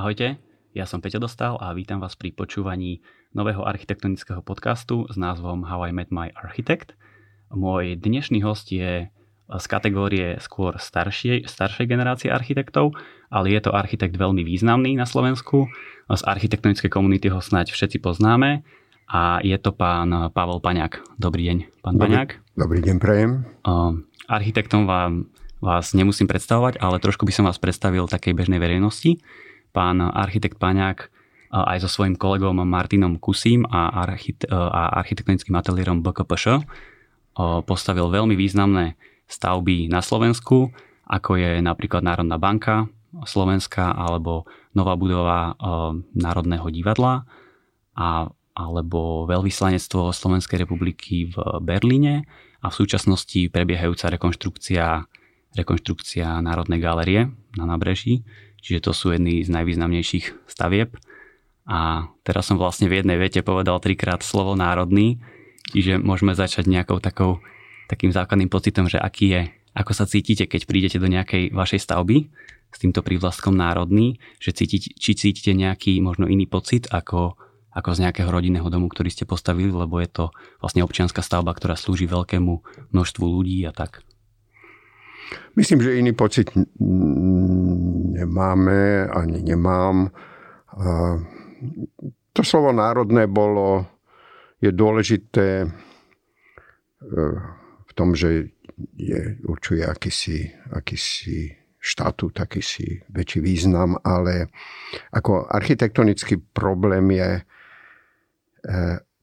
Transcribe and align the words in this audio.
Ahojte, 0.00 0.40
ja 0.72 0.88
som 0.88 1.04
Peťo 1.04 1.20
Dostal 1.20 1.60
a 1.60 1.76
vítam 1.76 2.00
vás 2.00 2.16
pri 2.16 2.32
počúvaní 2.32 3.04
nového 3.36 3.68
architektonického 3.68 4.40
podcastu 4.40 5.04
s 5.12 5.20
názvom 5.20 5.60
How 5.68 5.84
I 5.84 5.92
Met 5.92 6.08
My 6.08 6.32
Architect. 6.32 6.96
Môj 7.52 8.00
dnešný 8.00 8.40
host 8.40 8.72
je 8.72 9.12
z 9.44 9.64
kategórie 9.68 10.40
skôr 10.40 10.80
staršej, 10.80 11.44
staršej 11.44 11.84
generácie 11.84 12.32
architektov, 12.32 12.96
ale 13.28 13.52
je 13.52 13.60
to 13.60 13.76
architekt 13.76 14.16
veľmi 14.16 14.40
významný 14.40 14.96
na 14.96 15.04
Slovensku. 15.04 15.68
Z 16.08 16.22
architektonickej 16.24 16.88
komunity 16.88 17.28
ho 17.28 17.44
snáď 17.44 17.76
všetci 17.76 18.00
poznáme 18.00 18.64
a 19.04 19.44
je 19.44 19.60
to 19.60 19.68
pán 19.76 20.32
Pavel 20.32 20.64
Paňák. 20.64 21.20
Dobrý 21.20 21.44
deň, 21.44 21.84
pán 21.84 22.00
dobrý, 22.00 22.08
Paňák. 22.08 22.30
Dobrý 22.56 22.80
deň, 22.80 22.96
prejem. 22.96 23.44
Architektom 24.32 24.88
vám, 24.88 25.28
vás 25.60 25.92
nemusím 25.92 26.24
predstavovať, 26.24 26.80
ale 26.80 26.96
trošku 27.04 27.28
by 27.28 27.36
som 27.36 27.44
vás 27.44 27.60
predstavil 27.60 28.08
takej 28.08 28.32
bežnej 28.32 28.56
verejnosti 28.56 29.20
pán 29.70 30.02
architekt 30.02 30.58
Paňák 30.58 31.10
aj 31.50 31.82
so 31.82 31.90
svojím 31.90 32.14
kolegom 32.14 32.62
Martinom 32.62 33.18
Kusím 33.18 33.66
a, 33.66 34.06
archite- 34.06 34.46
a 34.50 35.02
architektonickým 35.02 35.58
ateliérom 35.58 35.98
BKPŠ 36.02 36.62
postavil 37.66 38.06
veľmi 38.06 38.38
významné 38.38 38.94
stavby 39.26 39.90
na 39.90 40.02
Slovensku, 40.02 40.70
ako 41.10 41.30
je 41.38 41.58
napríklad 41.58 42.06
Národná 42.06 42.38
banka 42.38 42.86
Slovenska 43.26 43.90
alebo 43.90 44.46
nová 44.74 44.94
budova 44.94 45.58
Národného 46.14 46.70
divadla 46.70 47.26
a, 47.98 48.30
alebo 48.54 49.26
veľvyslanectvo 49.26 50.14
Slovenskej 50.14 50.62
republiky 50.62 51.26
v 51.30 51.36
Berlíne 51.58 52.22
a 52.62 52.70
v 52.70 52.78
súčasnosti 52.78 53.50
prebiehajúca 53.50 54.14
rekonštrukcia, 54.14 55.02
rekonštrukcia 55.58 56.38
Národnej 56.38 56.78
galerie 56.78 57.20
na 57.58 57.64
nábreží 57.66 58.22
Čiže 58.60 58.80
to 58.84 58.92
sú 58.92 59.12
jedny 59.16 59.40
z 59.44 59.50
najvýznamnejších 59.52 60.48
stavieb. 60.48 60.96
A 61.70 62.10
teraz 62.26 62.48
som 62.50 62.58
vlastne 62.58 62.90
v 62.90 63.00
jednej 63.00 63.16
vete 63.20 63.40
povedal 63.44 63.78
trikrát 63.78 64.24
slovo 64.24 64.58
národný, 64.58 65.22
čiže 65.70 66.00
môžeme 66.02 66.34
začať 66.34 66.66
nejakou 66.66 66.98
takou, 66.98 67.38
takým 67.86 68.10
základným 68.10 68.50
pocitom, 68.50 68.90
že 68.90 68.98
aký 68.98 69.26
je, 69.30 69.42
ako 69.76 69.92
sa 69.94 70.04
cítite, 70.08 70.50
keď 70.50 70.66
prídete 70.66 70.98
do 70.98 71.06
nejakej 71.06 71.54
vašej 71.54 71.80
stavby 71.86 72.26
s 72.70 72.78
týmto 72.78 73.02
prívlastkom 73.02 73.54
národný, 73.54 74.18
že 74.42 74.54
cítite, 74.54 74.94
či 74.94 75.14
cítite 75.14 75.54
nejaký 75.54 76.02
možno 76.02 76.26
iný 76.26 76.50
pocit 76.50 76.90
ako, 76.90 77.38
ako 77.70 77.88
z 77.94 78.02
nejakého 78.08 78.30
rodinného 78.30 78.66
domu, 78.66 78.90
ktorý 78.90 79.10
ste 79.10 79.26
postavili, 79.26 79.70
lebo 79.70 79.98
je 80.02 80.10
to 80.10 80.24
vlastne 80.58 80.82
občianská 80.82 81.22
stavba, 81.22 81.54
ktorá 81.54 81.78
slúži 81.78 82.10
veľkému 82.10 82.52
množstvu 82.90 83.24
ľudí 83.26 83.62
a 83.66 83.70
tak. 83.70 84.02
Myslím, 85.56 85.82
že 85.82 85.96
iný 85.96 86.12
pocit 86.12 86.50
nemáme, 88.14 89.08
ani 89.08 89.42
nemám. 89.42 90.10
To 92.32 92.42
slovo 92.44 92.72
národné 92.72 93.26
bolo, 93.26 93.86
je 94.60 94.70
dôležité 94.72 95.64
e, 95.64 95.68
v 97.88 97.92
tom, 97.96 98.12
že 98.12 98.52
je, 98.96 99.40
určuje 99.48 99.82
akýsi, 99.84 100.52
akýsi 100.72 101.56
štatút, 101.80 102.40
akýsi 102.40 103.00
väčší 103.08 103.40
význam, 103.40 103.96
ale 104.04 104.52
ako 105.16 105.48
architektonický 105.48 106.36
problém 106.52 107.08
je 107.10 107.30
e, 107.40 107.42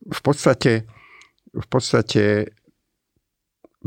v 0.09 0.19
podstate, 0.25 0.89
v 1.53 1.67
podstate 1.69 2.56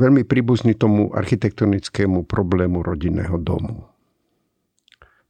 veľmi 0.01 0.25
príbuzný 0.25 0.73
tomu 0.81 1.13
architektonickému 1.13 2.25
problému 2.25 2.81
rodinného 2.81 3.37
domu. 3.37 3.85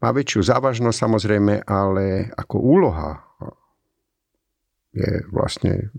Má 0.00 0.14
väčšiu 0.14 0.47
závažnosť 0.47 0.97
samozrejme, 0.97 1.66
ale 1.66 2.31
ako 2.38 2.56
úloha 2.56 3.20
je 4.94 5.26
vlastne 5.28 5.92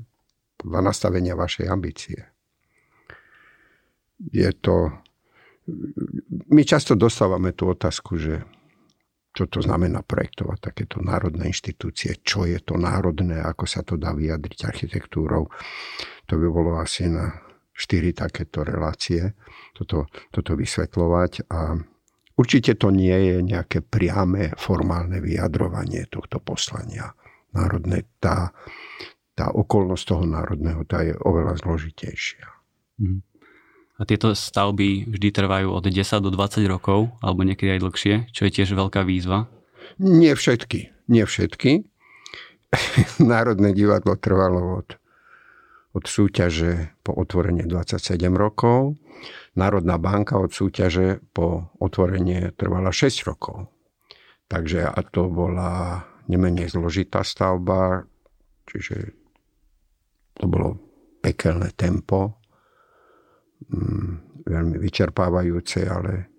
podľa 0.57 0.81
nastavenia 0.89 1.35
vašej 1.35 1.67
ambície. 1.67 2.19
Je 4.31 4.49
to... 4.57 4.89
My 6.49 6.65
často 6.65 6.97
dostávame 6.97 7.53
tú 7.53 7.69
otázku, 7.69 8.17
že 8.17 8.41
čo 9.31 9.47
to 9.47 9.63
znamená 9.63 10.03
projektovať 10.03 10.57
takéto 10.59 10.99
národné 10.99 11.47
inštitúcie, 11.53 12.19
čo 12.19 12.43
je 12.43 12.59
to 12.59 12.75
národné, 12.75 13.39
ako 13.39 13.63
sa 13.63 13.79
to 13.85 13.95
dá 13.95 14.11
vyjadriť 14.11 14.67
architektúrou. 14.67 15.47
To 16.27 16.33
by 16.35 16.47
bolo 16.51 16.75
asi 16.81 17.07
na 17.07 17.31
štyri 17.71 18.11
takéto 18.11 18.61
relácie, 18.61 19.33
toto, 19.73 20.07
toto 20.29 20.53
vysvetľovať 20.53 21.47
a 21.49 21.79
určite 22.37 22.77
to 22.77 22.91
nie 22.93 23.15
je 23.15 23.35
nejaké 23.41 23.81
priame 23.81 24.53
formálne 24.59 25.23
vyjadrovanie 25.23 26.05
tohto 26.11 26.37
poslania. 26.43 27.15
Národné, 27.51 28.07
tá, 28.23 28.55
tá 29.35 29.51
okolnosť 29.51 30.03
toho 30.07 30.23
národného, 30.23 30.87
tá 30.87 31.03
je 31.03 31.15
oveľa 31.15 31.59
zložitejšia. 31.59 32.47
Mhm. 33.01 33.19
A 34.01 34.07
tieto 34.09 34.33
stavby 34.33 35.13
vždy 35.13 35.29
trvajú 35.29 35.77
od 35.77 35.85
10 35.85 36.25
do 36.25 36.33
20 36.33 36.65
rokov, 36.65 37.13
alebo 37.21 37.45
niekedy 37.45 37.77
aj 37.77 37.85
dlhšie, 37.85 38.15
čo 38.33 38.49
je 38.49 38.51
tiež 38.57 38.73
veľká 38.73 39.05
výzva? 39.05 39.45
Nie 40.01 40.33
všetky. 40.33 40.89
Nie 41.05 41.29
všetky. 41.29 41.85
Národné 43.21 43.77
divadlo 43.77 44.17
trvalo 44.17 44.81
od 44.81 44.97
od 45.91 46.03
súťaže 46.07 46.95
po 47.03 47.11
otvorenie 47.11 47.67
27 47.67 48.31
rokov. 48.31 48.95
Národná 49.59 49.99
banka 49.99 50.39
od 50.39 50.55
súťaže 50.55 51.19
po 51.35 51.71
otvorenie 51.83 52.55
trvala 52.55 52.95
6 52.95 53.27
rokov. 53.27 53.67
Takže 54.47 54.87
a 54.87 54.99
to 55.03 55.27
bola 55.27 56.03
nemenej 56.31 56.71
zložitá 56.71 57.23
stavba, 57.27 58.07
čiže 58.67 59.15
to 60.39 60.47
bolo 60.47 60.79
pekelné 61.19 61.75
tempo, 61.75 62.39
mm, 63.67 64.43
veľmi 64.47 64.77
vyčerpávajúce, 64.79 65.85
ale 65.85 66.31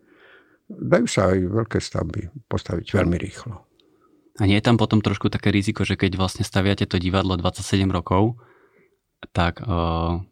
dajú 0.68 1.06
sa 1.06 1.30
aj 1.30 1.38
veľké 1.38 1.78
stavby 1.78 2.48
postaviť 2.48 2.96
veľmi 2.96 3.16
rýchlo. 3.20 3.54
A 4.41 4.48
nie 4.48 4.56
je 4.56 4.64
tam 4.64 4.80
potom 4.80 5.04
trošku 5.04 5.28
také 5.28 5.52
riziko, 5.52 5.84
že 5.84 6.00
keď 6.00 6.16
vlastne 6.16 6.42
staviate 6.42 6.88
to 6.88 6.96
divadlo 6.96 7.36
27 7.36 7.92
rokov, 7.92 8.41
tak 9.31 9.62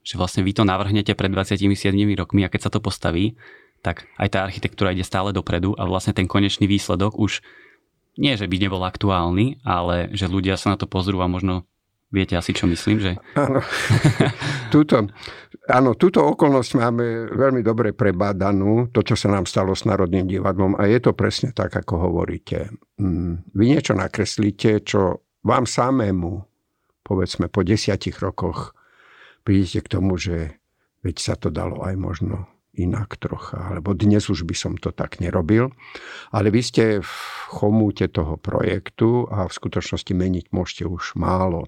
že 0.02 0.14
vlastne 0.18 0.42
vy 0.42 0.50
to 0.50 0.66
navrhnete 0.66 1.14
pred 1.14 1.30
27 1.30 1.94
rokmi 2.18 2.42
a 2.42 2.50
keď 2.50 2.60
sa 2.66 2.70
to 2.74 2.82
postaví, 2.82 3.38
tak 3.80 4.10
aj 4.18 4.28
tá 4.34 4.38
architektúra 4.44 4.92
ide 4.92 5.06
stále 5.06 5.30
dopredu 5.30 5.72
a 5.78 5.86
vlastne 5.86 6.12
ten 6.12 6.28
konečný 6.28 6.66
výsledok 6.68 7.16
už 7.16 7.40
nie, 8.20 8.34
že 8.36 8.50
by 8.50 8.56
nebol 8.60 8.82
aktuálny, 8.84 9.64
ale 9.64 10.12
že 10.12 10.28
ľudia 10.28 10.58
sa 10.60 10.74
na 10.74 10.76
to 10.76 10.84
pozrú 10.84 11.22
a 11.24 11.30
možno 11.30 11.64
viete 12.10 12.34
asi, 12.34 12.52
čo 12.52 12.66
myslím, 12.66 12.98
že... 12.98 13.16
Áno, 13.38 13.62
túto, 14.74 15.08
áno, 15.70 15.94
túto 15.94 16.26
okolnosť 16.26 16.70
máme 16.76 17.30
veľmi 17.32 17.62
dobre 17.62 17.94
prebádanú, 17.94 18.90
to, 18.90 19.06
čo 19.06 19.14
sa 19.14 19.30
nám 19.30 19.46
stalo 19.46 19.72
s 19.72 19.86
Národným 19.86 20.26
divadlom 20.26 20.74
a 20.76 20.90
je 20.90 20.98
to 20.98 21.14
presne 21.14 21.54
tak, 21.54 21.72
ako 21.72 22.10
hovoríte. 22.10 22.74
Mm, 22.98 23.46
vy 23.54 23.64
niečo 23.64 23.94
nakreslíte, 23.94 24.82
čo 24.82 25.24
vám 25.46 25.64
samému, 25.64 26.44
povedzme 27.06 27.48
po 27.48 27.62
desiatich 27.64 28.18
rokoch 28.20 28.74
prídete 29.50 29.82
k 29.82 29.92
tomu, 29.98 30.14
že 30.14 30.62
veď 31.02 31.16
sa 31.18 31.34
to 31.34 31.50
dalo 31.50 31.82
aj 31.82 31.98
možno 31.98 32.46
inak 32.70 33.18
trocha, 33.18 33.74
alebo 33.74 33.98
dnes 33.98 34.30
už 34.30 34.46
by 34.46 34.54
som 34.54 34.78
to 34.78 34.94
tak 34.94 35.18
nerobil. 35.18 35.74
Ale 36.30 36.54
vy 36.54 36.62
ste 36.62 36.84
v 37.02 37.14
chomúte 37.50 38.06
toho 38.06 38.38
projektu 38.38 39.26
a 39.26 39.50
v 39.50 39.56
skutočnosti 39.58 40.14
meniť 40.14 40.54
môžete 40.54 40.86
už 40.86 41.18
málo. 41.18 41.66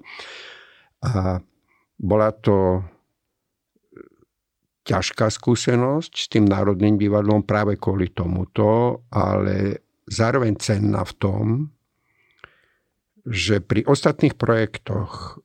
A 1.03 1.43
bola 1.99 2.31
to 2.31 2.87
ťažká 4.87 5.27
skúsenosť 5.27 6.13
s 6.15 6.31
tým 6.31 6.47
Národným 6.47 6.95
divadlom 6.95 7.43
práve 7.43 7.83
kvôli 7.83 8.15
tomuto, 8.15 9.03
ale 9.11 9.83
zároveň 10.07 10.55
cenná 10.63 11.03
v 11.03 11.15
tom, 11.19 11.45
že 13.27 13.59
pri 13.59 13.83
ostatných 13.91 14.39
projektoch 14.39 15.43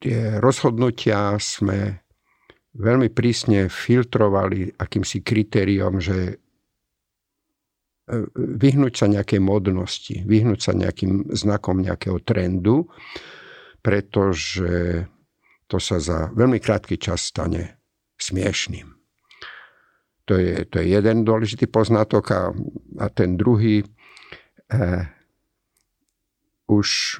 tie 0.00 0.40
rozhodnutia 0.40 1.36
sme 1.36 2.00
veľmi 2.74 3.12
prísne 3.12 3.68
filtrovali 3.68 4.72
akýmsi 4.80 5.20
kritériom, 5.20 6.00
že 6.00 6.18
e, 6.32 6.34
vyhnúť 8.34 8.94
sa 8.96 9.06
nejakej 9.06 9.40
modnosti, 9.44 10.16
vyhnúť 10.24 10.60
sa 10.60 10.72
nejakým 10.72 11.30
znakom 11.36 11.84
nejakého 11.84 12.18
trendu, 12.24 12.88
pretože 13.84 15.04
to 15.70 15.78
sa 15.78 16.02
za 16.02 16.18
veľmi 16.34 16.58
krátky 16.58 16.98
čas 16.98 17.30
stane 17.30 17.78
smiešným. 18.18 18.88
To 20.28 20.38
je, 20.38 20.62
to 20.70 20.78
je 20.78 20.94
jeden 20.94 21.26
dôležitý 21.26 21.66
poznatok 21.66 22.24
a, 22.30 22.42
a 23.02 23.06
ten 23.10 23.34
druhý 23.34 23.82
eh, 24.70 25.02
už 26.70 27.18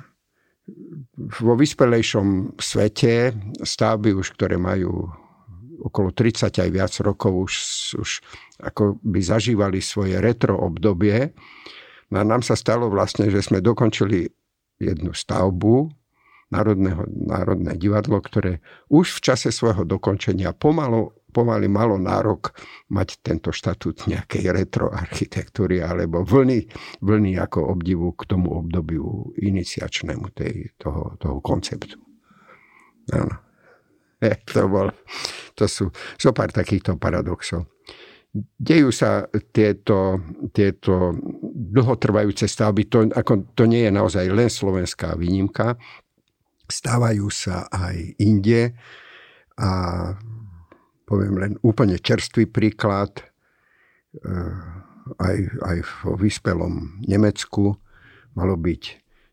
vo 1.16 1.54
vyspelejšom 1.58 2.56
svete 2.58 3.34
stavby 3.60 4.14
už, 4.16 4.34
ktoré 4.34 4.56
majú 4.56 5.10
okolo 5.80 6.12
30 6.12 6.52
aj 6.52 6.70
viac 6.70 6.92
rokov, 7.00 7.48
už, 7.48 7.54
už 7.96 8.10
ako 8.60 9.00
by 9.00 9.20
zažívali 9.24 9.80
svoje 9.80 10.20
retro 10.20 10.60
obdobie, 10.60 11.32
No 12.10 12.16
a 12.20 12.24
nám 12.26 12.42
sa 12.42 12.58
stalo 12.58 12.90
vlastne, 12.90 13.30
že 13.30 13.38
sme 13.38 13.62
dokončili 13.62 14.26
jednu 14.82 15.14
stavbu, 15.14 15.94
Národného, 16.50 17.06
Národné 17.06 17.78
divadlo, 17.78 18.18
ktoré 18.18 18.58
už 18.90 19.22
v 19.22 19.30
čase 19.30 19.54
svojho 19.54 19.86
dokončenia 19.86 20.50
pomalu, 20.50 21.14
pomaly 21.30 21.70
malo 21.70 21.96
nárok 21.96 22.52
mať 22.90 23.22
tento 23.22 23.54
štatút 23.54 24.10
nejakej 24.10 24.50
retroarchitektúry 24.50 25.80
alebo 25.80 26.26
vlny, 26.26 26.66
vlny 27.00 27.38
ako 27.38 27.72
obdivu 27.72 28.12
k 28.18 28.26
tomu 28.28 28.58
obdobiu 28.58 29.32
iniciačnému 29.38 30.34
tej, 30.34 30.74
toho, 30.76 31.16
toho 31.16 31.38
konceptu. 31.40 31.96
Áno. 33.14 33.36
E, 34.20 34.36
to, 34.44 34.68
bol, 34.68 34.92
to 35.56 35.64
sú 35.64 35.88
zo 36.20 36.36
pár 36.36 36.52
takýchto 36.52 37.00
paradoxov. 37.00 37.72
Dejú 38.36 38.92
sa 38.92 39.24
tieto, 39.48 40.20
tieto 40.52 41.16
dlhotrvajúce 41.72 42.44
stavby, 42.44 42.84
to, 42.92 43.08
ako, 43.16 43.48
to 43.56 43.64
nie 43.64 43.88
je 43.88 43.92
naozaj 43.96 44.28
len 44.28 44.52
slovenská 44.52 45.16
výnimka, 45.16 45.80
stávajú 46.68 47.26
sa 47.32 47.64
aj 47.72 47.96
inde 48.22 48.76
a 49.58 49.70
poviem 51.10 51.34
len 51.42 51.52
úplne 51.66 51.98
čerstvý 51.98 52.46
príklad, 52.46 53.18
e, 53.18 53.24
aj, 55.18 55.36
aj 55.66 55.78
v 55.82 55.94
vyspelom 56.22 57.02
Nemecku 57.02 57.74
malo 58.38 58.54
byť 58.54 58.82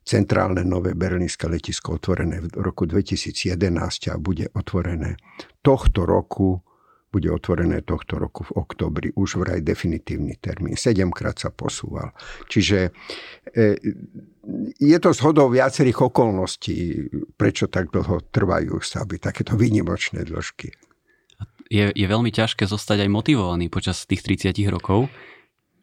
centrálne 0.01 0.65
nové 0.65 0.97
berlínske 0.97 1.45
letisko 1.45 2.01
otvorené 2.01 2.41
v 2.41 2.50
roku 2.57 2.89
2011 2.89 4.09
a 4.09 4.18
bude 4.18 4.50
otvorené 4.57 5.21
tohto 5.62 6.09
roku 6.09 6.65
bude 7.07 7.31
otvorené 7.31 7.81
tohto 7.88 8.19
roku 8.19 8.44
v 8.44 8.62
oktobri, 8.62 9.07
už 9.15 9.39
vraj 9.39 9.63
definitívny 9.63 10.38
termín. 10.44 10.75
Sedemkrát 10.75 11.39
sa 11.39 11.50
posúval. 11.56 12.12
Čiže 12.51 12.91
e, 13.56 13.79
je 14.75 14.97
to 15.00 15.15
zhodou 15.15 15.47
viacerých 15.47 16.12
okolností, 16.12 17.07
prečo 17.39 17.71
tak 17.71 17.95
dlho 17.95 18.27
trvajú 18.27 18.83
stavby, 18.83 19.24
takéto 19.24 19.56
výnimočné 19.56 20.27
dĺžky. 20.27 20.87
Je, 21.67 21.91
je 21.91 22.07
veľmi 22.07 22.31
ťažké 22.31 22.63
zostať 22.63 23.03
aj 23.03 23.09
motivovaný 23.11 23.67
počas 23.67 24.07
tých 24.07 24.23
30 24.23 24.55
rokov, 24.71 25.11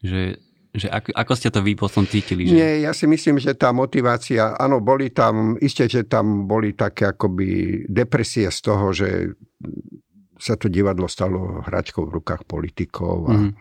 že 0.01 0.41
že 0.75 0.91
ako, 0.91 1.15
ako 1.15 1.33
ste 1.39 1.49
to 1.55 1.63
vy 1.63 1.73
potom 1.79 2.03
cítili? 2.03 2.51
Že... 2.51 2.51
Nie, 2.51 2.71
ja 2.83 2.91
si 2.91 3.07
myslím, 3.07 3.39
že 3.39 3.55
tá 3.55 3.71
motivácia, 3.71 4.59
áno, 4.59 4.83
boli 4.83 5.07
tam, 5.07 5.55
isté, 5.63 5.87
že 5.87 6.03
tam 6.03 6.43
boli 6.51 6.75
také 6.75 7.15
akoby 7.15 7.81
depresie 7.87 8.51
z 8.51 8.59
toho, 8.59 8.91
že 8.91 9.31
sa 10.35 10.59
to 10.59 10.67
divadlo 10.67 11.07
stalo 11.07 11.63
hračkou 11.63 12.11
v 12.11 12.19
rukách 12.19 12.43
politikov. 12.43 13.31
A, 13.31 13.35
mm. 13.39 13.51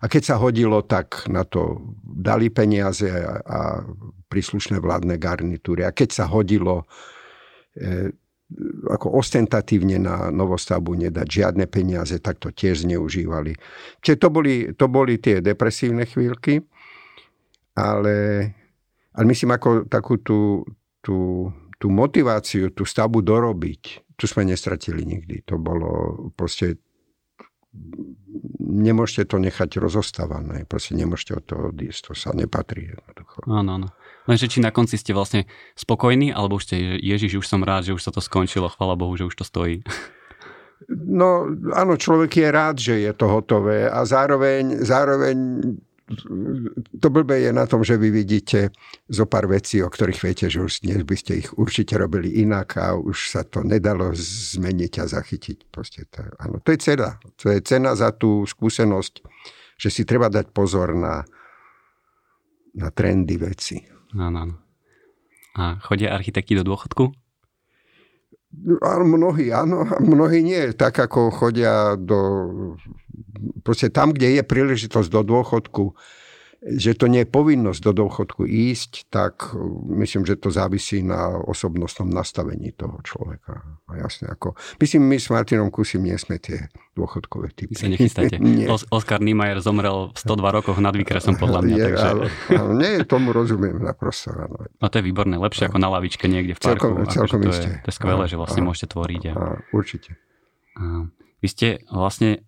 a 0.00 0.04
keď 0.08 0.22
sa 0.32 0.36
hodilo, 0.40 0.80
tak 0.88 1.28
na 1.28 1.44
to 1.44 1.92
dali 2.00 2.48
peniaze 2.48 3.04
a, 3.04 3.36
a 3.44 3.58
príslušné 4.32 4.80
vládne 4.80 5.20
garnitúry. 5.20 5.84
A 5.84 5.92
keď 5.92 6.08
sa 6.16 6.24
hodilo 6.24 6.88
e, 7.76 8.16
ako 8.90 9.18
ostentatívne 9.18 9.98
na 9.98 10.28
novostavbu 10.28 10.94
nedať 11.08 11.26
žiadne 11.26 11.64
peniaze, 11.66 12.18
tak 12.20 12.38
to 12.38 12.52
tiež 12.52 12.84
zneužívali. 12.86 13.56
Čiže 14.04 14.16
to 14.20 14.28
boli, 14.28 14.54
to 14.76 14.86
boli 14.86 15.18
tie 15.18 15.40
depresívne 15.40 16.04
chvíľky, 16.04 16.62
ale, 17.78 18.16
ale 19.16 19.24
myslím 19.26 19.56
ako 19.56 19.88
takú 19.88 20.20
tú, 20.20 20.62
tú, 21.00 21.48
tú 21.80 21.86
motiváciu, 21.88 22.70
tú 22.70 22.84
stavbu 22.84 23.24
dorobiť, 23.24 24.14
tu 24.14 24.24
sme 24.28 24.46
nestratili 24.46 25.02
nikdy. 25.02 25.42
To 25.48 25.58
bolo 25.58 25.90
proste 26.36 26.78
nemôžete 28.60 29.32
to 29.32 29.36
nechať 29.40 29.80
rozostávané, 29.80 30.64
proste 30.68 30.96
nemôžete 30.96 31.32
od 31.40 31.44
toho 31.44 31.62
odísť, 31.72 32.00
to 32.08 32.12
sa 32.12 32.30
nepatrí 32.36 32.92
jednoducho. 32.92 33.44
Áno, 33.48 33.80
áno. 33.80 33.88
Lenže 34.28 34.46
či 34.46 34.62
na 34.62 34.70
konci 34.70 35.00
ste 35.00 35.16
vlastne 35.16 35.50
spokojní, 35.74 36.30
alebo 36.30 36.60
ste, 36.62 37.00
Ježiš, 37.00 37.42
už 37.42 37.46
som 37.48 37.64
rád, 37.64 37.90
že 37.90 37.96
už 37.96 38.02
sa 38.04 38.14
to 38.14 38.22
skončilo, 38.22 38.70
chvala 38.70 38.94
Bohu, 38.94 39.16
že 39.18 39.26
už 39.26 39.34
to 39.34 39.44
stojí. 39.44 39.82
No 40.90 41.46
áno, 41.74 41.94
človek 41.94 42.42
je 42.42 42.48
rád, 42.50 42.76
že 42.78 42.94
je 43.02 43.12
to 43.14 43.30
hotové 43.30 43.86
a 43.86 44.02
zároveň, 44.02 44.82
zároveň 44.82 45.36
to 47.00 47.08
blbé 47.08 47.46
je 47.46 47.50
na 47.54 47.64
tom, 47.64 47.86
že 47.86 47.96
vy 47.96 48.10
vidíte 48.10 48.74
zo 49.08 49.24
pár 49.24 49.46
vecí, 49.46 49.78
o 49.80 49.88
ktorých 49.88 50.20
viete, 50.20 50.46
že 50.50 50.60
už 50.60 50.82
dnes 50.82 51.06
by 51.06 51.16
ste 51.16 51.32
ich 51.46 51.48
určite 51.54 51.94
robili 51.94 52.42
inak 52.42 52.76
a 52.76 52.98
už 52.98 53.30
sa 53.30 53.42
to 53.46 53.62
nedalo 53.62 54.10
zmeniť 54.14 54.92
a 54.98 55.04
zachytiť. 55.06 55.70
Proste 55.70 56.10
to, 56.10 56.26
áno, 56.42 56.58
to 56.60 56.74
je 56.74 56.78
cena. 56.82 57.22
To 57.38 57.46
je 57.54 57.58
cena 57.62 57.94
za 57.94 58.10
tú 58.12 58.42
skúsenosť, 58.44 59.14
že 59.78 59.88
si 59.88 60.02
treba 60.02 60.26
dať 60.26 60.50
pozor 60.50 60.92
na, 60.92 61.22
na 62.74 62.88
trendy 62.90 63.38
veci. 63.38 63.78
Áno, 64.18 64.36
áno. 64.48 64.54
A 65.52 65.76
chodia 65.84 66.16
architekti 66.16 66.56
do 66.56 66.64
dôchodku? 66.64 67.21
Áno, 68.84 69.04
mnohí 69.08 69.48
áno, 69.48 69.88
mnohí 70.04 70.44
nie. 70.44 70.76
Tak 70.76 71.08
ako 71.08 71.32
chodia 71.32 71.96
do... 71.96 72.18
Proste 73.64 73.90
tam, 73.90 74.14
kde 74.14 74.38
je 74.38 74.42
príležitosť 74.44 75.08
do 75.10 75.22
dôchodku, 75.24 75.84
že 76.62 76.94
to 76.94 77.10
nie 77.10 77.26
je 77.26 77.28
povinnosť 77.28 77.80
do 77.82 77.92
dôchodku 78.06 78.46
ísť, 78.46 79.10
tak 79.10 79.50
uh, 79.50 79.58
myslím, 79.98 80.22
že 80.22 80.38
to 80.38 80.54
závisí 80.54 81.02
na 81.02 81.34
osobnostnom 81.42 82.06
nastavení 82.06 82.70
toho 82.70 83.02
človeka. 83.02 83.66
A 83.90 83.98
jasne, 83.98 84.30
ako... 84.30 84.54
Myslím, 84.78 85.10
my 85.10 85.18
s 85.18 85.26
Martinom 85.26 85.74
Kusim 85.74 86.06
nie 86.06 86.14
sme 86.14 86.38
tie 86.38 86.70
dôchodkové 86.94 87.50
typy. 87.50 87.74
Vy 87.74 87.82
sa 87.82 87.90
nechystáte. 87.90 88.38
nie. 88.42 88.70
Oskar 88.70 89.18
Niemeyer 89.18 89.58
zomrel 89.58 90.14
v 90.14 90.18
102 90.22 90.38
rokoch 90.62 90.78
nad 90.78 90.94
výkresom 90.94 91.34
podľa 91.34 91.66
mňa. 91.66 91.74
Je, 91.74 91.84
takže... 91.90 92.06
ale, 92.06 92.24
ale 92.54 92.72
nie, 92.78 92.92
tomu 93.10 93.34
rozumiem 93.34 93.82
naprosto. 93.82 94.30
Áno. 94.30 94.70
No 94.78 94.86
to 94.86 95.02
je 95.02 95.04
výborné, 95.04 95.42
lepšie 95.42 95.66
ako 95.66 95.82
na 95.82 95.90
lavičke 95.90 96.30
niekde 96.30 96.54
v 96.54 96.60
parku. 96.62 96.94
Celkom, 96.94 97.10
celkom 97.10 97.40
to, 97.42 97.50
je, 97.58 97.62
to 97.82 97.88
je 97.90 97.94
skvelé, 97.98 98.24
že 98.30 98.38
vlastne 98.38 98.62
a, 98.62 98.66
môžete 98.70 98.86
tvoriť. 98.94 99.22
A, 99.26 99.34
a, 99.34 99.46
určite. 99.74 100.14
A, 100.78 101.10
vy 101.42 101.48
ste 101.50 101.82
vlastne, 101.90 102.46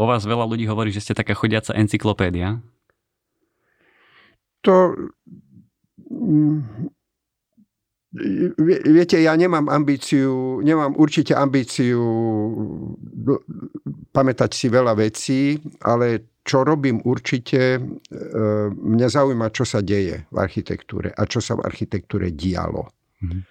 o 0.00 0.08
vás 0.08 0.24
veľa 0.24 0.48
ľudí 0.48 0.64
hovorí, 0.64 0.88
že 0.88 1.04
ste 1.04 1.12
taká 1.12 1.36
chodiaca 1.36 1.76
encyklopédia 1.76 2.64
to... 4.62 4.94
Mm, 6.08 6.88
viete, 8.92 9.16
ja 9.24 9.32
nemám 9.32 9.72
ambíciu, 9.72 10.60
nemám 10.60 10.92
určite 11.00 11.32
ambíciu 11.32 12.00
pamätať 14.12 14.50
si 14.52 14.66
veľa 14.68 14.92
vecí, 14.92 15.56
ale 15.80 16.36
čo 16.44 16.60
robím 16.66 17.00
určite, 17.06 17.78
e, 17.78 17.80
mňa 18.68 19.08
zaujíma, 19.08 19.48
čo 19.48 19.64
sa 19.64 19.80
deje 19.80 20.28
v 20.28 20.36
architektúre 20.36 21.08
a 21.14 21.22
čo 21.24 21.40
sa 21.40 21.56
v 21.56 21.64
architektúre 21.64 22.34
dialo. 22.34 22.92
Mm-hmm. 23.24 23.42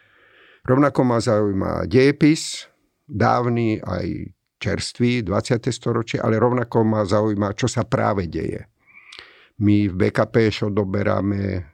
Rovnako 0.62 1.00
ma 1.01 1.17
zaujíma 1.17 1.71
dejepis, 1.89 2.69
dávny 3.09 3.81
aj 3.81 4.07
čerstvý, 4.62 5.25
20. 5.25 5.74
storočie, 5.74 6.21
ale 6.21 6.38
rovnako 6.38 6.85
ma 6.85 7.01
zaujíma, 7.01 7.57
čo 7.57 7.65
sa 7.65 7.81
práve 7.81 8.29
deje. 8.29 8.69
My 9.61 9.85
v 9.87 9.93
BKP 9.93 10.49
odoberáme 10.65 11.69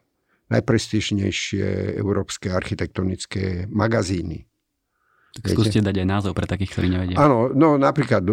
najprestížnejšie 0.47 1.99
európske 1.99 2.51
architektonické 2.51 3.67
magazíny. 3.67 4.47
Tak 5.37 5.53
skúste 5.53 5.85
dať 5.85 6.01
aj 6.01 6.07
názov 6.07 6.33
pre 6.33 6.49
takých, 6.49 6.71
ktorí 6.73 6.87
nevedia. 6.89 7.15
Áno, 7.21 7.53
no 7.53 7.77
napríklad 7.77 8.25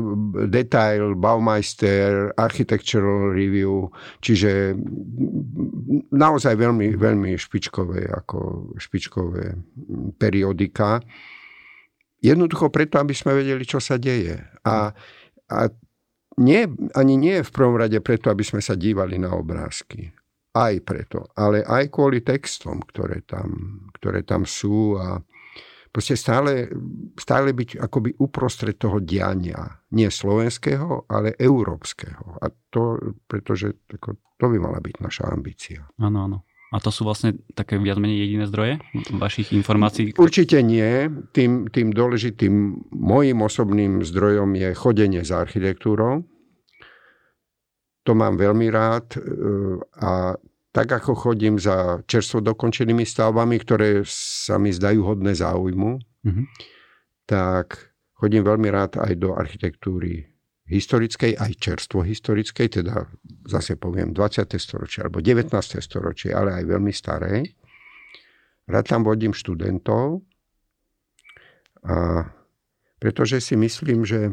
Detail, 0.49 1.13
Baumeister, 1.19 2.33
Architectural 2.33 3.37
Review, 3.37 3.93
čiže 4.25 4.73
naozaj 6.09 6.57
veľmi, 6.57 6.97
veľmi 6.97 7.37
špičkové, 7.37 8.09
ako 8.09 8.73
špičkové 8.81 9.53
periodika. 10.17 11.05
Jednoducho 12.25 12.73
preto, 12.73 12.97
aby 12.97 13.13
sme 13.13 13.37
vedeli, 13.37 13.69
čo 13.69 13.85
sa 13.85 14.01
deje. 14.01 14.41
A, 14.65 14.97
a 15.53 15.59
nie, 16.39 16.67
ani 16.95 17.15
nie 17.15 17.43
v 17.43 17.51
prvom 17.55 17.79
rade 17.79 17.99
preto, 18.03 18.31
aby 18.31 18.43
sme 18.43 18.59
sa 18.63 18.75
dívali 18.75 19.19
na 19.19 19.35
obrázky. 19.35 20.11
Aj 20.55 20.75
preto, 20.87 21.35
ale 21.35 21.67
aj 21.67 21.91
kvôli 21.91 22.23
textom, 22.23 22.79
ktoré 22.79 23.27
tam, 23.27 23.83
ktoré 23.99 24.23
tam 24.23 24.47
sú 24.47 24.95
a 24.95 25.19
proste 25.91 26.15
stále, 26.15 26.71
stále 27.19 27.51
byť 27.51 27.83
akoby 27.83 28.23
uprostred 28.23 28.79
toho 28.79 29.03
diania. 29.03 29.83
Nie 29.91 30.15
slovenského, 30.15 31.11
ale 31.11 31.35
európskeho. 31.35 32.39
A 32.39 32.51
to, 32.71 32.99
pretože 33.27 33.75
to 34.39 34.47
by 34.47 34.57
mala 34.63 34.79
byť 34.79 34.97
naša 35.03 35.31
ambícia. 35.31 35.87
Áno, 35.99 36.19
áno. 36.23 36.39
A 36.75 36.83
to 36.83 36.91
sú 36.91 37.07
vlastne 37.07 37.39
také 37.55 37.79
viac 37.79 38.03
menej 38.03 38.27
jediné 38.27 38.51
zdroje 38.51 38.83
vašich 39.15 39.55
informácií? 39.55 40.11
Určite 40.19 40.59
nie. 40.59 41.07
Tým, 41.31 41.71
tým 41.71 41.95
dôležitým 41.95 42.55
môjim 42.91 43.39
osobným 43.39 44.03
zdrojom 44.03 44.59
je 44.59 44.75
chodenie 44.75 45.23
za 45.23 45.39
architektúrou. 45.47 46.27
To 48.05 48.13
mám 48.19 48.35
veľmi 48.43 48.75
rád 48.75 49.15
e, 49.15 49.19
a 50.03 50.35
tak 50.75 50.91
ako 50.91 51.15
chodím 51.15 51.63
za 51.63 52.03
čerstvo 52.11 52.43
dokončenými 52.43 53.07
stavbami, 53.07 53.55
ktoré 53.63 54.03
sa 54.11 54.59
mi 54.59 54.75
zdajú 54.75 55.07
hodné 55.07 55.31
záujmu, 55.39 56.03
mm-hmm. 56.03 56.47
tak 57.31 57.95
chodím 58.19 58.43
veľmi 58.43 58.69
rád 58.75 58.99
aj 58.99 59.15
do 59.15 59.39
architektúry 59.39 60.34
historickej, 60.65 61.37
aj 61.37 61.53
čerstvo 61.61 62.01
historickej, 62.01 62.81
teda 62.81 63.05
zase 63.45 63.77
poviem 63.77 64.17
20. 64.17 64.57
storočie 64.57 65.05
alebo 65.05 65.21
19. 65.21 65.53
storočie, 65.81 66.33
ale 66.33 66.57
aj 66.57 66.65
veľmi 66.65 66.93
starej. 66.93 67.53
Rád 68.65 68.85
tam 68.89 69.05
vodím 69.05 69.37
študentov, 69.37 70.25
a 71.85 72.25
pretože 72.97 73.45
si 73.45 73.61
myslím, 73.61 74.09
že 74.09 74.33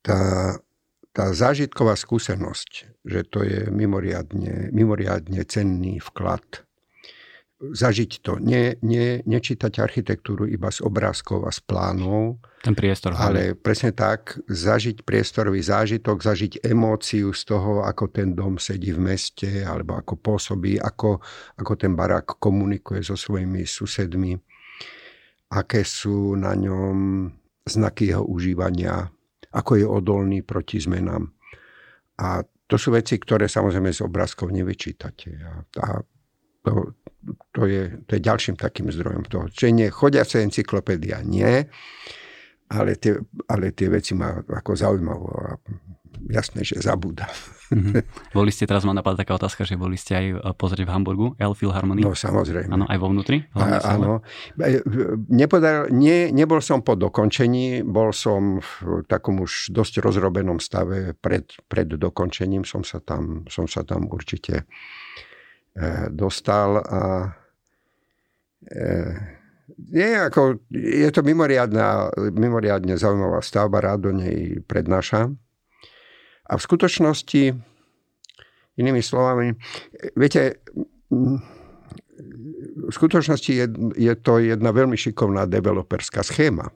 tá, 0.00 0.20
tá 1.12 1.26
zážitková 1.36 1.92
skúsenosť, 1.92 2.70
že 3.04 3.20
to 3.28 3.44
je 3.44 3.68
mimoriadne, 3.68 4.72
mimoriadne 4.72 5.44
cenný 5.44 6.00
vklad 6.00 6.64
zažiť 7.58 8.22
to. 8.22 8.38
Nie, 8.38 8.78
nie, 8.86 9.18
nečítať 9.26 9.82
architektúru 9.82 10.46
iba 10.46 10.70
z 10.70 10.78
obrázkov 10.86 11.42
a 11.42 11.50
z 11.50 11.58
plánov. 11.66 12.38
Ten 12.62 12.78
priestor. 12.78 13.18
Ale 13.18 13.58
presne 13.58 13.90
tak, 13.90 14.38
zažiť 14.46 15.02
priestorový 15.02 15.58
zážitok, 15.58 16.22
zažiť 16.22 16.62
emóciu 16.62 17.34
z 17.34 17.42
toho, 17.50 17.82
ako 17.82 18.14
ten 18.14 18.38
dom 18.38 18.62
sedí 18.62 18.94
v 18.94 19.10
meste, 19.10 19.66
alebo 19.66 19.98
ako 19.98 20.14
pôsobí, 20.22 20.78
ako, 20.78 21.18
ako 21.58 21.72
ten 21.74 21.98
barák 21.98 22.38
komunikuje 22.38 23.02
so 23.02 23.18
svojimi 23.18 23.66
susedmi, 23.66 24.38
aké 25.50 25.82
sú 25.82 26.38
na 26.38 26.54
ňom 26.54 27.26
znaky 27.66 28.14
jeho 28.14 28.22
užívania, 28.22 29.02
ako 29.50 29.72
je 29.82 29.86
odolný 29.86 30.46
proti 30.46 30.78
zmenám. 30.78 31.26
A 32.22 32.42
to 32.68 32.76
sú 32.76 32.94
veci, 32.94 33.18
ktoré 33.18 33.50
samozrejme 33.50 33.90
z 33.90 34.04
obrázkov 34.04 34.52
nevyčítate. 34.52 35.40
A, 35.40 35.52
a 35.82 35.88
to, 36.68 36.92
to, 37.56 37.62
je, 37.64 37.96
to 38.04 38.10
je 38.16 38.20
ďalším 38.20 38.60
takým 38.60 38.92
zdrojom 38.92 39.24
toho. 39.24 39.48
Čiže 39.48 39.72
nie, 39.72 39.88
chodiaca 39.88 40.44
encyklopédia 40.44 41.24
nie, 41.24 41.64
ale 42.68 43.00
tie, 43.00 43.16
ale 43.48 43.72
tie 43.72 43.88
veci 43.88 44.12
ma 44.12 44.44
ako 44.44 44.76
zaujímavé 44.76 45.32
a 45.48 45.52
jasné, 46.28 46.60
že 46.66 46.76
zabúda. 46.84 47.24
Mm-hmm. 47.68 48.32
Boli 48.32 48.48
ste, 48.48 48.64
teraz 48.64 48.84
ma 48.84 48.96
napadá 48.96 49.22
taká 49.24 49.36
otázka, 49.36 49.64
že 49.64 49.76
boli 49.76 50.00
ste 50.00 50.16
aj 50.16 50.26
e, 50.26 50.36
pozrieť 50.56 50.88
v 50.88 50.92
Hamburgu, 50.92 51.26
El 51.36 51.52
Philharmonie? 51.52 52.04
No 52.04 52.16
samozrejme. 52.16 52.72
Áno, 52.72 52.84
aj 52.88 52.98
vo 52.98 53.08
vnútri? 53.12 53.44
A, 53.52 53.96
áno. 53.96 54.24
E, 54.56 54.80
nepodal, 55.28 55.92
nie, 55.92 56.32
nebol 56.32 56.64
som 56.64 56.80
po 56.80 56.96
dokončení, 56.96 57.84
bol 57.84 58.12
som 58.16 58.60
v 58.60 59.04
takom 59.04 59.44
už 59.44 59.72
dosť 59.72 60.00
rozrobenom 60.00 60.58
stave 60.60 61.12
pred, 61.16 61.48
pred 61.68 61.88
dokončením, 61.88 62.64
som 62.64 62.82
sa 62.82 63.04
tam, 63.04 63.44
som 63.52 63.68
sa 63.68 63.84
tam 63.84 64.08
určite 64.08 64.64
dostal 66.10 66.80
a 66.80 67.00
e, 68.66 68.86
je, 69.78 70.10
ako, 70.20 70.58
je 70.74 71.10
to 71.12 71.22
mimoriadná, 71.22 72.10
mimoriadne 72.34 72.98
zaujímavá 72.98 73.38
stavba, 73.44 73.80
rád 73.80 74.10
do 74.10 74.12
nej 74.12 74.58
prednášam. 74.66 75.38
A 76.48 76.56
v 76.56 76.64
skutočnosti, 76.64 77.54
inými 78.80 79.02
slovami, 79.04 79.54
viete, 80.16 80.64
v 82.88 82.92
skutočnosti 82.92 83.52
je, 83.52 83.66
je 83.94 84.14
to 84.18 84.40
jedna 84.40 84.72
veľmi 84.72 84.96
šikovná 84.96 85.46
developerská 85.46 86.24
schéma 86.24 86.72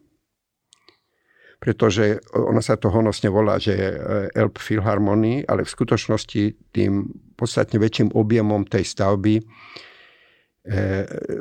pretože 1.63 2.19
ona 2.35 2.59
sa 2.59 2.75
to 2.75 2.91
honosne 2.91 3.31
volá, 3.31 3.55
že 3.55 3.79
je 3.79 3.89
Elb 4.35 4.59
Philharmonie, 4.59 5.47
ale 5.47 5.63
v 5.63 5.71
skutočnosti 5.71 6.75
tým 6.75 7.07
podstatne 7.43 7.83
väčším 7.83 8.15
objemom 8.15 8.63
tej 8.63 8.87
stavby 8.87 9.43
e, 9.43 9.45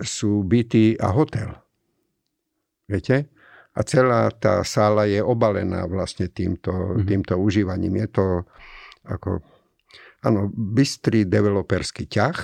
sú 0.01 0.41
byty 0.41 0.97
a 0.97 1.13
hotel. 1.13 1.53
Viete? 2.89 3.29
A 3.77 3.85
celá 3.85 4.33
tá 4.33 4.65
sála 4.65 5.05
je 5.05 5.21
obalená 5.21 5.85
vlastne 5.85 6.25
týmto, 6.27 6.73
mm-hmm. 6.73 7.05
týmto 7.05 7.33
užívaním. 7.37 8.01
Je 8.01 8.07
to 8.09 8.25
ako, 9.05 9.45
áno, 10.25 10.49
bystrý 10.51 11.29
developerský 11.29 12.09
ťah, 12.09 12.35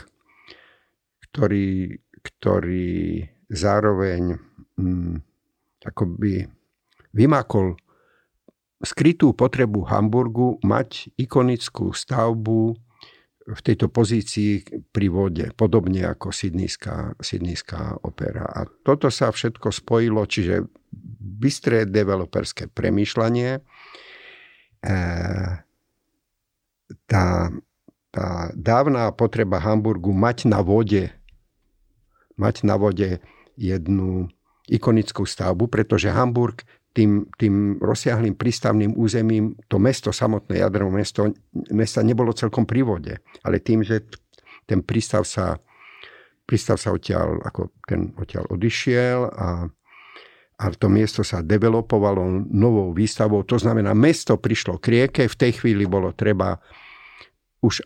ktorý, 1.28 1.98
ktorý 2.22 3.26
zároveň 3.50 4.38
mm, 4.78 5.16
akoby 5.84 6.48
vymakol 7.12 7.76
skrytú 8.86 9.34
potrebu 9.34 9.90
Hamburgu 9.90 10.62
mať 10.62 11.10
ikonickú 11.18 11.92
stavbu 11.92 12.78
v 13.48 13.62
tejto 13.64 13.88
pozícii 13.88 14.84
pri 14.92 15.08
vode, 15.08 15.46
podobne 15.56 16.04
ako 16.04 16.36
Sydneyská, 16.36 17.16
Sydneyská 17.24 18.04
opera. 18.04 18.44
A 18.44 18.68
toto 18.84 19.08
sa 19.08 19.32
všetko 19.32 19.72
spojilo, 19.72 20.28
čiže 20.28 20.68
bystré 21.40 21.88
developerské 21.88 22.68
premýšľanie, 22.68 23.50
e, 23.56 23.62
tá, 27.08 27.26
tá 28.12 28.28
dávna 28.52 29.16
potreba 29.16 29.64
Hamburgu 29.64 30.12
mať 30.12 30.52
na 30.52 30.60
vode 30.60 31.18
mať 32.38 32.64
na 32.64 32.78
vode 32.78 33.20
jednu 33.58 34.30
ikonickú 34.70 35.26
stavbu, 35.26 35.68
pretože 35.68 36.14
Hamburg 36.14 36.64
tým, 36.98 37.30
tým 37.38 37.78
rozsiahlým 37.78 38.34
prístavným 38.34 38.98
územím 38.98 39.54
to 39.70 39.78
mesto, 39.78 40.10
samotné 40.10 40.66
jadrovo 40.66 40.90
mesto, 40.90 41.30
mesta 41.70 42.02
nebolo 42.02 42.34
celkom 42.34 42.66
pri 42.66 42.82
vode. 42.82 43.14
Ale 43.46 43.62
tým, 43.62 43.86
že 43.86 44.10
ten 44.66 44.82
prístav 44.82 45.22
sa, 45.30 45.62
prístav 46.50 46.82
sa 46.82 46.90
odtiaľ, 46.90 47.38
ako 47.46 47.78
ten 47.86 48.18
odtiaľ 48.18 48.50
odišiel 48.50 49.30
a, 49.30 49.70
a 50.58 50.64
to 50.74 50.90
miesto 50.90 51.22
sa 51.22 51.46
developovalo 51.46 52.50
novou 52.50 52.90
výstavou. 52.98 53.46
To 53.46 53.62
znamená, 53.62 53.94
mesto 53.94 54.42
prišlo 54.42 54.82
k 54.82 54.98
rieke, 54.98 55.30
v 55.30 55.38
tej 55.38 55.62
chvíli 55.62 55.86
bolo 55.86 56.18
treba 56.18 56.58
už 57.62 57.86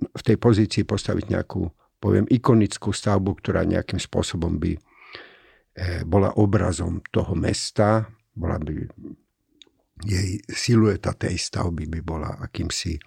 v 0.00 0.22
tej 0.24 0.40
pozícii 0.40 0.88
postaviť 0.88 1.28
nejakú, 1.28 1.68
poviem, 2.00 2.24
ikonickú 2.24 2.88
stavbu, 2.88 3.36
ktorá 3.44 3.68
nejakým 3.68 4.00
spôsobom 4.00 4.56
by 4.56 4.72
eh, 4.72 4.80
bola 6.08 6.32
obrazom 6.40 7.04
toho 7.12 7.36
mesta, 7.36 8.08
bola 8.40 8.56
by 8.56 8.72
jej 10.04 10.40
silueta 10.48 11.12
tej 11.12 11.36
stavby 11.36 11.84
by 11.92 12.00
bola 12.00 12.40
akýmsi 12.40 12.96
e, 12.96 13.02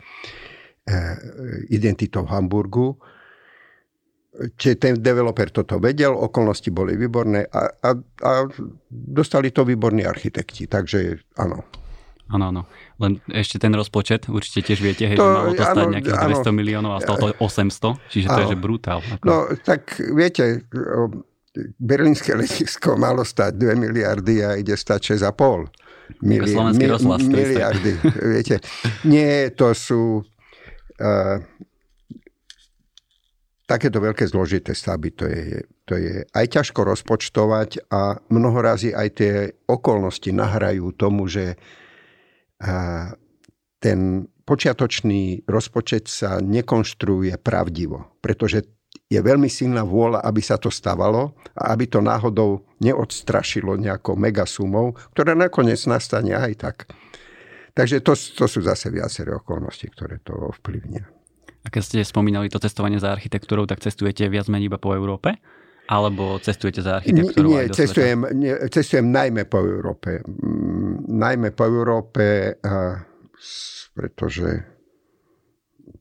identitou 1.74 2.30
Hamburgu. 2.30 2.94
Čiže 4.34 4.76
ten 4.82 4.94
developer 4.98 5.54
toto 5.54 5.78
vedel, 5.78 6.14
okolnosti 6.14 6.70
boli 6.74 6.98
výborné 6.98 7.46
a, 7.54 7.70
a, 7.70 7.90
a 8.26 8.32
dostali 8.90 9.54
to 9.54 9.62
výborní 9.62 10.06
architekti, 10.06 10.66
takže 10.66 11.22
áno. 11.38 11.62
Áno, 12.34 12.50
áno. 12.50 12.62
Len 12.98 13.22
ešte 13.30 13.62
ten 13.62 13.70
rozpočet, 13.78 14.26
určite 14.26 14.74
tiež 14.74 14.80
viete, 14.82 15.06
hej, 15.06 15.22
to, 15.22 15.26
že 15.26 15.38
malo 15.38 15.54
to 15.54 15.62
stať 15.62 15.86
áno, 15.86 15.94
nejakých 15.94 16.18
200 16.18 16.50
áno. 16.50 16.54
miliónov 16.58 16.92
a 16.98 17.00
stalo 17.06 17.18
to 17.22 17.28
800, 17.38 18.10
čiže 18.10 18.28
áno. 18.30 18.34
to 18.34 18.40
je 18.42 18.48
že 18.50 18.58
brutál. 18.58 19.00
Ako... 19.06 19.26
No, 19.30 19.36
tak 19.62 20.02
viete, 20.02 20.66
berlínske 21.78 22.34
letisko 22.34 22.98
malo 22.98 23.22
stať 23.22 23.54
2 23.58 23.78
miliardy 23.78 24.42
a 24.42 24.58
ide 24.58 24.74
stať 24.74 25.14
6,5 25.18 25.70
mili- 26.26 26.50
mi- 26.50 26.90
rozhlas, 26.90 27.24
miliardy. 27.24 27.94
Viete, 28.34 28.60
nie, 29.06 29.54
to 29.54 29.72
sú 29.78 30.22
uh, 30.22 31.38
takéto 33.70 34.02
veľké 34.02 34.26
zložité 34.28 34.74
stavby. 34.74 35.10
To 35.22 35.26
je, 35.30 35.44
to 35.86 35.94
je 35.98 36.26
aj 36.26 36.46
ťažko 36.50 36.82
rozpočtovať 36.84 37.90
a 37.94 38.18
mnohorazí 38.34 38.92
aj 38.92 39.10
tie 39.14 39.34
okolnosti 39.70 40.30
nahrajú 40.34 40.90
tomu, 40.98 41.30
že 41.30 41.56
uh, 41.56 43.14
ten 43.78 44.28
počiatočný 44.44 45.48
rozpočet 45.48 46.12
sa 46.12 46.44
nekonštruuje 46.44 47.40
pravdivo, 47.40 48.12
pretože 48.20 48.68
je 49.12 49.20
veľmi 49.22 49.50
silná 49.52 49.86
vôľa, 49.86 50.26
aby 50.26 50.42
sa 50.42 50.58
to 50.58 50.74
stavalo 50.74 51.38
a 51.54 51.76
aby 51.76 51.86
to 51.86 52.02
náhodou 52.02 52.66
neodstrašilo 52.82 53.78
nejakou 53.78 54.18
megasumou, 54.18 54.98
ktorá 55.14 55.38
nakoniec 55.38 55.80
nastane 55.86 56.34
aj 56.34 56.54
tak. 56.58 56.78
Takže 57.74 58.06
to, 58.06 58.14
to 58.14 58.46
sú 58.46 58.62
zase 58.62 58.94
viaceré 58.94 59.34
okolnosti, 59.34 59.86
ktoré 59.90 60.22
to 60.22 60.34
ovplyvnia. 60.34 61.10
A 61.64 61.68
keď 61.72 61.82
ste 61.82 61.98
spomínali 62.04 62.52
to 62.52 62.60
cestovanie 62.60 63.00
za 63.00 63.10
architektúrou, 63.10 63.66
tak 63.66 63.80
cestujete 63.80 64.28
viac 64.28 64.52
menej 64.52 64.68
iba 64.68 64.78
po 64.78 64.94
Európe? 64.94 65.40
Alebo 65.88 66.40
cestujete 66.40 66.84
za 66.84 67.00
architektúrou 67.00 67.60
Nie, 67.60 67.68
do 67.68 67.76
cestujem, 67.76 68.20
nie, 68.36 68.54
cestujem 68.72 69.08
najmä 69.10 69.48
po 69.48 69.64
Európe. 69.64 70.22
Mm, 70.24 71.12
najmä 71.12 71.52
po 71.52 71.64
Európe, 71.68 72.56
a, 72.62 73.04
pretože 73.96 74.48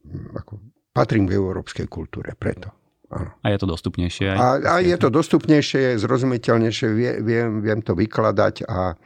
mm, 0.06 0.38
ako, 0.38 0.52
patrím 0.94 1.30
k 1.30 1.35
európskej 1.35 1.87
kultúre, 1.90 2.35
preto. 2.38 2.81
A 3.12 3.47
je 3.52 3.59
to 3.61 3.69
dostupnejšie? 3.69 4.26
Aj? 4.33 4.38
A, 4.40 4.47
a 4.59 4.75
je 4.81 4.97
to 4.97 5.12
dostupnejšie, 5.12 6.00
zrozumiteľnejšie, 6.00 6.88
viem, 7.21 7.61
viem 7.61 7.81
to 7.85 7.92
vykladať 7.92 8.64
a 8.64 8.97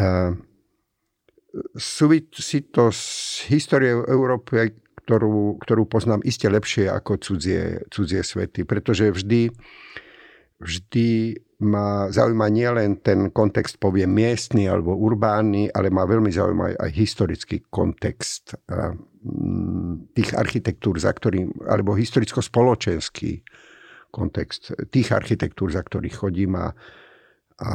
uh, 0.00 0.32
súvisí 1.76 2.64
to 2.72 2.88
s 2.88 3.44
históriou 3.52 4.08
Európy, 4.08 4.72
ktorú, 5.04 5.60
ktorú 5.60 5.86
poznám 5.86 6.24
iste 6.24 6.48
lepšie 6.48 6.88
ako 6.90 7.20
cudzie, 7.20 7.84
cudzie 7.92 8.24
svety, 8.24 8.64
pretože 8.64 9.12
vždy 9.12 9.52
vždy 10.60 11.36
ma 11.56 12.12
zaujíma 12.12 12.52
nielen 12.52 13.00
ten 13.00 13.32
kontext, 13.32 13.80
poviem, 13.80 14.12
miestny 14.12 14.68
alebo 14.68 14.92
urbánny, 14.92 15.72
ale 15.72 15.88
ma 15.88 16.04
veľmi 16.04 16.28
zaujíma 16.28 16.76
aj 16.76 16.90
historický 16.92 17.64
kontext 17.72 18.60
tých 20.12 20.30
architektúr, 20.36 21.00
za 21.00 21.16
ktorým, 21.16 21.64
alebo 21.64 21.96
historicko-spoločenský 21.96 23.40
kontext 24.12 24.76
tých 24.92 25.16
architektúr, 25.16 25.72
za 25.72 25.80
ktorých 25.80 26.16
chodím 26.16 26.60
a, 26.60 26.76
a 27.64 27.70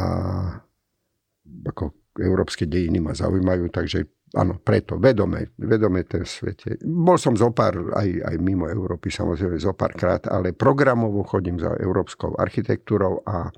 ako 1.65 2.13
európske 2.21 2.69
dejiny 2.69 3.01
ma 3.01 3.17
zaujímajú, 3.17 3.73
takže 3.73 4.05
áno, 4.35 4.59
preto, 4.63 4.95
vedome, 4.95 5.51
vedome 5.59 6.07
ten 6.07 6.23
svete. 6.23 6.79
Bol 6.83 7.19
som 7.19 7.35
zo 7.35 7.51
pár, 7.51 7.91
aj, 7.95 8.09
aj 8.31 8.35
mimo 8.39 8.67
Európy, 8.67 9.11
samozrejme 9.11 9.59
zo 9.59 9.75
pár 9.75 9.95
krát, 9.95 10.27
ale 10.31 10.55
programovo 10.55 11.23
chodím 11.27 11.59
za 11.59 11.75
európskou 11.75 12.39
architektúrou 12.39 13.23
a, 13.27 13.51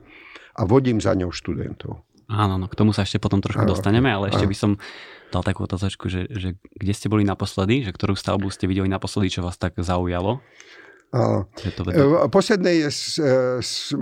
a 0.57 0.61
vodím 0.65 0.97
za 0.97 1.13
ňou 1.13 1.29
študentov. 1.29 2.01
Áno, 2.33 2.57
no, 2.57 2.65
k 2.65 2.77
tomu 2.79 2.95
sa 2.95 3.05
ešte 3.05 3.21
potom 3.21 3.43
trošku 3.43 3.67
áno, 3.67 3.71
dostaneme, 3.75 4.09
ale 4.09 4.33
ešte 4.33 4.47
áno. 4.47 4.51
by 4.51 4.57
som 4.57 4.71
dal 5.29 5.43
takú 5.45 5.65
otázočku, 5.65 6.09
že, 6.09 6.25
že 6.29 6.57
kde 6.77 6.93
ste 6.93 7.09
boli 7.09 7.25
naposledy, 7.25 7.85
že 7.85 7.91
ktorú 7.93 8.17
stavbu 8.17 8.49
ste 8.49 8.65
videli 8.65 8.89
naposledy, 8.89 9.29
čo 9.29 9.45
vás 9.45 9.57
tak 9.57 9.77
zaujalo? 9.77 10.41
Áno. 11.13 11.45
Posledné 12.33 12.81
je, 12.81 12.89
z, 12.89 13.05
e, 13.21 13.37
z, 13.61 13.93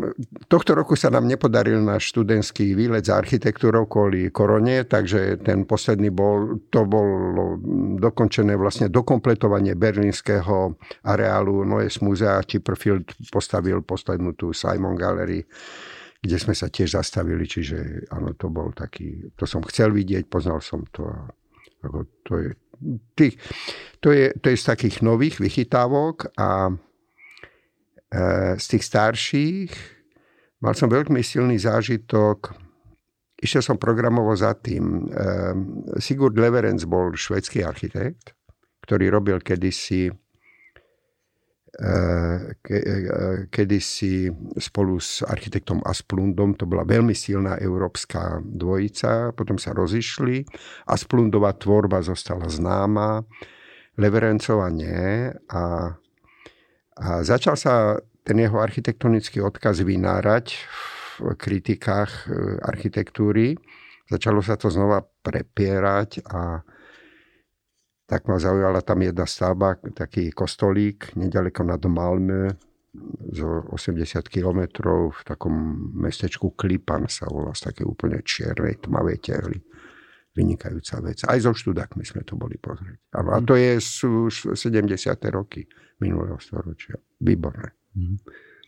tohto 0.47 0.71
roku 0.71 0.95
sa 0.95 1.11
nám 1.11 1.27
nepodaril 1.27 1.83
náš 1.83 2.15
študentský 2.15 2.71
výlet 2.71 3.03
za 3.03 3.19
architektúrou 3.19 3.83
kvôli 3.83 4.31
korone, 4.31 4.87
takže 4.87 5.43
ten 5.43 5.67
posledný 5.67 6.07
bol, 6.07 6.63
to 6.71 6.87
bolo 6.87 7.59
dokončené 7.99 8.55
vlastne 8.55 8.87
dokompletovanie 8.87 9.75
berlínskeho 9.75 10.79
areálu 11.03 11.67
Noes 11.67 11.99
Musea. 11.99 12.39
Chipperfield 12.47 13.11
postavil 13.27 13.83
poslednú 13.83 14.31
tú 14.39 14.55
Simon 14.55 14.95
Gallery 14.95 15.43
kde 16.21 16.37
sme 16.37 16.53
sa 16.53 16.69
tiež 16.69 17.01
zastavili, 17.01 17.49
čiže 17.49 18.05
áno, 18.13 18.37
to 18.37 18.53
bol 18.53 18.69
taký, 18.69 19.33
to 19.33 19.49
som 19.49 19.65
chcel 19.65 19.89
vidieť, 19.89 20.29
poznal 20.29 20.61
som 20.61 20.85
to. 20.93 21.09
Ako 21.81 22.05
to, 22.21 22.33
je, 22.37 22.49
tých, 23.17 23.41
to, 23.97 24.13
je, 24.13 24.29
to 24.37 24.53
je 24.53 24.57
z 24.61 24.65
takých 24.69 25.01
nových 25.01 25.41
vychytávok 25.41 26.29
a 26.37 26.77
z 28.57 28.65
tých 28.67 28.83
starších 28.83 29.71
mal 30.59 30.75
som 30.75 30.91
veľmi 30.91 31.23
silný 31.23 31.55
zážitok, 31.55 32.51
išiel 33.39 33.63
som 33.63 33.79
programovo 33.79 34.35
za 34.35 34.51
tým. 34.53 35.07
E, 35.07 35.23
Sigurd 35.97 36.35
Leverenz 36.35 36.83
bol 36.85 37.15
švedský 37.15 37.63
architekt, 37.63 38.35
ktorý 38.83 39.09
robil 39.09 39.39
kedysi 39.39 40.11
ke, 42.61 42.77
kedysi 43.47 44.27
spolu 44.59 44.99
s 44.99 45.23
architektom 45.23 45.79
Asplundom, 45.87 46.59
to 46.59 46.67
bola 46.67 46.83
veľmi 46.83 47.15
silná 47.15 47.55
európska 47.57 48.43
dvojica, 48.43 49.31
potom 49.31 49.55
sa 49.55 49.71
rozišli. 49.71 50.43
Asplundová 50.91 51.55
tvorba 51.55 52.03
zostala 52.03 52.51
známa, 52.51 53.23
Leverencova 53.95 54.67
nie. 54.67 55.31
A, 55.51 55.95
a 57.01 57.25
začal 57.25 57.57
sa 57.57 57.97
ten 58.21 58.37
jeho 58.37 58.61
architektonický 58.61 59.41
odkaz 59.41 59.81
vynárať 59.81 60.53
v 60.53 61.33
kritikách 61.33 62.29
e, 62.29 62.61
architektúry. 62.61 63.57
Začalo 64.05 64.45
sa 64.45 64.53
to 64.53 64.69
znova 64.69 65.01
prepierať 65.01 66.21
a 66.29 66.61
tak 68.05 68.27
ma 68.27 68.37
zaujala 68.37 68.83
tam 68.85 69.01
jedna 69.01 69.25
stavba, 69.25 69.79
taký 69.95 70.35
kostolík 70.35 71.15
nedaleko 71.17 71.63
nad 71.63 71.79
Malmö, 71.79 72.53
zo 73.31 73.63
80 73.71 74.27
kilometrov 74.27 75.15
v 75.15 75.21
takom 75.23 75.55
mestečku 75.95 76.51
Klipan 76.59 77.07
sa 77.07 77.31
volá, 77.31 77.55
z 77.55 77.71
také 77.71 77.87
úplne 77.87 78.19
čiernej, 78.19 78.83
tmavej 78.83 79.17
tehly. 79.23 79.63
Vynikajúca 80.31 81.03
vec. 81.03 81.27
Aj 81.27 81.39
so 81.43 81.51
študakmi 81.51 82.07
sme 82.07 82.23
to 82.23 82.39
boli 82.39 82.55
pozrieť. 82.55 82.99
A, 83.11 83.19
a 83.19 83.37
to 83.43 83.59
je, 83.59 83.83
sú 83.83 84.31
70. 84.31 84.87
roky 85.27 85.67
minulého 85.99 86.39
storočia. 86.39 86.95
Výborné. 87.19 87.75
Mm. 87.93 88.17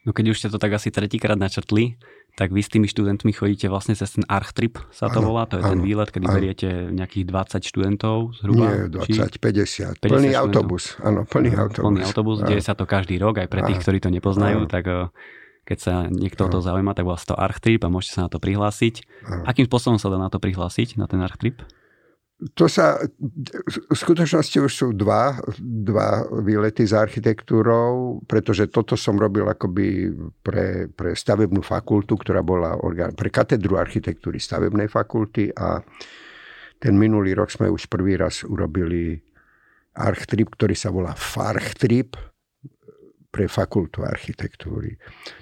No 0.04 0.12
keď 0.12 0.36
už 0.36 0.38
ste 0.44 0.52
to 0.52 0.60
tak 0.60 0.76
asi 0.76 0.92
tretíkrát 0.92 1.40
načrtli, 1.40 1.96
tak 2.36 2.52
vy 2.52 2.60
s 2.60 2.68
tými 2.68 2.90
študentmi 2.92 3.32
chodíte 3.32 3.72
vlastne 3.72 3.96
cez 3.96 4.20
ten 4.20 4.26
Archtrip, 4.28 4.82
sa 4.92 5.08
to 5.08 5.24
ano, 5.24 5.32
volá, 5.32 5.48
to 5.48 5.62
je 5.62 5.64
ano, 5.64 5.78
ten 5.78 5.82
výlet, 5.86 6.10
kedy 6.12 6.26
ano. 6.28 6.36
beriete 6.36 6.70
nejakých 6.92 7.26
20 7.30 7.72
študentov 7.72 8.16
zhruba? 8.42 8.90
Nie, 8.90 8.92
20, 8.92 9.40
50. 9.40 10.04
50 10.04 10.04
plný 10.04 10.34
študentov. 10.34 10.42
autobus, 10.44 10.84
áno, 11.00 11.24
plný 11.24 11.52
autobus. 11.56 11.88
Plný 11.88 12.02
autobus, 12.04 12.38
ano. 12.44 12.48
deje 12.52 12.62
sa 12.66 12.74
to 12.76 12.84
každý 12.84 13.16
rok, 13.22 13.40
aj 13.40 13.48
pre 13.48 13.62
tých, 13.64 13.80
ktorí 13.80 13.98
to 14.04 14.10
nepoznajú, 14.12 14.66
ano. 14.66 14.72
tak 14.72 14.84
eh, 14.90 15.08
keď 15.64 15.78
sa 15.80 15.94
niekto 16.12 16.48
o 16.48 16.52
to 16.52 16.60
zaujíma, 16.60 16.96
tak 16.96 17.08
volá 17.08 17.20
to 17.20 17.36
Archtrip 17.36 17.84
a 17.84 17.92
môžete 17.92 18.20
sa 18.20 18.28
na 18.28 18.32
to 18.32 18.40
prihlásiť. 18.40 19.04
Ano. 19.28 19.44
Akým 19.48 19.66
spôsobom 19.68 19.96
sa 19.96 20.12
dá 20.12 20.20
na 20.20 20.28
to 20.28 20.40
prihlásiť, 20.40 21.00
na 21.00 21.08
ten 21.08 21.24
Archtrip? 21.24 21.64
to 22.52 22.68
sa, 22.68 23.00
v 23.64 23.96
skutočnosti 23.96 24.58
už 24.60 24.74
sú 24.74 24.88
dva, 24.92 25.40
dva 25.64 26.28
výlety 26.44 26.84
za 26.84 27.00
architektúrou, 27.00 28.20
pretože 28.28 28.68
toto 28.68 29.00
som 29.00 29.16
robil 29.16 29.48
akoby 29.48 30.12
pre, 30.44 30.92
pre 30.92 31.16
stavebnú 31.16 31.64
fakultu, 31.64 32.20
ktorá 32.20 32.44
bola 32.44 32.76
orgán, 32.84 33.16
pre 33.16 33.32
katedru 33.32 33.80
architektúry 33.80 34.44
stavebnej 34.44 34.92
fakulty 34.92 35.56
a 35.56 35.80
ten 36.84 37.00
minulý 37.00 37.32
rok 37.32 37.48
sme 37.48 37.72
už 37.72 37.88
prvý 37.88 38.20
raz 38.20 38.44
urobili 38.44 39.24
archtrip, 39.96 40.52
ktorý 40.52 40.76
sa 40.76 40.92
volá 40.92 41.16
Farchtrip, 41.16 42.20
pre 43.34 43.50
fakultu 43.50 44.06
architektúry. 44.06 44.94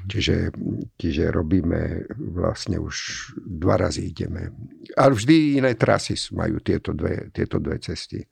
Čiže, 0.08 0.56
čiže 0.96 1.28
robíme 1.28 2.08
vlastne 2.32 2.80
už 2.80 2.96
dva 3.36 3.76
razy 3.76 4.16
ideme. 4.16 4.48
Ale 4.96 5.12
vždy 5.12 5.60
iné 5.60 5.76
trasy 5.76 6.16
majú 6.32 6.64
tieto 6.64 6.96
dve, 6.96 7.28
tieto 7.36 7.60
dve 7.60 7.84
cesty. 7.84 8.24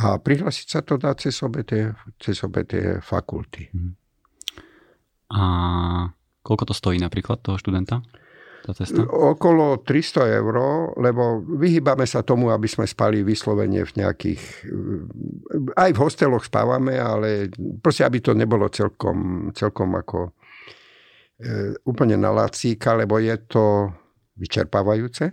A 0.00 0.16
prihlásiť 0.16 0.66
sa 0.72 0.80
to 0.80 0.96
dá 0.96 1.12
cez 1.12 1.36
obe 1.44 1.60
tie, 1.68 1.92
cez 2.16 2.40
obe 2.40 2.64
tie 2.64 3.04
fakulty. 3.04 3.68
Mhm. 3.68 3.92
A 5.28 5.42
koľko 6.40 6.72
to 6.72 6.74
stojí 6.74 6.96
napríklad 6.96 7.44
toho 7.44 7.60
študenta? 7.60 8.00
Tá 8.68 8.76
cesta? 8.76 9.00
Okolo 9.08 9.80
300 9.80 10.28
eur, 10.44 10.56
lebo 11.00 11.40
vyhýbame 11.40 12.04
sa 12.04 12.20
tomu, 12.20 12.52
aby 12.52 12.68
sme 12.68 12.84
spali 12.84 13.24
vyslovene 13.24 13.80
v 13.80 13.92
nejakých... 14.04 14.42
Aj 15.72 15.88
v 15.88 15.96
hosteloch 15.96 16.44
spávame, 16.44 17.00
ale 17.00 17.48
proste, 17.80 18.04
aby 18.04 18.20
to 18.20 18.36
nebolo 18.36 18.68
celkom, 18.68 19.48
celkom 19.56 19.96
ako 19.96 20.36
e, 21.40 21.80
úplne 21.88 22.20
na 22.20 22.28
lacíka, 22.28 22.92
lebo 22.92 23.16
je 23.16 23.32
to 23.48 23.88
vyčerpávajúce. 24.36 25.32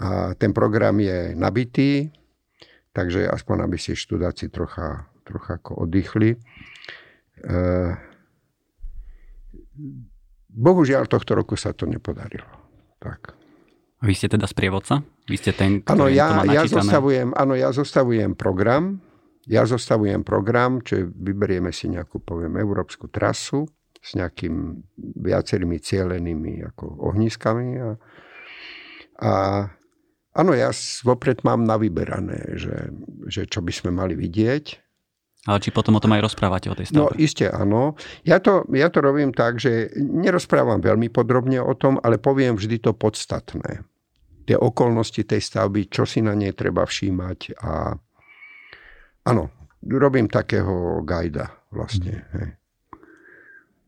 A 0.00 0.32
ten 0.40 0.56
program 0.56 0.96
je 1.04 1.36
nabitý, 1.36 2.08
takže 2.96 3.28
aspoň 3.28 3.68
aby 3.68 3.76
si 3.76 3.92
študáci 3.92 4.48
trocha, 4.48 5.04
trocha 5.20 5.60
ako 5.60 5.84
oddychli. 5.84 6.32
E, 6.32 7.56
Bohužiaľ, 10.56 11.04
tohto 11.04 11.36
roku 11.36 11.52
sa 11.52 11.76
to 11.76 11.84
nepodarilo. 11.84 12.48
Tak. 12.96 13.36
A 14.00 14.02
vy 14.08 14.16
ste 14.16 14.32
teda 14.32 14.48
sprievodca? 14.48 15.04
Vy 15.28 15.36
ste 15.36 15.52
ten, 15.52 15.84
ktorý 15.84 15.92
ano, 15.92 16.06
ja, 16.08 16.26
to 16.28 16.34
má 16.40 16.42
ja 16.48 16.62
zostavujem, 16.64 17.28
áno, 17.36 17.52
ja 17.52 17.70
zostavujem 17.76 18.32
program. 18.32 19.04
Ja 19.46 19.62
zostavujem 19.62 20.26
program, 20.26 20.82
čo 20.82 21.06
vyberieme 21.06 21.70
si 21.70 21.86
nejakú, 21.86 22.18
poviem, 22.18 22.58
európsku 22.58 23.06
trasu 23.06 23.68
s 24.02 24.18
nejakým 24.18 24.82
viacerými 25.22 25.78
cieľenými 25.78 26.66
ako 26.74 26.84
ohniskami. 27.14 27.78
A, 27.78 27.90
a 29.22 29.32
áno, 30.34 30.52
ja 30.56 30.74
vopred 31.06 31.46
mám 31.46 31.62
navyberané, 31.62 32.58
že, 32.58 32.90
že 33.30 33.46
čo 33.46 33.62
by 33.62 33.70
sme 33.70 33.90
mali 33.94 34.18
vidieť 34.18 34.85
ale 35.46 35.62
či 35.62 35.70
potom 35.70 35.94
o 35.94 36.02
tom 36.02 36.12
aj 36.18 36.26
rozprávate 36.26 36.66
o 36.66 36.76
tej 36.76 36.90
stavbe? 36.90 37.14
No 37.14 37.14
iste 37.14 37.46
áno. 37.46 37.94
Ja 38.26 38.42
to, 38.42 38.66
ja 38.74 38.90
to 38.90 38.98
robím 39.00 39.30
tak, 39.30 39.62
že 39.62 39.94
nerozprávam 39.96 40.82
veľmi 40.82 41.06
podrobne 41.08 41.62
o 41.62 41.72
tom, 41.78 42.02
ale 42.02 42.18
poviem 42.18 42.58
vždy 42.58 42.82
to 42.82 42.92
podstatné. 42.92 43.86
Tie 44.46 44.58
okolnosti 44.58 45.22
tej 45.22 45.42
stavby, 45.42 45.86
čo 45.90 46.06
si 46.06 46.22
na 46.22 46.34
nej 46.34 46.54
treba 46.54 46.82
všímať 46.86 47.62
a 47.62 47.94
áno, 49.26 49.50
robím 49.82 50.26
takého 50.26 51.02
gajda 51.06 51.50
vlastne. 51.70 52.26
Hmm. 52.34 52.52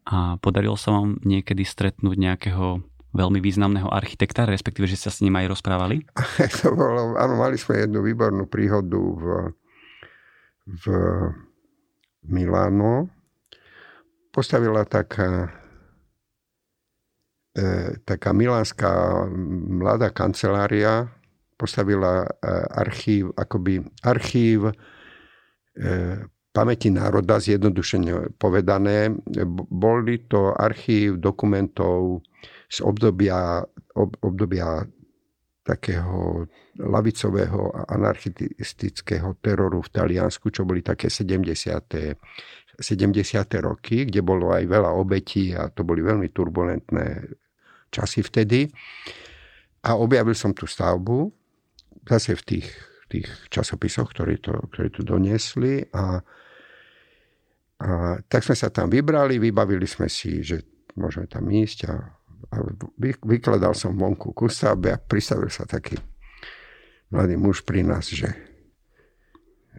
A 0.08 0.16
podarilo 0.40 0.78
sa 0.78 0.94
vám 0.94 1.20
niekedy 1.20 1.68
stretnúť 1.68 2.16
nejakého 2.16 2.80
veľmi 3.12 3.40
významného 3.40 3.88
architekta, 3.88 4.48
respektíve, 4.48 4.88
že 4.88 4.96
sa 4.96 5.10
s 5.12 5.20
ním 5.20 5.36
aj 5.36 5.58
rozprávali? 5.58 6.04
to 6.62 6.72
bolo, 6.72 7.18
áno, 7.18 7.34
mali 7.36 7.58
sme 7.60 7.84
jednu 7.84 8.00
výbornú 8.04 8.48
príhodu 8.48 8.96
v, 8.96 9.24
v 10.64 10.84
Miláno 12.28 13.08
postavila 14.30 14.84
taká, 14.84 15.48
e, 17.56 17.96
taká 18.04 18.32
milánska 18.32 19.24
mladá 19.68 20.12
kancelária, 20.12 21.08
postavila 21.56 22.22
e, 22.22 22.28
archív, 22.70 23.32
akoby 23.36 23.82
archív 24.04 24.68
e, 24.68 24.72
pamäti 26.52 26.90
národa, 26.90 27.38
zjednodušene 27.40 28.34
povedané. 28.38 29.14
Boli 29.70 30.26
to 30.26 30.52
archív 30.58 31.22
dokumentov 31.22 32.26
z 32.68 32.78
obdobia, 32.82 33.62
ob, 33.94 34.18
obdobia 34.20 34.84
takého 35.68 36.48
lavicového 36.80 37.76
a 37.76 37.80
anarchistického 37.92 39.36
teroru 39.44 39.84
v 39.84 39.92
Taliansku, 39.92 40.48
čo 40.48 40.64
boli 40.64 40.80
také 40.80 41.12
70. 41.12 41.44
70. 42.78 42.86
roky, 43.60 44.06
kde 44.06 44.22
bolo 44.22 44.54
aj 44.54 44.64
veľa 44.64 44.94
obetí 44.94 45.52
a 45.52 45.68
to 45.68 45.82
boli 45.84 46.00
veľmi 46.00 46.30
turbulentné 46.30 47.26
časy 47.90 48.22
vtedy. 48.22 48.70
A 49.84 49.98
objavil 49.98 50.32
som 50.32 50.54
tú 50.54 50.64
stavbu, 50.64 51.28
zase 52.06 52.38
v 52.38 52.42
tých, 52.46 52.68
tých 53.10 53.28
časopisoch, 53.50 54.14
ktorí 54.14 54.38
to, 54.40 54.54
ktorí 54.72 54.88
to 54.94 55.02
doniesli 55.02 55.84
a, 55.90 56.22
a 57.82 57.90
tak 58.30 58.46
sme 58.46 58.56
sa 58.56 58.70
tam 58.70 58.88
vybrali, 58.88 59.42
vybavili 59.42 59.84
sme 59.84 60.06
si, 60.06 60.40
že 60.46 60.62
môžeme 60.94 61.26
tam 61.26 61.50
ísť 61.50 61.78
a, 61.90 62.17
a 62.48 62.64
vykladal 63.24 63.74
som 63.76 63.98
vonku 63.98 64.32
ku 64.32 64.46
stavbe 64.48 64.94
a 64.94 64.98
pristavil 65.00 65.52
sa 65.52 65.68
taký 65.68 65.98
mladý 67.12 67.36
muž 67.36 67.64
pri 67.64 67.84
nás, 67.84 68.08
že, 68.08 68.28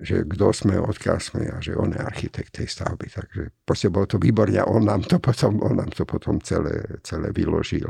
že 0.01 0.25
kto 0.25 0.53
sme, 0.53 0.75
odkiaľ 0.81 1.17
sme 1.21 1.43
a 1.49 1.57
že 1.61 1.77
on 1.77 1.93
je 1.93 2.01
architekt 2.01 2.57
tej 2.57 2.69
stavby. 2.69 3.09
Takže 3.09 3.41
proste 3.65 3.89
bolo 3.93 4.09
to 4.09 4.17
výborne 4.21 4.57
on 4.65 4.85
nám 4.85 5.05
to 5.05 5.17
potom, 5.17 5.61
on 5.61 5.77
nám 5.77 5.93
to 5.93 6.05
potom 6.05 6.41
celé, 6.41 7.01
celé 7.05 7.29
vyložil. 7.33 7.89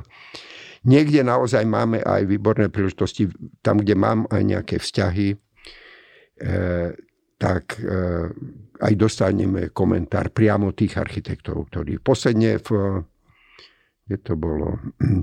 Niekde 0.88 1.28
naozaj 1.28 1.68
máme 1.68 2.00
aj 2.00 2.24
výborné 2.24 2.72
príležitosti, 2.72 3.28
tam, 3.60 3.84
kde 3.84 4.00
mám 4.00 4.32
aj 4.32 4.42
nejaké 4.48 4.76
vzťahy, 4.80 5.36
e, 5.36 5.38
tak 7.36 7.64
e, 7.84 8.32
aj 8.80 8.94
dostaneme 8.96 9.76
komentár 9.76 10.32
priamo 10.32 10.72
tých 10.72 10.96
architektov, 10.96 11.68
ktorí 11.68 12.00
posledne 12.00 12.64
v, 12.64 13.04
kde 14.10 14.26
to 14.26 14.34
bolo, 14.34 14.74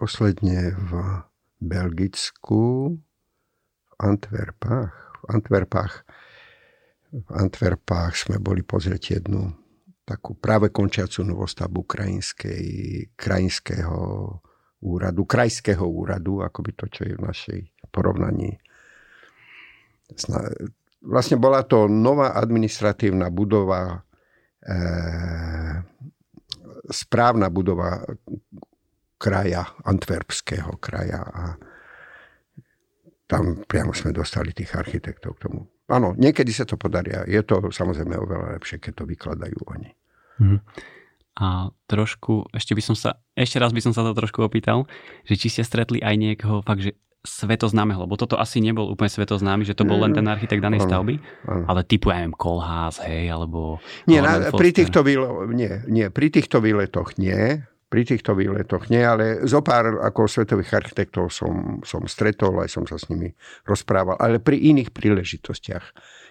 posledne 0.00 0.74
v 0.74 0.90
Belgicku, 1.62 2.98
v 3.86 3.92
Antwerpách. 3.94 4.94
V 5.22 5.24
Antwerpách, 5.30 5.94
v 7.14 7.30
Antwerpách 7.30 8.12
sme 8.18 8.42
boli 8.42 8.66
pozrieť 8.66 9.22
jednu 9.22 9.54
takú 10.02 10.34
práve 10.34 10.74
končiacu 10.74 11.22
novostavbu 11.22 11.86
krajinskej, 11.86 12.66
krajinského 13.14 13.94
úradu, 14.82 15.22
krajského 15.30 15.86
úradu, 15.86 16.42
ako 16.42 16.58
by 16.66 16.72
to, 16.74 16.90
čo 16.90 17.06
je 17.06 17.14
v 17.14 17.22
našej 17.22 17.60
porovnaní. 17.94 18.58
Vlastne 21.06 21.38
bola 21.38 21.62
to 21.62 21.86
nová 21.86 22.34
administratívna 22.34 23.30
budova, 23.30 24.02
e, 24.58 24.74
správna 26.90 27.52
budova 27.52 28.04
kraja, 29.20 29.68
antwerpského 29.84 30.80
kraja 30.80 31.20
a 31.20 31.44
tam 33.30 33.62
priamo 33.62 33.94
sme 33.94 34.10
dostali 34.10 34.50
tých 34.50 34.74
architektov 34.74 35.38
k 35.38 35.46
tomu. 35.46 35.60
Áno, 35.90 36.14
niekedy 36.18 36.50
sa 36.50 36.66
to 36.66 36.74
podaria. 36.74 37.22
Je 37.26 37.42
to 37.42 37.70
samozrejme 37.70 38.14
oveľa 38.14 38.58
lepšie, 38.58 38.82
keď 38.82 38.92
to 39.02 39.04
vykladajú 39.06 39.58
oni. 39.70 39.90
Mm. 40.42 40.58
A 41.40 41.70
trošku, 41.86 42.50
ešte 42.50 42.74
by 42.74 42.82
som 42.82 42.96
sa, 42.98 43.22
ešte 43.38 43.62
raz 43.62 43.70
by 43.70 43.82
som 43.82 43.94
sa 43.94 44.02
to 44.02 44.14
trošku 44.14 44.42
opýtal, 44.42 44.90
že 45.26 45.38
či 45.38 45.46
ste 45.50 45.62
stretli 45.62 46.02
aj 46.02 46.14
niekoho 46.18 46.62
fakt, 46.62 46.82
že 46.82 46.98
svetoznámeho, 47.20 48.08
lebo 48.08 48.16
toto 48.16 48.40
asi 48.40 48.64
nebol 48.64 48.88
úplne 48.88 49.12
svetoznámy, 49.12 49.68
že 49.68 49.76
to 49.76 49.84
bol 49.84 50.00
len 50.00 50.16
ten 50.16 50.24
architekt 50.24 50.64
danej 50.64 50.80
stavby, 50.88 51.20
ano. 51.44 51.64
ale 51.68 51.84
typu, 51.84 52.08
ja 52.08 52.24
neviem, 52.24 52.32
Kolhás, 52.32 52.96
hej, 53.04 53.28
alebo... 53.28 53.76
Nie, 54.08 54.24
na, 54.24 54.48
pri, 54.48 54.72
týchto 54.72 55.04
výlo, 55.04 55.44
nie, 55.52 55.84
nie, 55.84 56.08
pri 56.08 56.32
týchto 56.32 56.64
výletoch 56.64 57.20
nie, 57.20 57.60
pri 57.90 58.02
týchto 58.06 58.32
výletoch 58.32 58.88
nie, 58.88 59.04
ale 59.04 59.44
zo 59.44 59.60
pár 59.60 60.00
ako 60.00 60.30
svetových 60.30 60.80
architektov 60.80 61.28
som, 61.28 61.84
som 61.84 62.06
stretol, 62.08 62.56
aj 62.62 62.70
som 62.72 62.84
sa 62.88 62.96
s 62.96 63.10
nimi 63.12 63.34
rozprával, 63.68 64.16
ale 64.16 64.40
pri 64.40 64.56
iných 64.56 64.94
príležitostiach. 64.94 65.84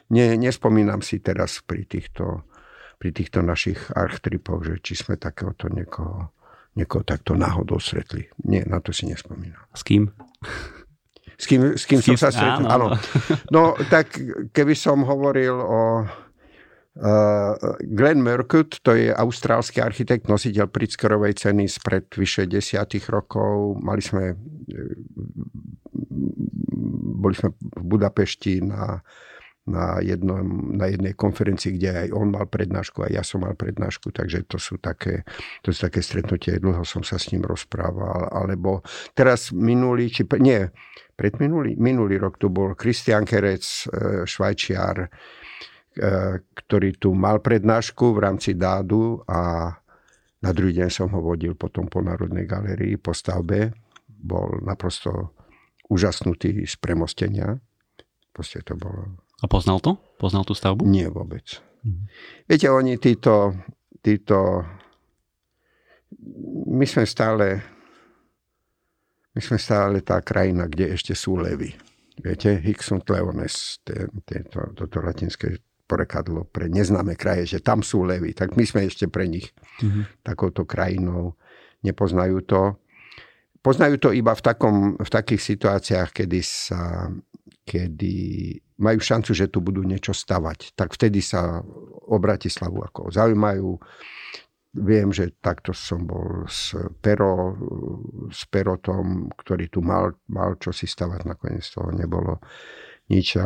Ne, 0.10 0.40
nespomínam 0.42 1.06
si 1.06 1.22
teraz 1.22 1.62
pri 1.62 1.86
týchto, 1.86 2.50
pri 2.98 3.14
týchto 3.14 3.46
našich 3.46 3.78
archtripoch, 3.94 4.66
že 4.66 4.82
či 4.82 4.98
sme 4.98 5.22
takéhoto 5.22 5.70
niekoho, 5.70 6.34
niekoho 6.74 7.06
takto 7.06 7.38
náhodou 7.38 7.78
stretli. 7.78 8.26
Nie, 8.48 8.66
na 8.66 8.82
to 8.82 8.90
si 8.90 9.06
nespomínam. 9.06 9.60
S 9.76 9.86
kým? 9.86 10.10
S 11.40 11.48
kým, 11.48 11.80
s 11.80 11.88
kým, 11.88 12.04
s 12.04 12.06
kým 12.06 12.20
som 12.20 12.28
sa 12.28 12.36
stretol? 12.36 12.68
Áno. 12.68 12.92
áno. 12.92 13.00
No 13.48 13.62
tak 13.88 14.12
keby 14.52 14.76
som 14.76 15.08
hovoril 15.08 15.56
o 15.56 15.82
Uh, 17.00 17.56
Glenn 17.96 18.20
Murcutt, 18.20 18.84
to 18.84 18.92
je 18.92 19.08
austrálsky 19.08 19.80
architekt, 19.80 20.28
nositeľ 20.28 20.68
Pritzkerovej 20.68 21.48
ceny 21.48 21.72
spred 21.72 22.12
vyše 22.12 22.44
desiatých 22.44 23.08
rokov. 23.08 23.80
Mali 23.80 24.04
sme, 24.04 24.36
boli 27.16 27.36
sme 27.40 27.56
v 27.56 27.84
Budapešti 27.88 28.60
na, 28.68 29.00
na, 29.68 30.00
jednom, 30.00 30.72
na 30.78 30.88
jednej 30.88 31.14
konferencii, 31.14 31.76
kde 31.76 32.08
aj 32.08 32.10
on 32.16 32.32
mal 32.34 32.48
prednášku, 32.48 33.06
aj 33.06 33.12
ja 33.12 33.24
som 33.26 33.44
mal 33.44 33.54
prednášku, 33.54 34.10
takže 34.16 34.48
to 34.48 34.58
sú 34.58 34.80
také, 34.80 35.28
to 35.62 35.76
sú 35.76 35.90
také 35.90 36.00
stretnutie, 36.00 36.58
dlho 36.58 36.82
som 36.88 37.04
sa 37.04 37.20
s 37.20 37.30
ním 37.36 37.44
rozprával. 37.44 38.32
Alebo 38.32 38.82
teraz 39.14 39.52
minulý, 39.52 40.10
či 40.10 40.26
nie, 40.40 40.64
predminulý, 41.14 41.76
minulý 41.76 42.18
rok 42.18 42.40
tu 42.40 42.50
bol 42.50 42.74
Christian 42.74 43.28
Kerec, 43.28 43.64
e, 43.66 44.26
švajčiar, 44.26 45.12
E, 46.00 46.40
ktorý 46.40 46.96
tu 46.96 47.12
mal 47.12 47.44
prednášku 47.44 48.16
v 48.16 48.20
rámci 48.24 48.56
dádu 48.56 49.20
a 49.28 49.74
na 50.40 50.52
druhý 50.56 50.80
deň 50.80 50.90
som 50.94 51.12
ho 51.12 51.20
vodil 51.20 51.60
potom 51.60 51.92
po 51.92 52.00
Národnej 52.00 52.48
galerii, 52.48 52.96
po 52.96 53.12
stavbe. 53.12 53.76
Bol 54.08 54.64
naprosto 54.64 55.36
úžasnutý 55.92 56.64
z 56.64 56.76
premostenia. 56.80 57.60
Proste 58.32 58.64
to 58.64 58.80
bolo... 58.80 59.20
A 59.40 59.46
poznal 59.48 59.80
to? 59.80 59.96
Poznal 60.20 60.44
tú 60.44 60.52
stavbu? 60.52 60.84
Nie 60.88 61.08
vôbec. 61.08 61.64
Mhm. 61.86 62.02
Viete, 62.48 62.68
oni 62.68 63.00
títo, 63.00 63.56
títo... 64.04 64.66
My 66.70 66.86
sme 66.86 67.08
stále 67.08 67.64
my 69.40 69.42
sme 69.46 69.56
stále 69.56 70.04
tá 70.04 70.20
krajina, 70.20 70.68
kde 70.68 70.92
ešte 71.00 71.16
sú 71.16 71.40
levy. 71.40 71.72
Viete, 72.20 72.60
hic 72.60 72.84
sunt 72.84 73.08
leones, 73.08 73.80
to, 73.88 74.60
toto 74.76 75.00
latinské 75.00 75.64
porekadlo 75.88 76.44
pre 76.44 76.68
neznáme 76.68 77.16
kraje, 77.16 77.58
že 77.58 77.64
tam 77.64 77.80
sú 77.80 78.04
levy. 78.04 78.36
Tak 78.36 78.60
my 78.60 78.68
sme 78.68 78.84
ešte 78.84 79.08
pre 79.08 79.32
nich 79.32 79.50
mm-hmm. 79.80 80.28
takouto 80.28 80.68
krajinou. 80.68 81.40
Nepoznajú 81.88 82.44
to. 82.44 82.76
Poznajú 83.64 83.96
to 83.96 84.10
iba 84.12 84.36
v, 84.36 84.42
takom, 84.44 85.00
v 85.00 85.10
takých 85.10 85.56
situáciách, 85.56 86.10
kedy 86.12 86.44
sa 86.44 87.08
kedy 87.70 88.16
majú 88.82 88.98
šancu, 88.98 89.38
že 89.38 89.54
tu 89.54 89.62
budú 89.62 89.86
niečo 89.86 90.10
stavať. 90.10 90.74
Tak 90.74 90.98
vtedy 90.98 91.22
sa 91.22 91.62
o 92.10 92.18
Bratislavu 92.18 92.82
ako 92.82 93.14
zaujímajú. 93.14 93.78
Viem, 94.70 95.14
že 95.14 95.38
takto 95.38 95.74
som 95.74 96.06
bol 96.10 96.50
s, 96.50 96.74
Pero, 97.02 97.58
s 98.30 98.50
Perotom, 98.50 99.30
ktorý 99.38 99.70
tu 99.70 99.86
mal, 99.86 100.18
mal 100.30 100.58
čo 100.58 100.74
si 100.74 100.90
stavať, 100.90 101.26
nakoniec 101.26 101.66
toho 101.70 101.90
nebolo 101.94 102.42
nič. 103.10 103.38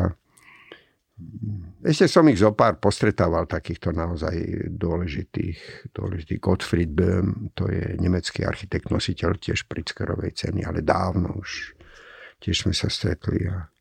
Ešte 1.80 2.12
som 2.12 2.28
ich 2.28 2.44
zopár 2.44 2.76
postretával, 2.80 3.48
takýchto 3.48 3.96
naozaj 3.96 4.36
dôležitých, 4.76 5.92
dôležitých. 5.96 6.40
Gottfried 6.44 6.92
Böhm, 6.92 7.56
to 7.56 7.72
je 7.72 7.96
nemecký 8.04 8.44
architekt, 8.44 8.92
nositeľ 8.92 9.40
tiež 9.40 9.72
Pritzkerovej 9.72 10.36
ceny, 10.36 10.68
ale 10.68 10.84
dávno 10.84 11.40
už 11.40 11.80
tiež 12.44 12.68
sme 12.68 12.76
sa 12.76 12.92
stretli. 12.92 13.48
A 13.48 13.73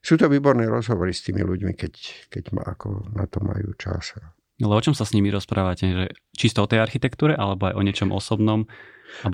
sú 0.00 0.16
to 0.16 0.32
výborné 0.32 0.64
rozhovory 0.64 1.12
s 1.12 1.24
tými 1.24 1.44
ľuďmi, 1.44 1.72
keď, 1.76 1.94
keď 2.32 2.44
ma 2.56 2.64
ako 2.64 3.12
na 3.12 3.28
to 3.28 3.44
majú 3.44 3.76
čas. 3.76 4.16
Ale 4.60 4.72
o 4.76 4.84
čom 4.84 4.92
sa 4.96 5.04
s 5.08 5.12
nimi 5.16 5.32
rozprávate? 5.32 5.88
Že 5.88 6.04
čisto 6.36 6.64
o 6.64 6.68
tej 6.68 6.80
architektúre 6.84 7.36
alebo 7.36 7.68
aj 7.68 7.74
o 7.76 7.84
niečom 7.84 8.12
osobnom? 8.12 8.68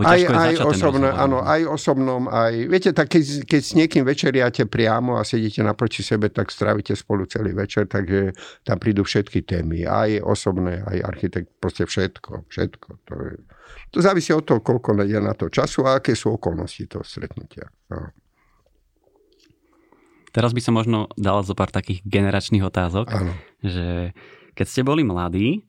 aj, 0.01 0.21
aj 0.25 0.55
osobné, 0.65 1.09
áno, 1.13 1.45
aj 1.45 1.69
osobnom, 1.69 2.33
aj... 2.33 2.65
Viete, 2.65 2.91
tak 2.97 3.13
keď, 3.13 3.45
keď 3.45 3.61
s 3.61 3.73
niekým 3.77 4.03
večeriate 4.09 4.65
priamo 4.65 5.21
a 5.21 5.23
sedíte 5.23 5.61
naproti 5.61 6.01
sebe, 6.01 6.33
tak 6.33 6.49
strávite 6.49 6.97
spolu 6.97 7.29
celý 7.29 7.53
večer, 7.53 7.85
takže 7.85 8.33
tam 8.65 8.81
prídu 8.81 9.05
všetky 9.05 9.45
témy. 9.45 9.85
Aj 9.85 10.09
osobné, 10.25 10.81
aj 10.81 10.99
architekt, 11.05 11.53
proste 11.61 11.85
všetko. 11.85 12.49
Všetko. 12.49 12.89
To, 13.05 13.15
je, 13.21 13.33
to 13.93 13.99
závisí 14.01 14.33
od 14.33 14.49
toho, 14.49 14.65
koľko 14.65 14.97
je 15.05 15.21
na 15.21 15.37
to 15.37 15.53
času 15.53 15.85
a 15.85 16.01
aké 16.01 16.17
sú 16.17 16.35
okolnosti 16.35 16.89
toho 16.89 17.05
stretnutia. 17.05 17.69
No. 17.93 18.11
Teraz 20.37 20.53
by 20.53 20.61
som 20.61 20.77
možno 20.77 21.09
dal 21.17 21.41
zo 21.41 21.57
pár 21.57 21.73
takých 21.73 22.05
generačných 22.05 22.61
otázok, 22.61 23.09
áno. 23.09 23.33
že 23.65 24.13
keď 24.53 24.67
ste 24.69 24.85
boli 24.85 25.01
mladí, 25.01 25.65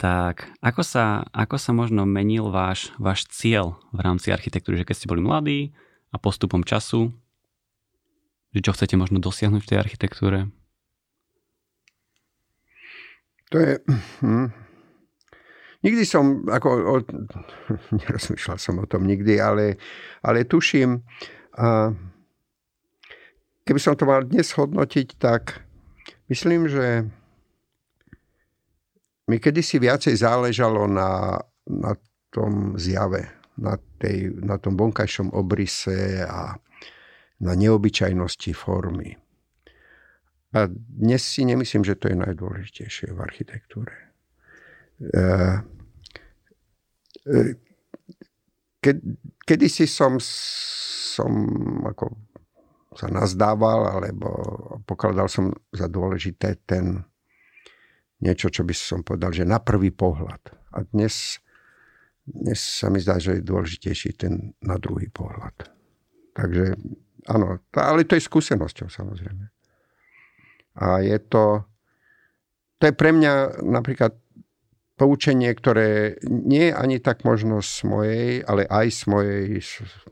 tak 0.00 0.48
ako 0.64 0.80
sa, 0.80 1.28
ako 1.36 1.60
sa 1.60 1.76
možno 1.76 2.08
menil 2.08 2.48
váš, 2.48 2.96
váš 2.96 3.28
cieľ 3.28 3.76
v 3.92 4.00
rámci 4.00 4.32
architektúry, 4.32 4.80
že 4.80 4.88
keď 4.88 4.96
ste 4.96 5.10
boli 5.12 5.20
mladí 5.20 5.76
a 6.08 6.16
postupom 6.16 6.64
času, 6.64 7.12
že 8.56 8.64
čo 8.64 8.72
chcete 8.72 8.96
možno 8.96 9.20
dosiahnuť 9.20 9.60
v 9.60 9.68
tej 9.68 9.78
architektúre? 9.84 10.48
To 13.52 13.60
je... 13.60 13.76
Hm. 14.24 14.48
Nikdy 15.84 16.02
som, 16.08 16.48
ako, 16.48 16.68
o, 16.72 16.94
nerozmýšľal 18.00 18.56
som 18.56 18.80
o 18.80 18.88
tom 18.88 19.04
nikdy, 19.04 19.36
ale, 19.36 19.76
ale 20.24 20.48
tuším, 20.48 21.04
a 21.60 21.92
keby 23.66 23.80
som 23.82 23.98
to 23.98 24.06
mal 24.06 24.22
dnes 24.22 24.54
hodnotiť, 24.54 25.18
tak 25.18 25.58
myslím, 26.30 26.70
že 26.70 27.10
mi 29.26 29.42
kedysi 29.42 29.82
viacej 29.82 30.14
záležalo 30.22 30.86
na, 30.86 31.42
na 31.66 31.98
tom 32.30 32.78
zjave, 32.78 33.26
na, 33.58 33.74
tej, 33.98 34.38
na 34.38 34.54
tom 34.62 34.78
vonkajšom 34.78 35.34
obrise 35.34 36.22
a 36.22 36.54
na 37.42 37.52
neobyčajnosti 37.58 38.54
formy. 38.54 39.18
A 40.54 40.70
dnes 40.72 41.26
si 41.26 41.42
nemyslím, 41.42 41.82
že 41.82 41.98
to 41.98 42.08
je 42.08 42.16
najdôležitejšie 42.16 43.12
v 43.12 43.18
architektúre. 43.18 43.92
E, 45.02 45.20
e, 47.28 47.40
ke, 48.78 48.92
kedy 49.42 49.66
si 49.66 49.84
som, 49.90 50.16
som 50.22 51.34
ako 51.82 52.14
sa 52.96 53.12
nazdával, 53.12 54.00
alebo 54.00 54.28
pokladal 54.88 55.28
som 55.28 55.52
za 55.70 55.86
dôležité 55.86 56.56
ten 56.64 57.04
niečo, 58.24 58.48
čo 58.48 58.64
by 58.64 58.72
som 58.72 59.04
povedal, 59.04 59.36
že 59.36 59.44
na 59.44 59.60
prvý 59.60 59.92
pohľad. 59.92 60.40
A 60.72 60.88
dnes, 60.88 61.36
dnes 62.24 62.56
sa 62.56 62.88
mi 62.88 62.96
zdá, 63.00 63.20
že 63.20 63.40
je 63.40 63.44
dôležitejší 63.44 64.16
ten 64.16 64.56
na 64.64 64.80
druhý 64.80 65.12
pohľad. 65.12 65.68
Takže 66.32 66.76
áno, 67.28 67.60
ale 67.76 68.08
to 68.08 68.16
je 68.16 68.24
skúsenosťou 68.24 68.88
samozrejme. 68.88 69.52
A 70.76 71.00
je 71.04 71.16
to, 71.28 71.64
to 72.80 72.82
je 72.88 72.94
pre 72.96 73.12
mňa 73.12 73.64
napríklad 73.64 74.16
poučenie, 74.96 75.52
ktoré 75.52 76.16
nie 76.24 76.72
je 76.72 76.74
ani 76.74 76.96
tak 77.04 77.22
možno 77.28 77.60
z 77.60 77.84
mojej, 77.84 78.30
ale 78.48 78.64
aj 78.64 78.86
z 78.90 79.02
mojej 79.12 79.46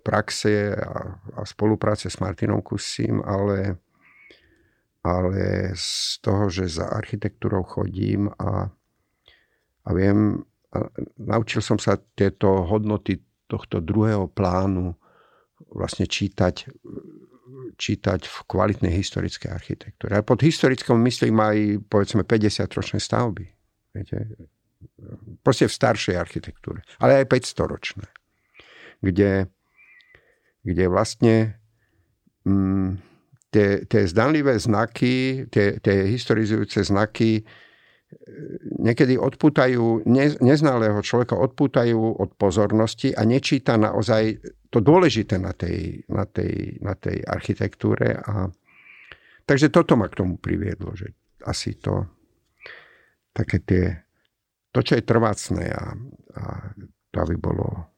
praxe 0.05 0.77
a, 0.77 1.18
a 1.37 1.40
spolupráce 1.49 2.12
s 2.12 2.20
Martinom 2.20 2.61
Kusím, 2.61 3.25
ale 3.25 3.81
ale 5.05 5.68
z 5.77 6.18
toho, 6.25 6.49
že 6.49 6.64
za 6.64 6.88
architektúrou 6.88 7.61
chodím 7.61 8.33
a, 8.40 8.73
a 9.85 9.88
viem, 9.92 10.40
a 10.73 10.88
naučil 11.20 11.61
som 11.61 11.77
sa 11.77 12.01
tieto 12.16 12.64
hodnoty 12.64 13.20
tohto 13.44 13.85
druhého 13.85 14.33
plánu 14.33 14.97
vlastne 15.77 16.09
čítať, 16.09 16.73
čítať 17.77 18.20
v 18.25 18.37
kvalitnej 18.49 18.97
historickej 18.97 19.53
architektúre. 19.53 20.16
A 20.16 20.25
pod 20.25 20.40
historickom 20.40 20.97
myslím 21.05 21.37
aj 21.37 21.57
povedzme 21.92 22.25
50-ročné 22.25 22.97
stavby. 22.97 23.44
Viete? 23.92 24.16
Proste 25.44 25.68
v 25.68 25.77
staršej 25.77 26.16
architektúre. 26.16 26.83
Ale 26.99 27.23
aj 27.23 27.27
500-ročné. 27.31 28.07
Kde, 29.05 29.53
kde 30.64 30.85
vlastne 30.88 31.61
mm, 32.49 33.14
tie, 33.55 33.68
tie 33.87 34.03
zdanlivé 34.11 34.59
znaky, 34.59 35.47
tie, 35.47 35.79
tie 35.79 36.11
historizujúce 36.11 36.83
znaky 36.83 37.38
e, 37.38 37.42
niekedy 38.83 39.14
odpútajú, 39.14 40.03
ne, 40.11 40.27
neznalého 40.42 40.99
človeka 41.07 41.38
odpútajú 41.38 42.18
od 42.18 42.35
pozornosti 42.35 43.14
a 43.14 43.23
nečíta 43.23 43.79
naozaj 43.79 44.42
to 44.75 44.83
dôležité 44.83 45.38
na 45.38 45.55
tej, 45.55 46.03
na 46.11 46.27
tej, 46.27 46.83
na 46.83 46.99
tej 46.99 47.23
architektúre. 47.23 48.18
A, 48.18 48.51
takže 49.47 49.70
toto 49.70 49.94
ma 49.94 50.11
k 50.11 50.18
tomu 50.18 50.35
priviedlo, 50.42 50.90
že 50.99 51.14
asi 51.47 51.79
to 51.79 52.11
také 53.31 53.62
tie, 53.62 53.87
to, 54.75 54.83
čo 54.83 54.99
je 54.99 55.07
trvácne 55.07 55.71
a, 55.71 55.95
a 56.35 56.43
to, 57.15 57.17
aby 57.23 57.39
bolo, 57.39 57.95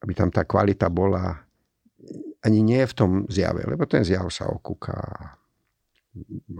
aby 0.00 0.16
tam 0.16 0.32
tá 0.32 0.48
kvalita 0.48 0.88
bola 0.88 1.36
ani 2.40 2.64
nie 2.64 2.80
v 2.80 2.96
tom 2.96 3.10
zjave, 3.28 3.68
lebo 3.68 3.84
ten 3.84 4.00
zjav 4.00 4.32
sa 4.32 4.48
okúka. 4.48 4.96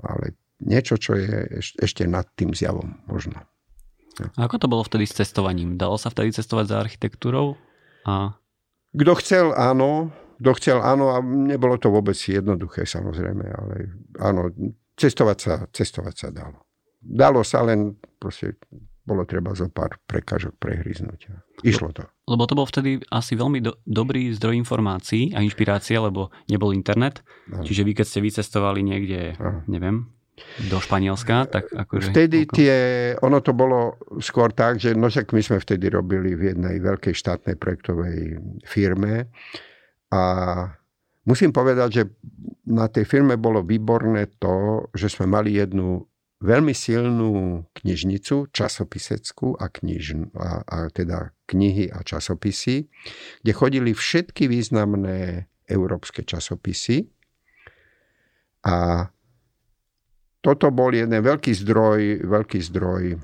Ale 0.05 0.37
niečo, 0.61 1.01
čo 1.01 1.17
je 1.17 1.65
ešte 1.81 2.05
nad 2.05 2.29
tým 2.37 2.53
zjavom 2.53 3.01
možno. 3.09 3.41
A 4.37 4.45
ako 4.45 4.61
to 4.61 4.69
bolo 4.69 4.85
vtedy 4.85 5.09
s 5.09 5.17
cestovaním? 5.17 5.81
Dalo 5.81 5.97
sa 5.97 6.13
vtedy 6.13 6.37
cestovať 6.37 6.65
za 6.69 6.77
architektúrou? 6.77 7.57
A... 8.05 8.37
Kto 8.93 9.13
chcel, 9.17 9.57
áno. 9.57 10.13
Kto 10.37 10.51
chcel, 10.61 10.79
áno. 10.85 11.17
A 11.17 11.25
nebolo 11.25 11.81
to 11.81 11.89
vôbec 11.89 12.17
jednoduché, 12.21 12.85
samozrejme. 12.85 13.45
Ale 13.49 13.75
áno, 14.21 14.53
cestovať 15.01 15.39
sa, 15.41 15.55
cestovať 15.73 16.15
sa 16.15 16.29
dalo. 16.29 16.69
Dalo 17.01 17.41
sa, 17.41 17.65
len 17.65 17.97
proste 18.21 18.61
bolo 19.11 19.27
treba 19.27 19.51
zo 19.59 19.67
pár 19.67 19.99
prekážok 20.07 20.55
prehryznúť. 20.63 21.35
Išlo 21.67 21.91
to. 21.91 22.07
Lebo 22.31 22.47
to 22.47 22.55
bol 22.55 22.67
vtedy 22.71 23.03
asi 23.11 23.35
veľmi 23.35 23.59
do, 23.59 23.75
dobrý 23.83 24.31
zdroj 24.39 24.55
informácií 24.63 25.35
a 25.35 25.43
inšpirácie, 25.43 25.99
lebo 25.99 26.31
nebol 26.47 26.71
internet. 26.71 27.27
Aha. 27.51 27.67
Čiže 27.67 27.83
vy, 27.83 27.99
keď 27.99 28.07
ste 28.07 28.23
vycestovali 28.23 28.87
niekde, 28.87 29.35
Aha. 29.35 29.67
neviem, 29.67 30.07
do 30.71 30.79
Španielska, 30.81 31.51
tak 31.51 31.69
akože... 31.69 32.15
Vtedy 32.15 32.49
tie, 32.49 32.75
ono 33.21 33.43
to 33.45 33.53
bolo 33.53 34.01
skôr 34.23 34.55
tak, 34.55 34.81
že 34.81 34.97
no 34.97 35.11
však 35.11 35.35
my 35.35 35.43
sme 35.43 35.59
vtedy 35.61 35.91
robili 35.93 36.33
v 36.33 36.55
jednej 36.55 36.81
veľkej 36.81 37.13
štátnej 37.13 37.61
projektovej 37.61 38.41
firme 38.65 39.29
a 40.11 40.23
musím 41.29 41.53
povedať, 41.53 41.89
že 41.93 42.03
na 42.67 42.89
tej 42.89 43.05
firme 43.05 43.37
bolo 43.37 43.61
výborné 43.61 44.33
to, 44.41 44.87
že 44.97 45.13
sme 45.13 45.29
mali 45.29 45.59
jednu 45.59 46.10
veľmi 46.41 46.73
silnú 46.73 47.63
knižnicu, 47.77 48.49
časopiseckú 48.51 49.61
a, 49.61 49.69
kniž, 49.69 50.33
a, 50.37 50.65
a 50.65 50.77
teda 50.89 51.37
knihy 51.45 51.93
a 51.93 52.01
časopisy, 52.01 52.89
kde 53.45 53.53
chodili 53.53 53.93
všetky 53.93 54.49
významné 54.49 55.47
európske 55.69 56.25
časopisy. 56.25 57.13
A 58.65 59.09
toto 60.41 60.73
bol 60.73 60.97
jeden 60.97 61.21
veľký 61.21 61.53
zdroj, 61.53 62.25
veľký 62.25 62.59
zdroj 62.73 63.21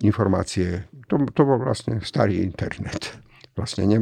informácie. 0.00 0.88
To, 1.12 1.20
to 1.28 1.42
bol 1.44 1.60
vlastne 1.60 2.00
starý 2.00 2.40
internet. 2.40 3.12
Vlastne 3.58 3.84
ne, 3.90 3.98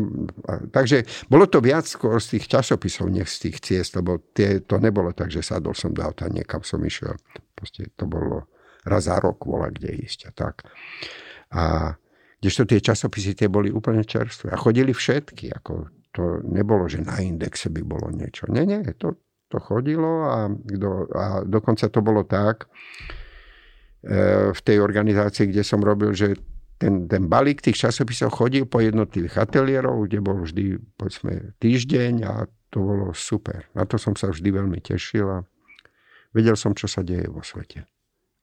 takže 0.69 1.09
bolo 1.33 1.49
to 1.49 1.65
viac 1.65 1.89
skôr 1.89 2.21
z 2.21 2.37
tých 2.37 2.53
časopisov, 2.53 3.09
nech 3.09 3.27
z 3.27 3.49
tých 3.49 3.57
ciest, 3.65 3.97
lebo 3.97 4.21
tie, 4.37 4.61
to 4.61 4.77
nebolo 4.77 5.11
tak, 5.17 5.33
že 5.33 5.41
sadol 5.41 5.73
som 5.73 5.91
do 5.91 6.05
auta, 6.05 6.29
niekam 6.29 6.61
som 6.61 6.79
išiel. 6.85 7.17
Proste 7.57 7.91
to 7.97 8.05
bolo 8.05 8.47
raz 8.85 9.09
za 9.09 9.17
rok 9.19 9.45
vola 9.45 9.73
kde 9.73 10.05
ísť 10.05 10.21
a 10.29 10.31
tak. 10.33 10.55
A 11.53 11.95
kdežto 12.39 12.69
tie 12.69 12.81
časopisy 12.81 13.35
tie 13.35 13.49
boli 13.51 13.73
úplne 13.73 14.05
čerstvé. 14.05 14.53
A 14.53 14.61
chodili 14.61 14.95
všetky. 14.95 15.51
Ako 15.53 15.91
to 16.15 16.45
nebolo, 16.47 16.87
že 16.87 17.03
na 17.03 17.19
indexe 17.21 17.69
by 17.73 17.83
bolo 17.83 18.09
niečo. 18.13 18.47
Nie, 18.49 18.65
nie, 18.65 18.85
to, 18.97 19.19
to 19.49 19.59
chodilo 19.59 20.29
a, 20.29 20.49
do, 20.53 21.09
a 21.13 21.43
dokonca 21.45 21.89
to 21.89 22.01
bolo 22.05 22.25
tak 22.25 22.69
e, 24.05 24.53
v 24.55 24.61
tej 24.61 24.79
organizácii, 24.81 25.51
kde 25.51 25.63
som 25.65 25.81
robil, 25.83 26.15
že 26.15 26.37
ten, 26.79 27.11
ten 27.11 27.27
balík 27.27 27.61
tých 27.61 27.77
časopisov 27.77 28.31
chodil 28.31 28.65
po 28.65 28.79
jednotlivých 28.79 29.45
ateliérov, 29.45 30.07
kde 30.07 30.19
bol 30.23 30.47
vždy, 30.47 30.79
povedzme, 30.95 31.59
týždeň 31.59 32.15
a 32.25 32.47
to 32.71 32.79
bolo 32.79 33.11
super. 33.13 33.67
Na 33.75 33.85
to 33.85 33.99
som 33.99 34.15
sa 34.15 34.31
vždy 34.31 34.49
veľmi 34.55 34.79
tešil 34.79 35.27
a 35.27 35.39
vedel 36.31 36.55
som, 36.55 36.73
čo 36.73 36.87
sa 36.87 37.03
deje 37.03 37.27
vo 37.27 37.43
svete. 37.43 37.83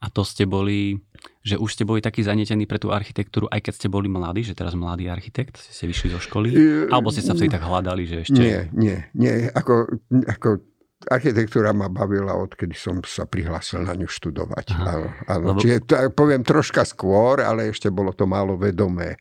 A 0.04 0.12
to 0.12 0.28
ste 0.28 0.46
boli, 0.46 1.00
že 1.42 1.58
už 1.58 1.72
ste 1.72 1.88
boli 1.88 2.04
takí 2.04 2.22
zanetení 2.22 2.68
pre 2.68 2.78
tú 2.78 2.92
architektúru, 2.92 3.48
aj 3.50 3.64
keď 3.64 3.74
ste 3.74 3.88
boli 3.88 4.12
mladí, 4.12 4.44
že 4.44 4.54
teraz 4.54 4.76
mladý 4.76 5.10
architekt, 5.10 5.58
ste 5.58 5.88
vyšli 5.88 6.14
zo 6.14 6.20
školy? 6.22 6.54
Alebo 6.92 7.10
ste 7.10 7.24
sa 7.24 7.34
vtedy 7.34 7.56
tak 7.56 7.66
hľadali, 7.66 8.04
že 8.06 8.28
ešte... 8.28 8.38
Nie, 8.38 8.70
nie, 8.76 8.98
nie. 9.16 9.50
Ako, 9.50 9.88
ako 10.28 10.62
architektúra 11.10 11.72
ma 11.72 11.88
bavila, 11.92 12.36
odkedy 12.38 12.74
som 12.74 13.02
sa 13.06 13.26
prihlásil 13.30 13.86
na 13.86 13.94
ňu 13.94 14.10
študovať. 14.10 14.66
Áno, 14.76 15.10
áno. 15.30 15.46
Lebo... 15.54 15.60
Čiže 15.62 15.78
to, 15.86 15.96
poviem 16.14 16.42
troška 16.42 16.86
skôr, 16.86 17.42
ale 17.42 17.70
ešte 17.70 17.90
bolo 17.94 18.12
to 18.12 18.26
málo 18.26 18.58
vedomé. 18.58 19.18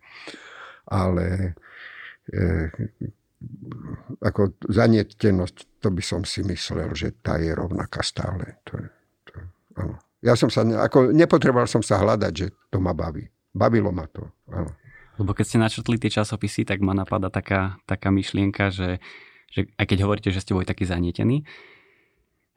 Ale 0.88 1.56
e, 2.28 2.68
ako 4.20 4.56
zanietenosť, 4.68 5.80
to 5.80 5.88
by 5.92 6.02
som 6.04 6.22
si 6.24 6.44
myslel, 6.44 6.92
že 6.96 7.16
tá 7.20 7.36
je 7.40 7.52
rovnaká 7.52 8.00
stále. 8.00 8.60
To, 8.68 8.80
to, 9.28 9.34
áno. 9.80 9.96
Ja 10.24 10.32
som 10.40 10.48
sa, 10.48 10.64
ako 10.64 11.12
nepotreboval 11.12 11.68
som 11.68 11.84
sa 11.84 12.00
hľadať, 12.00 12.32
že 12.32 12.46
to 12.72 12.80
ma 12.80 12.96
baví. 12.96 13.28
Bavilo 13.52 13.92
ma 13.92 14.08
to, 14.08 14.24
áno. 14.48 14.72
Lebo 15.14 15.30
keď 15.30 15.44
ste 15.46 15.62
načrtli 15.62 15.96
tie 16.00 16.10
časopisy, 16.10 16.66
tak 16.66 16.82
ma 16.82 16.90
napadá 16.90 17.30
taká, 17.30 17.78
taká 17.86 18.10
myšlienka, 18.10 18.74
že, 18.74 18.98
že 19.54 19.70
aj 19.78 19.86
keď 19.86 19.98
hovoríte, 20.02 20.30
že 20.34 20.42
ste 20.42 20.58
boli 20.58 20.66
takí 20.66 20.82
zanietení, 20.82 21.46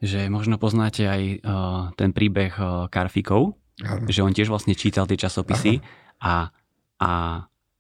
že 0.02 0.30
možno 0.30 0.62
poznáte 0.62 1.10
aj 1.10 1.22
uh, 1.42 1.92
ten 1.98 2.14
príbeh 2.14 2.54
uh, 2.58 2.86
Karfikov, 2.88 3.58
ano. 3.82 4.06
že 4.10 4.22
on 4.22 4.34
tiež 4.34 4.50
vlastne 4.50 4.78
čítal 4.78 5.10
tie 5.10 5.18
časopisy 5.18 5.82
a, 6.22 6.54
a, 7.02 7.12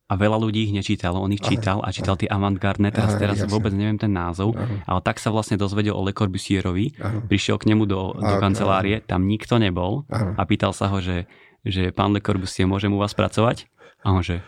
a 0.10 0.14
veľa 0.14 0.38
ľudí 0.42 0.70
ich 0.70 0.74
nečítalo, 0.74 1.22
on 1.22 1.34
ich 1.34 1.42
čítal 1.42 1.82
a 1.86 1.94
čítal 1.94 2.18
tie 2.18 2.30
avantgardné, 2.30 2.90
teraz, 2.90 3.18
Aha, 3.18 3.22
teraz 3.22 3.38
vôbec 3.46 3.74
neviem 3.74 4.02
ten 4.02 4.14
názov, 4.14 4.58
Aha. 4.58 4.86
ale 4.90 5.00
tak 5.06 5.22
sa 5.22 5.30
vlastne 5.30 5.58
dozvedel 5.58 5.94
o 5.94 6.02
Le 6.02 6.14
Corbusierovi, 6.14 6.98
prišiel 7.30 7.62
k 7.62 7.70
nemu 7.74 7.84
do, 7.86 8.18
do 8.18 8.36
kancelárie, 8.42 9.02
tam 9.06 9.30
nikto 9.30 9.62
nebol 9.62 10.06
Aha. 10.10 10.38
a 10.38 10.42
pýtal 10.46 10.74
sa 10.74 10.90
ho, 10.90 10.98
že 11.02 11.30
že 11.68 11.92
pán 11.92 12.16
Le 12.16 12.24
Corbusier, 12.24 12.66
môžem 12.66 12.92
u 12.96 13.00
vás 13.00 13.12
pracovať? 13.12 13.68
A 14.02 14.16
on 14.16 14.24
že, 14.24 14.40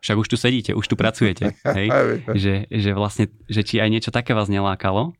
však 0.00 0.16
už 0.16 0.28
tu 0.32 0.36
sedíte, 0.40 0.72
už 0.72 0.88
tu 0.88 0.96
pracujete. 0.96 1.52
Hej? 1.78 1.86
že, 2.32 2.54
že 2.72 2.90
vlastne, 2.96 3.28
že 3.46 3.60
či 3.62 3.78
aj 3.78 3.92
niečo 3.92 4.10
také 4.10 4.32
vás 4.32 4.48
nelákalo? 4.48 5.12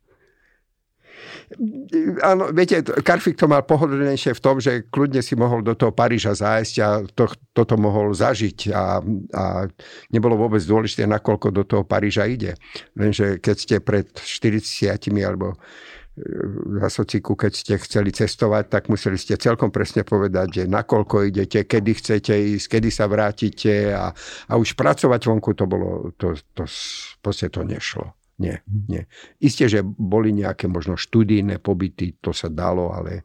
Áno, 2.25 2.49
viete, 2.51 2.81
Karfik 2.83 3.37
to 3.37 3.47
mal 3.51 3.63
pohodlnejšie 3.63 4.33
v 4.33 4.41
tom, 4.41 4.57
že 4.57 4.89
kľudne 4.89 5.21
si 5.21 5.37
mohol 5.37 5.61
do 5.61 5.77
toho 5.77 5.93
Paríža 5.93 6.33
zájsť 6.33 6.75
a 6.81 6.89
to, 7.13 7.29
toto 7.53 7.77
mohol 7.77 8.17
zažiť 8.17 8.73
a, 8.73 9.01
a 9.37 9.45
nebolo 10.11 10.41
vôbec 10.41 10.65
dôležité, 10.65 11.05
nakoľko 11.05 11.49
do 11.53 11.63
toho 11.69 11.83
Paríža 11.85 12.25
ide. 12.25 12.57
Lenže 12.97 13.37
keď 13.39 13.57
ste 13.57 13.77
pred 13.85 14.09
40 14.09 14.89
alebo 15.23 15.61
za 16.81 16.89
sociku, 16.93 17.33
keď 17.33 17.53
ste 17.57 17.75
chceli 17.81 18.13
cestovať, 18.13 18.69
tak 18.69 18.93
museli 18.93 19.17
ste 19.17 19.41
celkom 19.41 19.73
presne 19.73 20.05
povedať, 20.05 20.61
že 20.61 20.63
nakoľko 20.69 21.33
idete, 21.33 21.65
kedy 21.65 21.91
chcete 21.97 22.35
ísť, 22.37 22.67
kedy 22.69 22.89
sa 22.93 23.09
vrátite 23.09 23.97
a, 23.97 24.13
a 24.49 24.53
už 24.61 24.77
pracovať 24.77 25.21
vonku 25.25 25.57
to 25.57 25.65
bolo, 25.65 26.13
to, 26.21 26.37
to, 26.53 26.69
proste 27.25 27.49
to 27.49 27.65
nešlo. 27.65 28.13
Nie, 28.43 28.57
mhm. 28.67 28.85
nie. 28.91 29.03
Isté, 29.39 29.71
že 29.71 29.87
boli 29.87 30.35
nejaké 30.35 30.67
možno 30.67 30.99
študijné 30.99 31.63
pobyty, 31.63 32.19
to 32.19 32.35
sa 32.35 32.51
dalo, 32.51 32.91
ale 32.91 33.23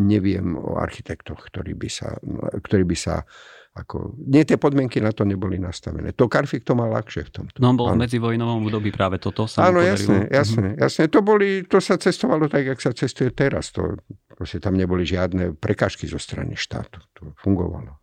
neviem 0.00 0.56
o 0.56 0.80
architektoch, 0.80 1.44
ktorí 1.52 1.76
by 1.76 1.88
sa, 1.92 2.16
ktorí 2.64 2.88
by 2.88 2.96
sa 2.96 3.28
ako, 3.74 4.14
nie, 4.30 4.46
tie 4.46 4.54
podmienky 4.54 5.02
na 5.02 5.10
to 5.10 5.26
neboli 5.26 5.58
nastavené. 5.58 6.14
To 6.14 6.30
Karfik 6.30 6.62
to 6.62 6.78
mal 6.78 6.94
ľahšie 6.94 7.26
v 7.26 7.30
tomto. 7.34 7.58
No 7.58 7.74
on 7.74 7.76
bol 7.76 7.90
v 7.90 8.06
medzivojnovom 8.06 8.70
období 8.70 8.94
práve 8.94 9.18
toto 9.18 9.50
sa 9.50 9.66
Áno, 9.66 9.82
jasné, 9.82 10.30
jasné, 10.30 10.78
jasné. 10.78 11.10
To, 11.10 11.26
boli, 11.26 11.66
to 11.66 11.82
sa 11.82 11.98
cestovalo 11.98 12.46
tak, 12.46 12.70
jak 12.70 12.78
sa 12.78 12.94
cestuje 12.94 13.34
teraz. 13.34 13.74
To, 13.74 13.98
proste 14.30 14.62
tam 14.62 14.78
neboli 14.78 15.02
žiadne 15.02 15.58
prekažky 15.58 16.06
zo 16.06 16.22
strany 16.22 16.54
štátu. 16.54 17.02
To 17.18 17.34
fungovalo. 17.42 17.98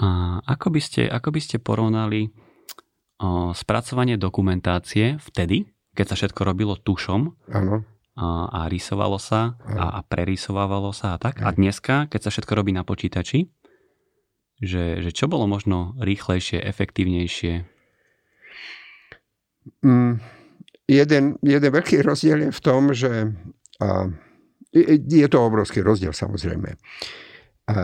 A 0.00 0.40
ako 0.48 0.72
by 0.72 0.80
ste, 0.80 1.12
ako 1.12 1.28
by 1.28 1.40
ste 1.44 1.60
porovnali 1.60 2.32
spracovanie 3.52 4.14
dokumentácie 4.14 5.18
vtedy, 5.18 5.70
keď 5.94 6.14
sa 6.14 6.14
všetko 6.14 6.40
robilo 6.46 6.78
tušom, 6.78 7.34
Áno 7.50 7.82
a 8.18 8.66
rysovalo 8.66 9.14
sa 9.22 9.54
a, 9.62 9.94
a 9.94 10.00
prerysovávalo 10.02 10.90
sa 10.90 11.14
a 11.14 11.20
tak. 11.22 11.38
A 11.38 11.54
dneska, 11.54 12.10
keď 12.10 12.20
sa 12.26 12.30
všetko 12.34 12.52
robí 12.58 12.74
na 12.74 12.82
počítači, 12.82 13.46
že, 14.58 14.98
že 14.98 15.10
čo 15.14 15.30
bolo 15.30 15.46
možno 15.46 15.94
rýchlejšie, 16.02 16.58
efektívnejšie? 16.58 17.62
Mm, 19.86 20.18
jeden, 20.90 21.24
jeden 21.46 21.70
veľký 21.70 22.02
rozdiel 22.02 22.50
je 22.50 22.50
v 22.50 22.60
tom, 22.60 22.90
že 22.90 23.38
a, 23.78 24.10
je 24.98 25.26
to 25.30 25.38
obrovský 25.38 25.86
rozdiel 25.86 26.10
samozrejme. 26.10 26.74
A, 27.70 27.74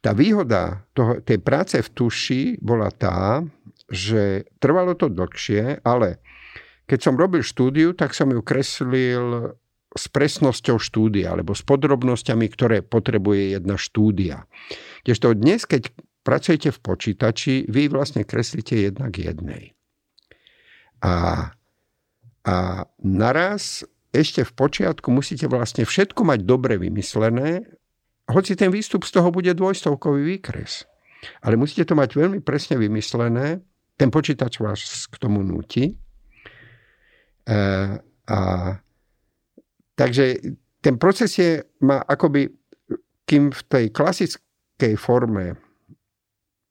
tá 0.00 0.10
výhoda 0.16 0.82
toho, 0.96 1.22
tej 1.22 1.38
práce 1.38 1.78
v 1.78 1.88
tuši 1.94 2.58
bola 2.58 2.90
tá, 2.90 3.44
že 3.90 4.46
trvalo 4.62 4.94
to 4.94 5.10
dlhšie, 5.10 5.82
ale 5.82 6.22
keď 6.86 6.98
som 7.10 7.14
robil 7.18 7.42
štúdiu, 7.42 7.94
tak 7.94 8.14
som 8.14 8.30
ju 8.30 8.42
kreslil 8.42 9.54
s 9.90 10.06
presnosťou 10.06 10.78
štúdia 10.78 11.34
alebo 11.34 11.54
s 11.54 11.66
podrobnosťami, 11.66 12.46
ktoré 12.46 12.82
potrebuje 12.86 13.58
jedna 13.58 13.74
štúdia. 13.74 14.46
Kdežto 15.02 15.34
dnes, 15.34 15.66
keď 15.66 15.90
pracujete 16.22 16.70
v 16.70 16.78
počítači, 16.78 17.54
vy 17.66 17.90
vlastne 17.90 18.22
kreslíte 18.22 18.78
jednak 18.78 19.18
jednej. 19.18 19.74
A, 21.02 21.50
a 22.46 22.56
naraz 23.02 23.82
ešte 24.14 24.46
v 24.46 24.52
počiatku 24.54 25.10
musíte 25.10 25.50
vlastne 25.50 25.82
všetko 25.82 26.22
mať 26.22 26.46
dobre 26.46 26.78
vymyslené, 26.78 27.66
hoci 28.30 28.54
ten 28.54 28.70
výstup 28.70 29.02
z 29.02 29.18
toho 29.18 29.34
bude 29.34 29.50
dvojstovkový 29.50 30.22
výkres. 30.22 30.86
Ale 31.42 31.58
musíte 31.58 31.84
to 31.90 31.98
mať 31.98 32.14
veľmi 32.14 32.40
presne 32.46 32.78
vymyslené, 32.78 33.60
ten 34.00 34.08
počítač 34.08 34.56
vás 34.64 35.04
k 35.12 35.20
tomu 35.20 35.44
núti. 35.44 35.92
E, 37.44 37.60
a 38.24 38.38
Takže 40.00 40.40
ten 40.80 40.96
proces 40.96 41.36
je, 41.36 41.60
má 41.84 42.00
akoby, 42.00 42.48
kým 43.28 43.52
v 43.52 43.62
tej 43.68 43.92
klasickej 43.92 44.96
forme 44.96 45.60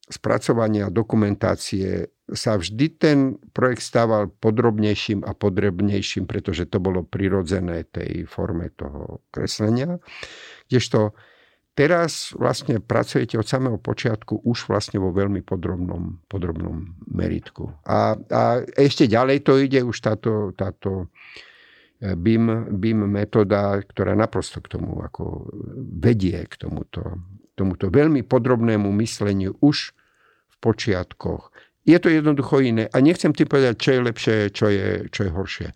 spracovania 0.10 0.90
dokumentácie 0.90 2.10
sa 2.34 2.58
vždy 2.58 2.86
ten 2.98 3.38
projekt 3.54 3.86
stával 3.86 4.34
podrobnejším 4.34 5.22
a 5.22 5.38
podrobnejším, 5.38 6.26
pretože 6.26 6.66
to 6.66 6.82
bolo 6.82 7.06
prirodzené 7.06 7.86
tej 7.86 8.26
forme 8.26 8.74
toho 8.74 9.22
kreslenia. 9.30 10.02
Kdežto 10.66 11.14
teraz 11.76 12.36
vlastne 12.36 12.80
pracujete 12.80 13.40
od 13.40 13.48
samého 13.48 13.78
počiatku 13.82 14.46
už 14.46 14.70
vlastne 14.70 15.00
vo 15.00 15.10
veľmi 15.16 15.42
podrobnom, 15.42 16.22
podrobnom 16.28 16.98
meritku. 17.08 17.72
A, 17.88 18.16
a 18.18 18.42
ešte 18.78 19.08
ďalej 19.08 19.44
to 19.46 19.58
ide 19.60 19.82
už 19.84 19.98
táto, 20.00 20.54
táto 20.54 21.10
BIM, 22.00 22.80
BIM 22.80 23.12
metóda, 23.12 23.76
ktorá 23.84 24.16
naprosto 24.16 24.64
k 24.64 24.72
tomu 24.80 25.04
ako 25.04 25.52
vedie 26.00 26.40
k 26.48 26.56
tomuto, 26.56 27.20
tomuto 27.60 27.92
veľmi 27.92 28.24
podrobnému 28.24 28.88
mysleniu 29.04 29.60
už 29.60 29.92
v 30.48 30.56
počiatkoch. 30.64 31.52
Je 31.84 31.98
to 32.00 32.08
jednoducho 32.12 32.62
iné. 32.64 32.88
A 32.92 33.04
nechcem 33.04 33.34
ti 33.36 33.44
povedať, 33.44 33.76
čo 33.82 33.90
je 33.92 34.00
lepšie, 34.00 34.36
čo 34.54 34.68
je, 34.72 34.90
čo 35.10 35.26
je 35.28 35.32
horšie. 35.32 35.68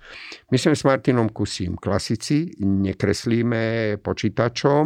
My 0.54 0.58
sme 0.62 0.76
s 0.78 0.86
Martinom 0.88 1.28
Kusím 1.34 1.76
klasici, 1.76 2.54
nekreslíme 2.62 3.98
počítačom, 4.00 4.86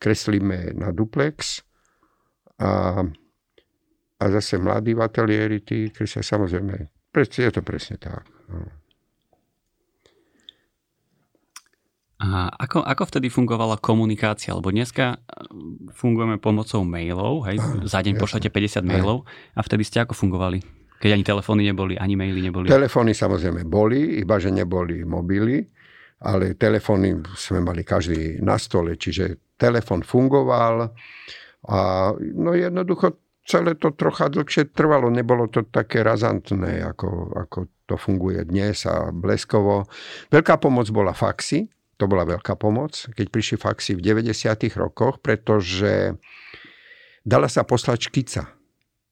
kreslíme 0.00 0.72
na 0.72 0.96
duplex 0.96 1.60
a, 2.56 3.04
a 4.16 4.24
zase 4.32 4.56
mladí 4.56 4.96
v 4.96 5.04
ateliéri, 5.04 5.60
tí 5.60 5.92
kreslia 5.92 6.24
samozrejme. 6.24 6.88
Je 7.12 7.52
to 7.52 7.60
presne 7.60 8.00
tak. 8.00 8.24
No. 8.48 8.80
A 12.20 12.52
ako, 12.52 12.84
ako 12.84 13.02
vtedy 13.08 13.32
fungovala 13.32 13.80
komunikácia? 13.80 14.52
Lebo 14.52 14.68
dneska 14.68 15.16
e, 15.16 15.18
fungujeme 15.96 16.36
pomocou 16.36 16.84
mailov, 16.84 17.48
hej, 17.48 17.56
za 17.88 18.04
deň 18.04 18.20
pošlete 18.20 18.52
50 18.52 18.84
mailov 18.84 19.24
a 19.56 19.60
vtedy 19.64 19.88
ste 19.88 20.04
ako 20.04 20.12
fungovali? 20.12 20.60
Keď 21.00 21.16
ani 21.16 21.24
telefóny 21.24 21.64
neboli, 21.64 21.96
ani 21.96 22.20
maily 22.20 22.44
neboli? 22.44 22.68
Telefóny 22.68 23.16
samozrejme 23.16 23.64
boli, 23.64 24.20
iba 24.20 24.36
že 24.36 24.52
neboli 24.52 25.00
mobily, 25.00 25.64
ale 26.20 26.54
telefóny 26.56 27.16
sme 27.36 27.64
mali 27.64 27.80
každý 27.80 28.40
na 28.44 28.60
stole, 28.60 29.00
čiže 29.00 29.56
telefón 29.56 30.04
fungoval 30.04 30.92
a 31.68 31.78
no 32.16 32.50
jednoducho 32.56 33.20
celé 33.44 33.74
to 33.76 33.90
trocha 33.96 34.28
dlhšie 34.30 34.70
trvalo, 34.70 35.10
nebolo 35.10 35.48
to 35.50 35.66
také 35.66 36.04
razantné, 36.06 36.84
ako, 36.86 37.34
ako 37.34 37.58
to 37.88 37.94
funguje 37.98 38.46
dnes 38.46 38.86
a 38.86 39.10
bleskovo. 39.10 39.90
Veľká 40.30 40.60
pomoc 40.62 40.86
bola 40.94 41.10
faxy, 41.10 41.66
to 41.98 42.06
bola 42.06 42.22
veľká 42.24 42.54
pomoc, 42.54 42.94
keď 43.12 43.26
prišli 43.28 43.56
faxy 43.58 43.92
v 43.98 44.04
90. 44.22 44.32
rokoch, 44.78 45.18
pretože 45.18 46.14
dala 47.26 47.50
sa 47.50 47.66
poslať 47.66 48.08
škica. 48.08 48.42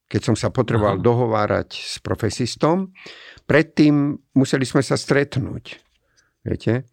Keď 0.09 0.21
som 0.25 0.37
sa 0.39 0.49
potreboval 0.49 0.97
Aha. 0.97 1.05
dohovárať 1.05 1.69
s 1.77 2.01
profesistom, 2.01 2.97
predtým 3.45 4.17
museli 4.33 4.65
sme 4.65 4.81
sa 4.81 4.97
stretnúť. 4.97 5.77
Viete? 6.49 6.89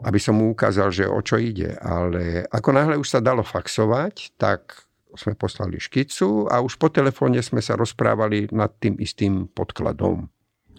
Aby 0.00 0.16
som 0.16 0.40
mu 0.40 0.56
ukázal, 0.56 0.88
že 0.92 1.04
o 1.04 1.20
čo 1.20 1.36
ide. 1.36 1.76
Ale 1.80 2.48
ako 2.48 2.68
náhle 2.72 2.96
už 2.96 3.08
sa 3.08 3.20
dalo 3.20 3.44
faxovať, 3.44 4.36
tak 4.40 4.88
sme 5.14 5.34
poslali 5.34 5.82
škicu 5.82 6.46
a 6.46 6.62
už 6.62 6.78
po 6.78 6.88
telefóne 6.88 7.42
sme 7.42 7.58
sa 7.58 7.74
rozprávali 7.74 8.50
nad 8.54 8.70
tým 8.78 8.96
istým 9.02 9.50
podkladom. 9.50 10.30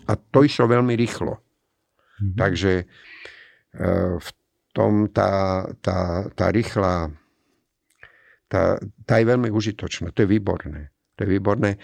A 0.07 0.15
to 0.15 0.43
išlo 0.43 0.71
veľmi 0.71 0.95
rýchlo. 0.95 1.39
Mhm. 2.21 2.35
Takže 2.37 2.73
e, 2.81 2.85
v 4.19 4.29
tom 4.71 5.11
tá, 5.11 5.65
tá, 5.83 6.27
tá 6.31 6.45
rýchla, 6.49 7.11
tá, 8.47 8.79
tá 8.79 9.13
je 9.19 9.25
veľmi 9.27 9.51
užitočná. 9.51 10.15
To 10.15 10.23
je 10.23 10.29
výborné. 10.29 10.91
To 11.19 11.27
je 11.27 11.37
výborné. 11.37 11.75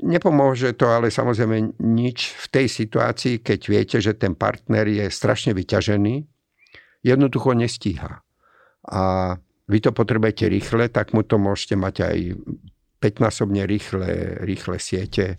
Nepomôže 0.00 0.78
to 0.78 0.88
ale 0.88 1.10
samozrejme 1.10 1.74
nič 1.82 2.32
v 2.32 2.46
tej 2.48 2.66
situácii, 2.70 3.42
keď 3.42 3.60
viete, 3.66 3.96
že 3.98 4.14
ten 4.14 4.38
partner 4.38 4.86
je 4.86 5.10
strašne 5.10 5.52
vyťažený, 5.52 6.29
jednoducho 7.02 7.52
nestíha. 7.56 8.20
A 8.90 9.02
vy 9.70 9.78
to 9.78 9.94
potrebujete 9.94 10.50
rýchle, 10.50 10.90
tak 10.90 11.14
mu 11.14 11.22
to 11.22 11.38
môžete 11.38 11.78
mať 11.78 11.94
aj 12.02 12.18
5-násobne 13.00 13.62
rýchle, 13.64 14.42
rýchle 14.42 14.76
siete. 14.82 15.38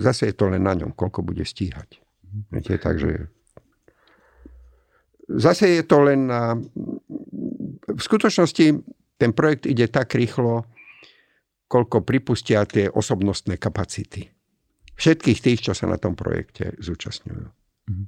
Zase 0.00 0.32
je 0.32 0.34
to 0.34 0.48
len 0.48 0.64
na 0.64 0.72
ňom, 0.74 0.96
koľko 0.96 1.22
bude 1.22 1.44
stíhať. 1.44 2.00
Viete, 2.48 2.80
takže 2.80 3.28
zase 5.28 5.80
je 5.80 5.84
to 5.84 5.98
len 6.02 6.26
na... 6.26 6.56
V 7.92 8.00
skutočnosti 8.00 8.66
ten 9.20 9.30
projekt 9.36 9.68
ide 9.68 9.86
tak 9.86 10.16
rýchlo, 10.16 10.64
koľko 11.68 12.02
pripustia 12.02 12.64
tie 12.64 12.88
osobnostné 12.88 13.60
kapacity. 13.60 14.32
Všetkých 14.96 15.38
tých, 15.40 15.60
čo 15.60 15.72
sa 15.76 15.88
na 15.88 16.00
tom 16.00 16.16
projekte 16.16 16.76
zúčastňujú. 16.80 17.46
Mhm. 17.92 18.04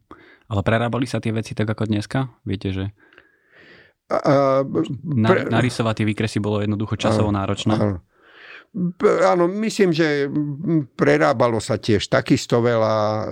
Ale 0.55 0.63
prerábali 0.63 1.11
sa 1.11 1.19
tie 1.19 1.35
veci 1.35 1.59
tak 1.59 1.67
ako 1.67 1.91
dneska? 1.91 2.31
Viete, 2.47 2.71
že... 2.71 2.85
A, 4.07 4.63
pre... 4.63 5.51
Narysovať 5.51 5.95
tie 5.99 6.07
výkresy 6.07 6.39
bolo 6.39 6.63
jednoducho 6.63 6.95
časovo 6.95 7.35
náročné. 7.35 7.75
Áno. 7.75 7.99
Áno, 9.23 9.47
myslím, 9.47 9.95
že 9.95 10.27
prerábalo 10.99 11.63
sa 11.63 11.79
tiež 11.79 12.11
takisto 12.11 12.59
veľa. 12.59 12.95
E, 12.99 13.25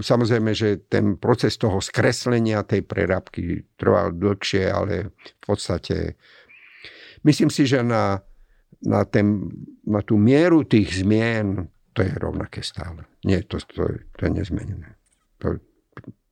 samozrejme, 0.00 0.56
že 0.56 0.88
ten 0.88 1.20
proces 1.20 1.60
toho 1.60 1.76
skreslenia 1.84 2.64
tej 2.64 2.88
prerábky 2.88 3.68
trval 3.76 4.16
dlhšie, 4.16 4.64
ale 4.64 5.12
v 5.12 5.44
podstate 5.44 6.16
myslím 7.20 7.52
si, 7.52 7.68
že 7.68 7.84
na, 7.84 8.24
na, 8.80 9.04
ten, 9.04 9.44
na 9.84 10.00
tú 10.00 10.16
mieru 10.16 10.64
tých 10.64 11.04
zmien 11.04 11.68
to 11.92 12.00
je 12.00 12.12
rovnaké 12.16 12.64
stále. 12.64 13.04
Nie, 13.28 13.44
to, 13.44 13.60
to, 13.60 13.92
je, 13.92 14.08
to 14.16 14.20
je 14.24 14.30
nezmenené. 14.40 14.96
To, 15.44 15.60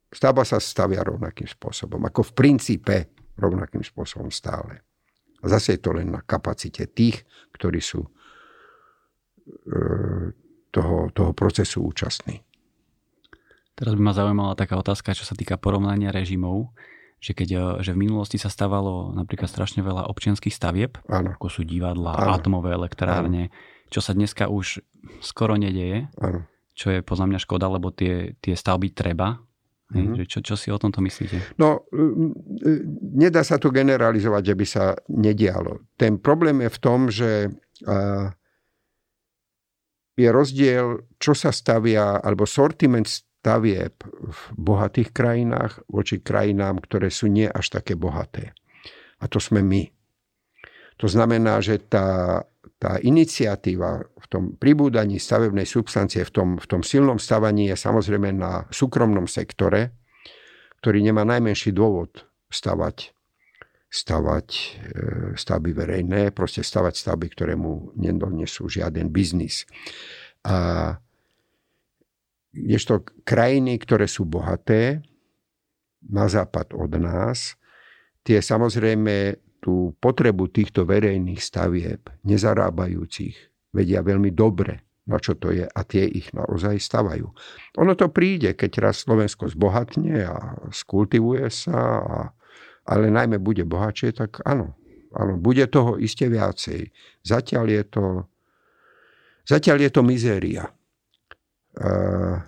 stavba 0.08 0.44
sa 0.44 0.56
stavia 0.60 1.04
rovnakým 1.04 1.48
spôsobom. 1.48 2.00
Ako 2.08 2.32
v 2.32 2.32
princípe 2.32 2.96
rovnakým 3.38 3.86
spôsobom 3.86 4.34
stále. 4.34 4.82
A 5.38 5.46
zase 5.46 5.78
je 5.78 5.80
to 5.80 5.94
len 5.94 6.10
na 6.10 6.20
kapacite 6.26 6.82
tých, 6.90 7.22
ktorí 7.54 7.78
sú 7.78 8.02
e, 8.02 8.10
toho, 10.74 11.14
toho 11.14 11.30
procesu 11.30 11.86
účastní. 11.86 12.42
Teraz 13.78 13.94
by 13.94 14.02
ma 14.02 14.10
zaujímala 14.10 14.58
taká 14.58 14.74
otázka, 14.74 15.14
čo 15.14 15.22
sa 15.22 15.38
týka 15.38 15.54
porovnania 15.54 16.10
režimov, 16.10 16.74
že 17.22 17.38
keď 17.38 17.48
e, 17.54 17.58
že 17.86 17.94
v 17.94 18.02
minulosti 18.02 18.42
sa 18.42 18.50
stavalo 18.50 19.14
napríklad 19.14 19.46
strašne 19.46 19.86
veľa 19.86 20.10
občianských 20.10 20.54
stavieb, 20.54 20.98
ano. 21.06 21.38
ako 21.38 21.46
sú 21.46 21.62
divadla, 21.62 22.18
ano. 22.18 22.34
atomové 22.34 22.74
elektrárne, 22.74 23.54
ano. 23.54 23.54
čo 23.94 24.02
sa 24.02 24.18
dneska 24.18 24.50
už 24.50 24.82
skoro 25.22 25.54
nedeje, 25.54 26.10
ano. 26.18 26.42
čo 26.74 26.90
je 26.90 27.06
podľa 27.06 27.30
mňa 27.30 27.38
škoda, 27.38 27.70
lebo 27.70 27.94
tie, 27.94 28.34
tie 28.42 28.58
stavby 28.58 28.90
treba, 28.90 29.38
Mm-hmm. 29.88 30.28
Čo, 30.28 30.44
čo 30.44 30.52
si 30.52 30.68
o 30.68 30.76
tomto 30.76 31.00
myslíte? 31.00 31.56
No, 31.56 31.88
nedá 33.16 33.40
sa 33.40 33.56
tu 33.56 33.72
generalizovať, 33.72 34.42
že 34.52 34.54
by 34.54 34.66
sa 34.68 34.92
nedialo. 35.08 35.88
Ten 35.96 36.20
problém 36.20 36.60
je 36.60 36.70
v 36.70 36.78
tom, 36.82 37.08
že 37.08 37.48
je 40.18 40.28
rozdiel, 40.28 41.08
čo 41.16 41.32
sa 41.32 41.48
stavia, 41.54 42.20
alebo 42.20 42.44
sortiment 42.44 43.08
stavieb 43.08 43.96
v 44.04 44.40
bohatých 44.60 45.14
krajinách 45.14 45.80
voči 45.88 46.20
krajinám, 46.20 46.84
ktoré 46.84 47.08
sú 47.08 47.30
nie 47.32 47.48
až 47.48 47.80
také 47.80 47.96
bohaté. 47.96 48.52
A 49.22 49.30
to 49.30 49.40
sme 49.40 49.64
my. 49.64 49.88
To 50.98 51.06
znamená, 51.06 51.62
že 51.62 51.78
tá 51.78 52.42
tá 52.78 53.02
iniciatíva 53.02 54.06
v 54.06 54.26
tom 54.30 54.44
pribúdaní 54.54 55.18
stavebnej 55.18 55.66
substancie, 55.66 56.22
v 56.22 56.30
tom, 56.30 56.48
v 56.62 56.66
tom 56.70 56.82
silnom 56.86 57.18
stavaní 57.18 57.74
je 57.74 57.76
samozrejme 57.76 58.30
na 58.30 58.70
súkromnom 58.70 59.26
sektore, 59.26 59.98
ktorý 60.78 61.02
nemá 61.02 61.26
najmenší 61.26 61.74
dôvod 61.74 62.22
stavať, 62.46 63.10
stavať 63.90 64.48
e, 64.54 64.62
stavby 65.34 65.70
verejné, 65.74 66.30
proste 66.30 66.62
stavať 66.62 66.94
stavby, 66.94 67.26
ktoré 67.34 67.58
mu 67.58 67.90
nedonesú 67.98 68.70
žiaden 68.70 69.10
biznis. 69.10 69.66
A 70.46 70.94
kdežto 72.54 73.02
krajiny, 73.26 73.74
ktoré 73.82 74.06
sú 74.06 74.22
bohaté, 74.22 75.02
na 75.98 76.30
západ 76.30 76.78
od 76.78 76.94
nás, 76.94 77.58
tie 78.22 78.38
samozrejme 78.38 79.34
tú 79.58 79.94
potrebu 79.98 80.48
týchto 80.50 80.86
verejných 80.86 81.42
stavieb, 81.42 82.06
nezarábajúcich, 82.22 83.36
vedia 83.74 84.00
veľmi 84.02 84.30
dobre, 84.30 84.86
na 85.08 85.18
čo 85.18 85.34
to 85.34 85.50
je 85.50 85.66
a 85.66 85.80
tie 85.84 86.04
ich 86.04 86.30
naozaj 86.36 86.78
stavajú. 86.78 87.26
Ono 87.80 87.92
to 87.96 88.12
príde, 88.12 88.54
keď 88.54 88.90
raz 88.90 89.02
Slovensko 89.02 89.48
zbohatne 89.50 90.14
a 90.24 90.36
skultivuje 90.70 91.48
sa, 91.50 91.78
a, 92.00 92.18
ale 92.88 93.10
najmä 93.10 93.40
bude 93.42 93.64
bohatšie, 93.64 94.14
tak 94.14 94.40
áno, 94.44 94.78
áno, 95.16 95.40
bude 95.40 95.66
toho 95.66 95.96
iste 95.98 96.28
viacej. 96.28 96.92
Zatiaľ 97.24 97.64
je 97.66 97.82
to, 97.88 98.04
zatiaľ 99.48 99.88
je 99.88 99.90
to 99.90 100.02
mizéria. 100.04 100.64
Uh, 101.78 102.42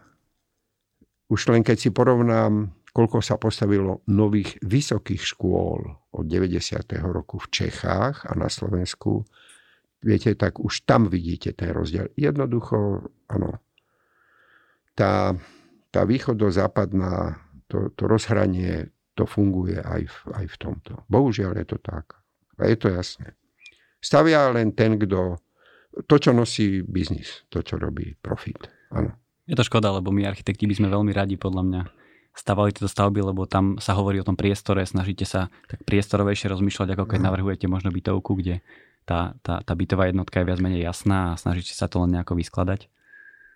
už 1.30 1.54
len 1.54 1.62
keď 1.62 1.76
si 1.78 1.90
porovnám 1.94 2.74
koľko 2.90 3.22
sa 3.22 3.38
postavilo 3.38 4.02
nových 4.10 4.58
vysokých 4.66 5.22
škôl 5.22 5.99
od 6.10 6.24
90. 6.26 6.82
roku 7.06 7.38
v 7.38 7.48
Čechách 7.50 8.26
a 8.26 8.32
na 8.34 8.50
Slovensku, 8.50 9.24
viete, 10.02 10.34
tak 10.34 10.58
už 10.58 10.82
tam 10.88 11.06
vidíte 11.06 11.54
ten 11.54 11.70
rozdiel. 11.70 12.10
Jednoducho, 12.18 13.06
áno, 13.30 13.62
tá, 14.98 15.38
tá 15.94 16.00
východo-západná, 16.02 17.38
to, 17.70 17.94
to 17.94 18.10
rozhranie, 18.10 18.90
to 19.14 19.28
funguje 19.28 19.78
aj 19.78 20.02
v, 20.08 20.16
aj 20.34 20.46
v 20.50 20.56
tomto. 20.56 20.92
Bohužiaľ 21.06 21.62
je 21.62 21.66
to 21.76 21.78
tak. 21.78 22.18
A 22.58 22.66
je 22.66 22.76
to 22.76 22.88
jasné. 22.90 23.38
Stavia 24.00 24.48
len 24.50 24.72
ten, 24.72 24.96
kto 24.96 25.38
to, 26.06 26.16
čo 26.16 26.30
nosí 26.30 26.80
biznis, 26.86 27.44
to, 27.50 27.60
čo 27.60 27.76
robí 27.76 28.14
profit. 28.22 28.70
Áno. 28.94 29.14
Je 29.44 29.58
to 29.58 29.66
škoda, 29.66 29.90
lebo 29.90 30.14
my 30.14 30.30
architekti 30.30 30.64
by 30.64 30.74
sme 30.78 30.88
veľmi 30.88 31.10
radi, 31.10 31.34
podľa 31.34 31.62
mňa, 31.66 31.82
stavali 32.34 32.70
tieto 32.70 32.86
stavby, 32.86 33.20
lebo 33.20 33.44
tam 33.44 33.76
sa 33.82 33.98
hovorí 33.98 34.22
o 34.22 34.26
tom 34.26 34.38
priestore, 34.38 34.86
snažíte 34.86 35.26
sa 35.26 35.50
tak 35.66 35.82
priestorovejšie 35.84 36.50
rozmýšľať, 36.50 36.88
ako 36.94 37.04
keď 37.10 37.18
mhm. 37.20 37.26
navrhujete 37.26 37.66
možno 37.66 37.90
bytovku, 37.90 38.38
kde 38.38 38.62
tá, 39.04 39.34
tá, 39.42 39.60
tá 39.64 39.72
bytová 39.74 40.06
jednotka 40.06 40.40
je 40.40 40.48
viac 40.48 40.60
menej 40.62 40.86
jasná 40.86 41.34
a 41.34 41.38
snažíte 41.40 41.74
sa 41.74 41.90
to 41.90 41.98
len 42.06 42.14
nejako 42.14 42.38
vyskladať? 42.38 42.86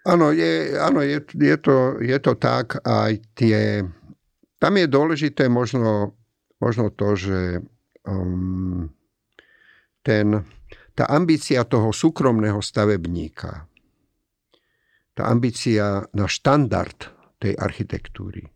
Áno, 0.05 0.37
je, 0.37 0.77
áno 0.77 1.01
je, 1.01 1.17
je, 1.33 1.57
to, 1.57 1.97
je 2.03 2.19
to 2.21 2.37
tak. 2.37 2.77
Aj 2.85 3.17
tie, 3.33 3.81
tam 4.61 4.73
je 4.77 4.85
dôležité 4.85 5.49
možno, 5.49 6.13
možno 6.61 6.93
to, 6.93 7.17
že 7.17 7.65
um, 8.05 8.93
ten, 10.05 10.45
tá 10.93 11.09
ambícia 11.09 11.65
toho 11.65 11.89
súkromného 11.89 12.61
stavebníka, 12.61 13.65
tá 15.17 15.23
ambícia 15.31 16.05
na 16.13 16.29
štandard 16.29 17.09
tej 17.41 17.57
architektúry 17.57 18.54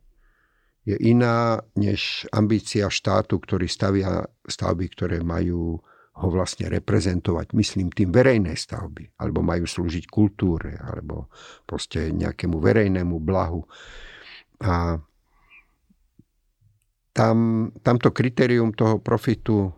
je 0.89 0.97
iná 1.05 1.61
než 1.76 2.24
ambícia 2.32 2.89
štátu, 2.89 3.36
ktorý 3.36 3.68
stavia 3.68 4.24
stavby, 4.49 4.89
ktoré 4.89 5.20
majú 5.20 5.76
ho 6.18 6.28
vlastne 6.34 6.66
reprezentovať, 6.66 7.55
myslím 7.55 7.95
tým 7.95 8.11
verejné 8.11 8.59
stavby, 8.59 9.14
alebo 9.22 9.39
majú 9.45 9.68
slúžiť 9.68 10.11
kultúre, 10.11 10.74
alebo 10.80 11.30
proste 11.62 12.11
nejakému 12.11 12.59
verejnému 12.59 13.22
blahu. 13.22 13.62
A 14.66 14.99
tam, 17.14 17.70
tamto 17.84 18.11
kritérium 18.11 18.74
toho 18.74 18.99
profitu 18.99 19.70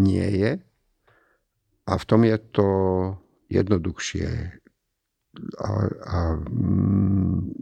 nie 0.00 0.24
je 0.40 0.52
a 1.84 1.92
v 1.92 2.04
tom 2.08 2.24
je 2.24 2.36
to 2.54 2.68
jednoduchšie. 3.52 4.28
A, 5.60 5.70
a, 6.08 6.18
mm, 6.40 7.52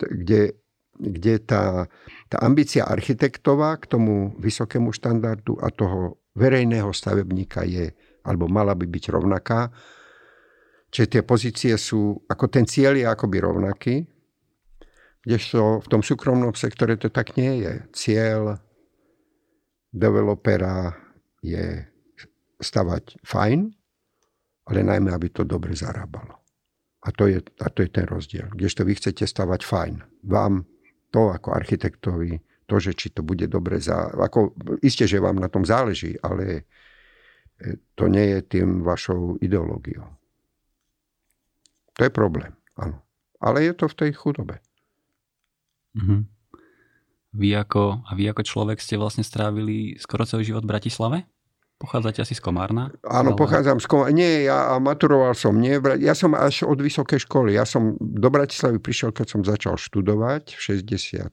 kde 0.00 0.59
kde 1.00 1.40
tá, 1.40 1.88
tá 2.28 2.38
ambícia 2.44 2.84
architektová 2.84 3.80
k 3.80 3.88
tomu 3.88 4.36
vysokému 4.36 4.92
štandardu 4.92 5.56
a 5.64 5.72
toho 5.72 6.20
verejného 6.36 6.92
stavebníka 6.92 7.64
je, 7.64 7.90
alebo 8.22 8.46
mala 8.46 8.76
by 8.76 8.84
byť 8.84 9.04
rovnaká. 9.08 9.72
Čiže 10.92 11.06
tie 11.08 11.22
pozície 11.24 11.74
sú, 11.80 12.20
ako 12.28 12.44
ten 12.52 12.68
cieľ 12.68 13.00
je 13.00 13.06
akoby 13.08 13.36
rovnaký, 13.40 13.94
kdežto 15.24 15.84
v 15.84 15.86
tom 15.88 16.02
súkromnom 16.04 16.52
sektore 16.56 16.96
to 16.96 17.08
tak 17.08 17.36
nie 17.36 17.64
je. 17.64 17.72
Cieľ 17.92 18.60
developera 19.92 20.92
je 21.40 21.84
stavať 22.60 23.24
fajn, 23.24 23.60
ale 24.70 24.80
najmä, 24.84 25.10
aby 25.10 25.32
to 25.32 25.42
dobre 25.48 25.72
zarábalo. 25.72 26.40
A 27.00 27.08
to 27.16 27.32
je, 27.32 27.40
a 27.40 27.68
to 27.72 27.80
je 27.80 27.88
ten 27.88 28.04
rozdiel. 28.04 28.52
Kdežto 28.52 28.84
vy 28.84 28.92
chcete 28.92 29.24
stavať 29.24 29.64
fajn. 29.64 29.94
Vám 30.28 30.68
to 31.10 31.30
ako 31.34 31.54
architektovi, 31.54 32.38
to, 32.70 32.74
že 32.78 32.94
či 32.94 33.10
to 33.10 33.26
bude 33.26 33.50
dobre 33.50 33.82
za... 33.82 34.14
Ako, 34.14 34.54
isté, 34.86 35.10
že 35.10 35.18
vám 35.18 35.42
na 35.42 35.50
tom 35.50 35.66
záleží, 35.66 36.14
ale 36.22 36.70
e, 37.58 37.82
to 37.98 38.06
nie 38.06 38.38
je 38.38 38.40
tým 38.46 38.86
vašou 38.86 39.42
ideológiou. 39.42 40.06
To 41.98 42.00
je 42.06 42.12
problém, 42.14 42.54
áno. 42.78 43.02
Ale 43.42 43.66
je 43.66 43.74
to 43.74 43.90
v 43.90 43.98
tej 44.06 44.10
chudobe. 44.14 44.62
Mm-hmm. 45.98 46.20
Vy 47.30 47.48
ako, 47.58 48.06
a 48.06 48.10
vy 48.14 48.30
ako 48.30 48.42
človek 48.46 48.78
ste 48.78 48.98
vlastne 48.98 49.26
strávili 49.26 49.98
skoro 49.98 50.26
celý 50.26 50.46
život 50.46 50.62
v 50.62 50.72
Bratislave? 50.74 51.18
Pochádzate 51.80 52.20
asi 52.20 52.36
z 52.36 52.44
Komárna? 52.44 52.92
Áno, 53.08 53.32
ale... 53.32 53.40
pochádzam 53.40 53.80
z 53.80 53.88
Komárna. 53.88 54.12
Nie, 54.12 54.44
ja 54.44 54.76
maturoval 54.76 55.32
som. 55.32 55.56
Nie, 55.56 55.80
ja 55.80 56.12
som 56.12 56.36
až 56.36 56.68
od 56.68 56.76
vysokej 56.76 57.24
školy. 57.24 57.56
Ja 57.56 57.64
som 57.64 57.96
do 57.96 58.28
Bratislavy 58.28 58.76
prišiel, 58.84 59.16
keď 59.16 59.26
som 59.32 59.40
začal 59.40 59.80
študovať 59.80 60.60
v 60.60 60.60
66. 60.60 61.24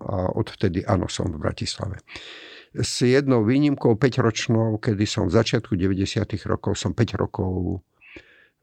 a 0.00 0.16
odvtedy, 0.32 0.88
áno, 0.88 1.12
som 1.12 1.28
v 1.28 1.36
Bratislave. 1.36 2.00
S 2.72 3.04
jednou 3.04 3.44
výnimkou 3.44 4.00
5-ročnou, 4.00 4.80
kedy 4.80 5.04
som 5.04 5.28
v 5.28 5.36
začiatku 5.36 5.76
90. 5.76 6.24
rokov, 6.48 6.80
som 6.80 6.96
5 6.96 7.20
rokov 7.20 7.84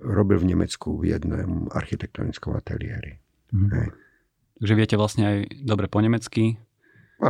robil 0.01 0.41
v 0.41 0.57
Nemecku 0.57 0.97
v 0.97 1.13
jednom 1.13 1.69
architektonickom 1.69 2.57
ateliéri. 2.57 3.21
Mhm. 3.53 3.93
Takže 4.57 4.73
viete 4.73 4.95
vlastne 4.97 5.23
aj 5.27 5.37
dobre 5.69 5.85
po 5.85 6.01
nemecky? 6.01 6.57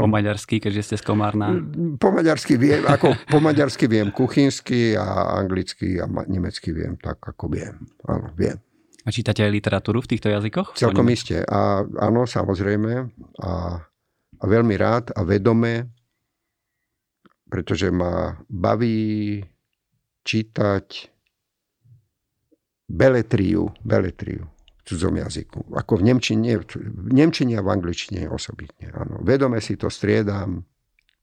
Po 0.02 0.10
maďarsky, 0.10 0.58
keďže 0.58 0.82
ste 0.82 0.96
z 0.98 1.04
Komárna? 1.06 1.54
Po 2.02 2.10
maďarsky 2.10 2.58
viem, 2.58 2.82
ako 2.88 3.14
po 3.30 3.38
maďarsky 3.38 3.86
viem 3.86 4.10
kuchynsky 4.10 4.98
a 4.98 5.38
anglicky 5.38 6.02
a 6.02 6.08
nemecky 6.08 6.74
viem 6.74 6.98
tak, 6.98 7.22
ako 7.22 7.52
viem. 7.52 7.78
Áno, 8.10 8.34
viem. 8.34 8.58
A 9.04 9.12
čítate 9.12 9.44
aj 9.44 9.52
literatúru 9.52 10.00
v 10.00 10.16
týchto 10.16 10.32
jazykoch? 10.32 10.80
Celkom 10.80 11.12
iste. 11.12 11.44
A 11.44 11.84
áno, 11.84 12.24
samozrejme. 12.24 13.12
A, 13.44 13.52
a 14.40 14.44
veľmi 14.48 14.76
rád 14.80 15.12
a 15.12 15.28
vedome, 15.28 15.92
pretože 17.52 17.92
ma 17.92 18.40
baví 18.48 19.44
čítať 20.24 21.12
beletriu, 22.88 23.68
beletriu 23.84 24.53
cudzom 24.84 25.16
jazyku. 25.16 25.74
Ako 25.80 26.00
v 26.00 26.12
Nemčine, 26.12 26.60
v 26.60 27.12
Nemčine 27.12 27.60
a 27.60 27.64
v 27.64 27.70
angličtine 27.72 28.28
osobitne. 28.28 28.92
Áno. 28.92 29.24
Vedome 29.24 29.64
si 29.64 29.80
to 29.80 29.88
striedam. 29.88 30.68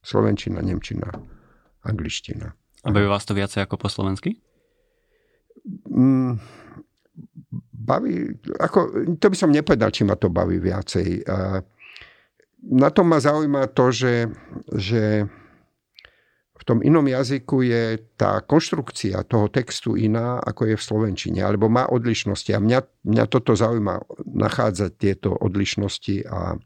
Slovenčina, 0.01 0.65
Nemčina, 0.65 1.13
angličtina. 1.85 2.57
A 2.85 2.89
baví 2.89 3.05
vás 3.05 3.29
to 3.29 3.37
viacej 3.37 3.69
ako 3.69 3.77
po 3.77 3.93
slovensky? 3.93 4.41
Mm, 5.93 6.41
baví, 7.77 8.41
ako, 8.57 8.79
to 9.21 9.27
by 9.29 9.37
som 9.37 9.53
nepovedal, 9.53 9.93
či 9.93 10.09
ma 10.09 10.17
to 10.17 10.33
baví 10.33 10.57
viacej. 10.57 11.29
Na 12.73 12.89
tom 12.89 13.13
ma 13.13 13.21
zaujíma 13.21 13.69
to, 13.77 13.93
že, 13.93 14.33
že 14.73 15.29
v 16.61 16.63
tom 16.69 16.85
inom 16.85 17.09
jazyku 17.09 17.65
je 17.65 17.97
tá 18.21 18.45
konštrukcia 18.45 19.25
toho 19.25 19.49
textu 19.49 19.97
iná, 19.97 20.37
ako 20.45 20.69
je 20.69 20.77
v 20.77 20.87
slovenčine, 20.93 21.41
alebo 21.41 21.73
má 21.73 21.89
odlišnosti. 21.89 22.53
A 22.53 22.61
mňa, 22.61 22.81
mňa 23.09 23.25
toto 23.33 23.57
zaujíma, 23.57 24.05
nachádzať 24.29 24.91
tieto 25.01 25.33
odlišnosti 25.33 26.29
a, 26.29 26.61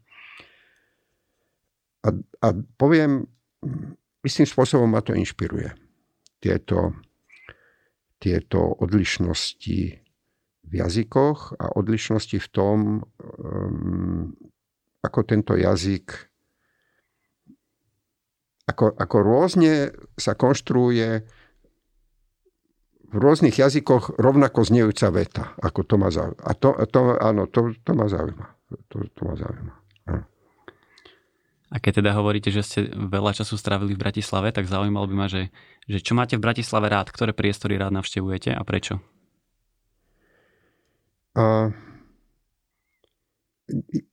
a, 2.03 2.09
a 2.43 2.47
poviem, 2.75 3.23
istým 4.19 4.43
spôsobom 4.43 4.91
ma 4.91 4.99
to 4.99 5.15
inšpiruje. 5.15 5.71
Tieto, 6.43 6.91
tieto 8.19 8.75
odlišnosti 8.83 9.79
v 10.65 10.73
jazykoch 10.75 11.55
a 11.55 11.71
odlišnosti 11.79 12.35
v 12.35 12.47
tom, 12.51 12.77
um, 12.99 14.35
ako 14.99 15.19
tento 15.23 15.55
jazyk 15.55 16.34
ako, 18.65 18.97
ako 18.97 19.17
rôzne 19.21 19.93
sa 20.17 20.33
konštruuje 20.33 21.25
v 23.05 23.15
rôznych 23.15 23.55
jazykoch 23.55 24.17
rovnako 24.19 24.65
znejúca 24.65 25.07
veta, 25.13 25.43
ako 25.61 25.87
to 25.87 25.95
ma 25.95 26.09
zaujíma. 26.11 26.41
A 26.41 26.51
to, 26.57 26.75
to, 26.89 26.99
áno, 27.15 27.47
to, 27.47 27.71
to 27.85 27.91
ma 27.95 28.11
zaujíma. 28.11 28.47
To, 28.91 28.95
to 29.07 29.21
ma 29.23 29.35
zaujíma. 29.39 29.73
A 31.73 31.81
keď 31.81 31.99
teda 31.99 32.15
hovoríte, 32.15 32.53
že 32.53 32.61
ste 32.63 32.79
veľa 32.87 33.35
času 33.35 33.59
strávili 33.59 33.97
v 33.97 34.01
Bratislave, 34.01 34.53
tak 34.53 34.69
zaujímalo 34.69 35.11
by 35.11 35.15
ma, 35.15 35.27
že, 35.27 35.51
že 35.89 35.99
čo 35.99 36.15
máte 36.15 36.39
v 36.39 36.45
Bratislave 36.45 36.87
rád, 36.87 37.11
ktoré 37.11 37.35
priestory 37.35 37.75
rád 37.75 37.91
navštevujete 37.99 38.53
a 38.53 38.61
prečo? 38.63 39.01
Uh, 41.35 41.75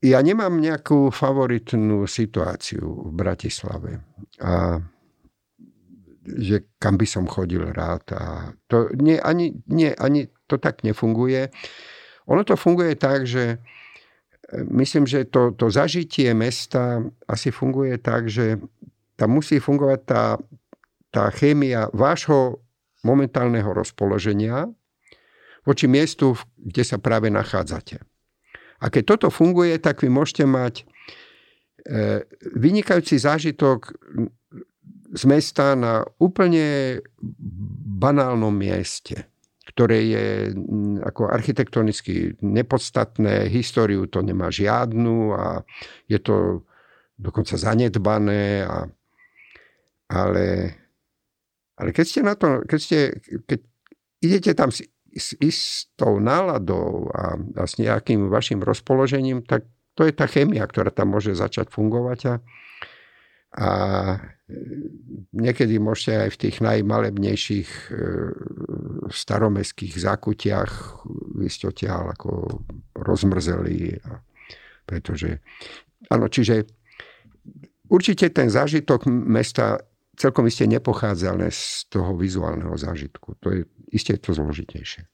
ja 0.00 0.18
nemám 0.24 0.56
nejakú 0.56 1.12
favoritnú 1.12 2.08
situáciu 2.08 3.08
v 3.08 3.10
Bratislave. 3.12 4.00
A 4.40 4.80
že 6.22 6.70
kam 6.78 6.94
by 6.94 7.06
som 7.06 7.26
chodil 7.26 7.66
rád. 7.74 8.14
A 8.14 8.54
to 8.70 8.88
nie, 8.94 9.18
ani, 9.18 9.58
nie, 9.66 9.90
ani 9.98 10.30
to 10.46 10.56
tak 10.56 10.86
nefunguje. 10.86 11.50
Ono 12.30 12.42
to 12.46 12.54
funguje 12.54 12.94
tak, 12.94 13.26
že 13.26 13.58
e, 13.58 14.62
myslím, 14.70 15.04
že 15.04 15.26
to, 15.26 15.50
to 15.58 15.66
zažitie 15.66 16.30
mesta 16.30 17.02
asi 17.26 17.50
funguje 17.50 17.98
tak, 17.98 18.30
že 18.30 18.62
tam 19.18 19.34
musí 19.34 19.58
fungovať 19.58 20.00
tá, 20.06 20.38
tá 21.10 21.24
chémia 21.34 21.90
vášho 21.90 22.62
momentálneho 23.02 23.74
rozpoloženia 23.74 24.70
voči 25.66 25.90
miestu, 25.90 26.38
kde 26.54 26.82
sa 26.86 27.02
práve 27.02 27.30
nachádzate. 27.34 28.11
A 28.82 28.90
keď 28.90 29.14
toto 29.14 29.28
funguje, 29.30 29.78
tak 29.78 30.02
vy 30.02 30.10
môžete 30.10 30.42
mať 30.42 30.74
e, 30.82 30.84
vynikajúci 32.58 33.14
zážitok 33.22 33.94
z 35.12 35.22
mesta 35.28 35.78
na 35.78 36.02
úplne 36.18 36.98
banálnom 38.02 38.50
mieste, 38.50 39.30
ktoré 39.70 39.98
je 40.10 40.26
ako 41.04 41.30
architektonicky 41.30 42.34
nepodstatné, 42.42 43.46
históriu 43.46 44.10
to 44.10 44.24
nemá 44.24 44.50
žiadnu 44.50 45.36
a 45.36 45.62
je 46.10 46.18
to 46.18 46.66
dokonca 47.20 47.54
zanedbané. 47.54 48.66
A, 48.66 48.88
ale, 50.10 50.46
ale 51.78 51.88
keď 51.94 52.04
ste 52.08 52.20
na 52.24 52.34
to, 52.34 52.66
keď, 52.66 52.80
ste, 52.80 52.98
keď 53.46 53.58
idete 54.24 54.50
tam 54.56 54.72
s 55.12 55.36
istou 55.38 56.18
náladou 56.18 57.08
a, 57.12 57.36
a 57.36 57.62
s 57.68 57.76
nejakým 57.76 58.32
vašim 58.32 58.64
rozpoložením, 58.64 59.44
tak 59.44 59.68
to 59.92 60.08
je 60.08 60.12
tá 60.16 60.24
chémia, 60.24 60.64
ktorá 60.64 60.88
tam 60.88 61.12
môže 61.12 61.36
začať 61.36 61.68
fungovať 61.68 62.20
a, 62.24 62.34
a 63.60 63.68
niekedy 65.36 65.76
môžete 65.76 66.28
aj 66.28 66.30
v 66.32 66.40
tých 66.48 66.56
najmalebnejších 66.64 67.68
e, 67.68 67.94
staromestských 69.12 69.94
zákutiach 70.00 70.72
vy 71.36 71.48
ste 71.52 71.68
odtiaľ 71.68 72.16
ako 72.16 72.64
rozmrzeli. 72.96 74.00
A, 74.00 74.20
pretože, 74.88 75.44
áno, 76.08 76.32
čiže 76.32 76.64
určite 77.92 78.32
ten 78.32 78.48
zážitok 78.48 79.04
mesta 79.08 79.91
celkom 80.16 80.44
iste 80.48 80.68
nepochádza 80.68 81.32
len 81.32 81.48
z 81.48 81.88
toho 81.88 82.12
vizuálneho 82.16 82.76
zážitku. 82.76 83.36
To 83.40 83.48
je 83.52 83.60
isté 83.92 84.16
to 84.20 84.36
zložitejšie. 84.36 85.08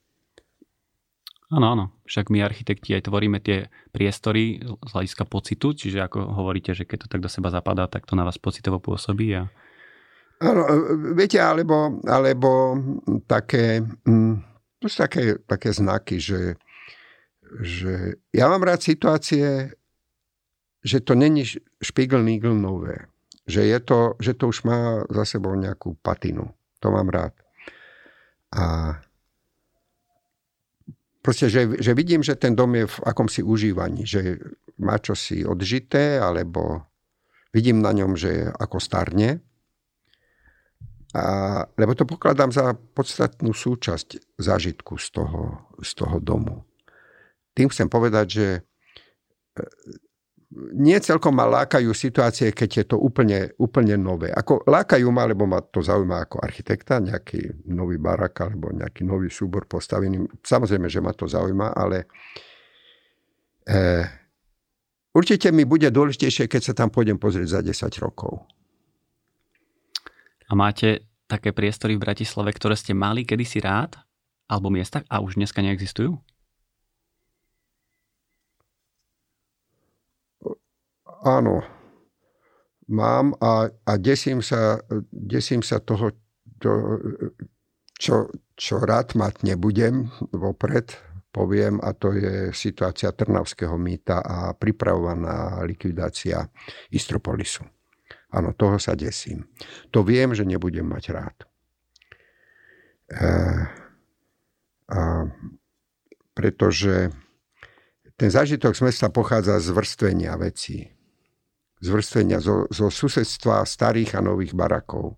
Áno, 1.48 1.66
áno. 1.72 1.84
Však 2.04 2.28
my 2.28 2.44
architekti 2.44 2.92
aj 2.92 3.08
tvoríme 3.08 3.40
tie 3.40 3.72
priestory 3.88 4.60
z 4.60 4.90
hľadiska 4.92 5.24
pocitu, 5.24 5.72
čiže 5.72 6.04
ako 6.04 6.20
hovoríte, 6.36 6.76
že 6.76 6.84
keď 6.84 7.08
to 7.08 7.10
tak 7.16 7.24
do 7.24 7.30
seba 7.32 7.48
zapadá, 7.48 7.88
tak 7.88 8.04
to 8.04 8.12
na 8.12 8.28
vás 8.28 8.36
pocitovo 8.36 8.76
pôsobí. 8.76 9.32
A... 9.32 9.48
Áno, 10.44 10.62
e, 10.68 10.76
viete, 11.16 11.40
alebo, 11.40 12.04
alebo 12.04 12.76
také, 13.24 13.80
mm, 13.80 14.44
to 14.76 14.86
sú 14.92 14.96
také, 15.08 15.40
také 15.48 15.72
znaky, 15.72 16.20
že, 16.20 16.60
že 17.64 18.20
ja 18.36 18.52
mám 18.52 18.60
rád 18.68 18.84
situácie, 18.84 19.72
že 20.84 21.00
to 21.00 21.16
není 21.16 21.48
špigl 21.80 22.20
nigl 22.20 22.52
nové. 22.52 23.08
Že, 23.48 23.62
je 23.64 23.78
to, 23.80 23.98
že 24.20 24.32
to 24.36 24.44
už 24.52 24.68
má 24.68 25.08
za 25.08 25.24
sebou 25.24 25.56
nejakú 25.56 25.96
patinu. 26.04 26.52
To 26.84 26.92
mám 26.92 27.08
rád. 27.08 27.32
A 28.52 28.96
proste, 31.24 31.48
že, 31.48 31.80
že 31.80 31.96
vidím, 31.96 32.20
že 32.20 32.36
ten 32.36 32.52
dom 32.52 32.76
je 32.76 32.84
v 32.84 32.98
akomsi 33.08 33.40
užívaní, 33.40 34.04
že 34.04 34.36
má 34.78 35.00
čosi 35.00 35.48
odžité, 35.48 36.20
alebo 36.20 36.84
vidím 37.56 37.80
na 37.80 37.96
ňom, 37.96 38.14
že 38.14 38.30
je 38.30 38.44
ako 38.52 38.78
starne. 38.78 39.40
A, 41.16 41.24
lebo 41.80 41.96
to 41.96 42.04
pokladám 42.04 42.52
za 42.52 42.76
podstatnú 42.76 43.56
súčasť 43.56 44.36
zážitku 44.36 45.00
z 45.00 45.08
toho, 45.08 45.72
z 45.80 45.90
toho 45.96 46.20
domu. 46.20 46.68
Tým 47.56 47.72
chcem 47.72 47.88
povedať, 47.88 48.26
že 48.28 48.48
nie 50.56 50.96
celkom 50.96 51.36
ma 51.36 51.44
lákajú 51.44 51.92
situácie, 51.92 52.56
keď 52.56 52.70
je 52.72 52.84
to 52.88 52.96
úplne, 52.96 53.52
úplne 53.60 54.00
nové. 54.00 54.32
Ako 54.32 54.64
lákajú 54.64 55.04
ma, 55.12 55.28
lebo 55.28 55.44
ma 55.44 55.60
to 55.60 55.84
zaujíma 55.84 56.24
ako 56.24 56.40
architekta, 56.40 57.04
nejaký 57.04 57.68
nový 57.68 58.00
barak 58.00 58.48
alebo 58.48 58.72
nejaký 58.72 59.04
nový 59.04 59.28
súbor 59.28 59.68
postavený. 59.68 60.24
Samozrejme, 60.40 60.88
že 60.88 61.04
ma 61.04 61.12
to 61.12 61.28
zaujíma, 61.28 61.76
ale 61.76 62.08
eh, 63.68 64.08
určite 65.12 65.52
mi 65.52 65.68
bude 65.68 65.92
dôležitejšie, 65.92 66.48
keď 66.48 66.72
sa 66.72 66.72
tam 66.72 66.88
pôjdem 66.88 67.20
pozrieť 67.20 67.60
za 67.60 67.60
10 67.60 68.00
rokov. 68.00 68.48
A 70.48 70.56
máte 70.56 71.04
také 71.28 71.52
priestory 71.52 72.00
v 72.00 72.08
Bratislave, 72.08 72.56
ktoré 72.56 72.72
ste 72.72 72.96
mali 72.96 73.28
kedysi 73.28 73.60
rád? 73.60 74.00
Alebo 74.48 74.72
miesta 74.72 75.04
a 75.12 75.20
už 75.20 75.36
dneska 75.36 75.60
neexistujú? 75.60 76.16
Áno, 81.22 81.64
mám 82.88 83.36
a, 83.38 83.68
a 83.84 83.92
desím, 84.00 84.40
sa, 84.40 84.80
desím 85.12 85.60
sa 85.60 85.78
toho, 85.78 86.16
to, 86.58 86.72
čo, 87.98 88.32
čo 88.56 88.74
rád 88.82 89.14
mať 89.14 89.44
nebudem 89.44 90.08
vopred, 90.32 90.96
poviem, 91.28 91.78
a 91.84 91.92
to 91.92 92.16
je 92.16 92.50
situácia 92.56 93.12
Trnavského 93.12 93.76
mýta 93.76 94.24
a 94.24 94.56
pripravovaná 94.56 95.62
likvidácia 95.62 96.48
Istropolisu. 96.90 97.62
Áno, 98.28 98.52
toho 98.52 98.76
sa 98.76 98.92
desím. 98.92 99.48
To 99.92 100.04
viem, 100.04 100.36
že 100.36 100.44
nebudem 100.44 100.84
mať 100.84 101.04
rád. 101.12 101.36
E, 103.08 103.30
a, 104.88 105.00
pretože 106.36 107.08
ten 108.18 108.28
zážitok 108.28 108.74
z 108.76 108.82
mesta 108.84 109.08
pochádza 109.08 109.56
z 109.62 109.72
vrstvenia 109.72 110.34
vecí 110.36 110.97
Zvrstvenia 111.78 112.42
zo, 112.42 112.66
zo 112.68 112.90
susedstva 112.90 113.62
starých 113.62 114.18
a 114.18 114.20
nových 114.20 114.54
barakov. 114.54 115.14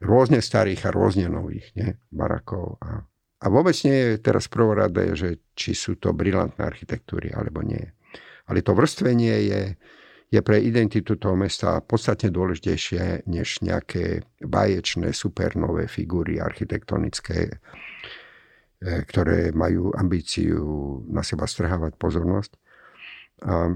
Rôzne 0.00 0.40
starých 0.40 0.88
a 0.88 0.94
rôzne 0.94 1.28
nových 1.28 1.72
nie? 1.76 1.92
barakov. 2.12 2.80
A, 2.80 3.04
a 3.40 3.46
vôbec 3.52 3.76
nie 3.84 3.96
je 3.96 4.10
teraz 4.20 4.48
prvoradé, 4.48 5.12
že 5.16 5.44
či 5.56 5.76
sú 5.76 5.96
to 6.00 6.12
brilantné 6.16 6.60
architektúry 6.60 7.32
alebo 7.32 7.60
nie. 7.60 7.84
Ale 8.48 8.62
to 8.62 8.72
vrstvenie 8.72 9.36
je, 9.48 9.62
je 10.30 10.40
pre 10.40 10.60
identitu 10.62 11.16
toho 11.16 11.36
mesta 11.36 11.80
podstatne 11.84 12.32
dôležitejšie 12.32 13.28
než 13.28 13.60
nejaké 13.60 14.24
baječné 14.40 15.12
supernové 15.12 15.90
figúry 15.90 16.40
architektonické, 16.40 17.50
e, 17.50 17.56
ktoré 19.04 19.50
majú 19.52 19.92
ambíciu 19.92 20.60
na 21.10 21.20
seba 21.20 21.44
strhávať 21.44 21.98
pozornosť. 21.98 22.52
A 23.44 23.68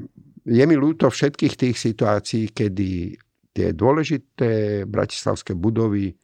je 0.44 0.64
mi 0.64 0.76
ľúto 0.76 1.12
všetkých 1.12 1.54
tých 1.56 1.76
situácií, 1.76 2.52
kedy 2.52 3.16
tie 3.52 3.68
dôležité 3.74 4.84
bratislavské 4.86 5.52
budovy 5.52 6.16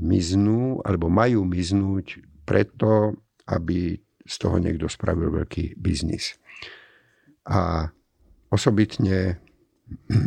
miznú 0.00 0.82
alebo 0.82 1.06
majú 1.06 1.46
miznúť 1.46 2.18
preto, 2.42 3.14
aby 3.46 3.94
z 4.24 4.34
toho 4.40 4.56
niekto 4.58 4.88
spravil 4.88 5.30
veľký 5.30 5.78
biznis. 5.78 6.34
A 7.44 7.92
osobitne 8.48 9.38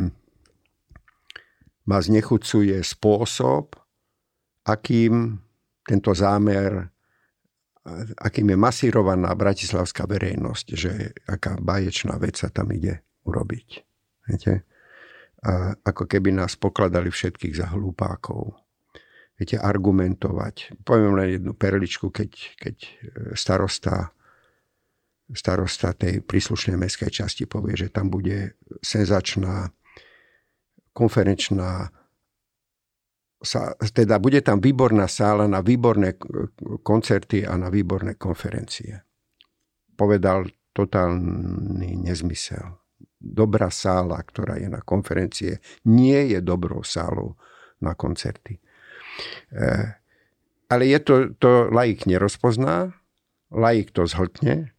ma 1.89 1.97
znechucuje 1.97 2.77
spôsob, 2.79 3.73
akým 4.69 5.41
tento 5.87 6.11
zámer, 6.13 6.91
akým 8.19 8.51
je 8.53 8.57
masírovaná 8.59 9.31
bratislavská 9.33 10.03
verejnosť, 10.05 10.67
že 10.75 10.91
aká 11.25 11.55
baječná 11.57 12.19
vec 12.19 12.35
sa 12.37 12.51
tam 12.51 12.69
ide 12.75 13.06
urobiť. 13.27 13.67
Viete? 14.31 14.63
A 15.43 15.75
ako 15.85 16.07
keby 16.07 16.33
nás 16.33 16.55
pokladali 16.55 17.11
všetkých 17.11 17.53
za 17.53 17.67
hlupákov. 17.75 18.57
Viete, 19.37 19.61
argumentovať. 19.61 20.81
Poviem 20.81 21.13
len 21.13 21.37
jednu 21.37 21.53
perličku, 21.53 22.09
keď, 22.09 22.57
keď 22.57 22.75
starosta, 23.37 24.09
starosta 25.29 25.93
tej 25.93 26.25
príslušnej 26.25 26.73
mestskej 26.73 27.11
časti 27.13 27.45
povie, 27.45 27.77
že 27.77 27.93
tam 27.93 28.09
bude 28.09 28.57
senzačná 28.81 29.69
konferenčná 30.97 31.93
sa, 33.37 33.77
teda 33.77 34.17
bude 34.17 34.41
tam 34.41 34.57
výborná 34.57 35.05
sála 35.05 35.45
na 35.45 35.61
výborné 35.61 36.17
koncerty 36.81 37.45
a 37.45 37.53
na 37.53 37.69
výborné 37.69 38.17
konferencie. 38.17 39.05
Povedal 39.93 40.49
totálny 40.73 41.93
nezmysel 42.01 42.86
dobrá 43.17 43.73
sála, 43.73 44.21
ktorá 44.21 44.61
je 44.61 44.69
na 44.69 44.81
konferencie, 44.81 45.59
nie 45.89 46.31
je 46.31 46.39
dobrou 46.41 46.85
sálou 46.85 47.35
na 47.81 47.97
koncerty. 47.97 48.57
E, 49.53 49.71
ale 50.69 50.83
je 50.85 50.99
to, 51.01 51.15
to 51.37 51.73
laik 51.73 52.05
nerozpozná, 52.05 52.93
laik 53.53 53.89
to 53.91 54.05
zhltne 54.05 54.71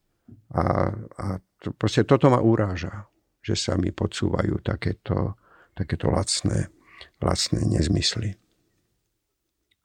a, 0.55 0.95
a 1.19 1.27
to, 1.59 1.75
proste 1.75 2.07
toto 2.07 2.31
ma 2.31 2.39
uráža, 2.39 3.11
že 3.43 3.59
sa 3.59 3.75
mi 3.75 3.91
podsúvajú 3.91 4.63
takéto, 4.63 5.35
takéto 5.75 6.13
lacné, 6.13 6.71
lacné 7.19 7.61
nezmysly. 7.67 8.39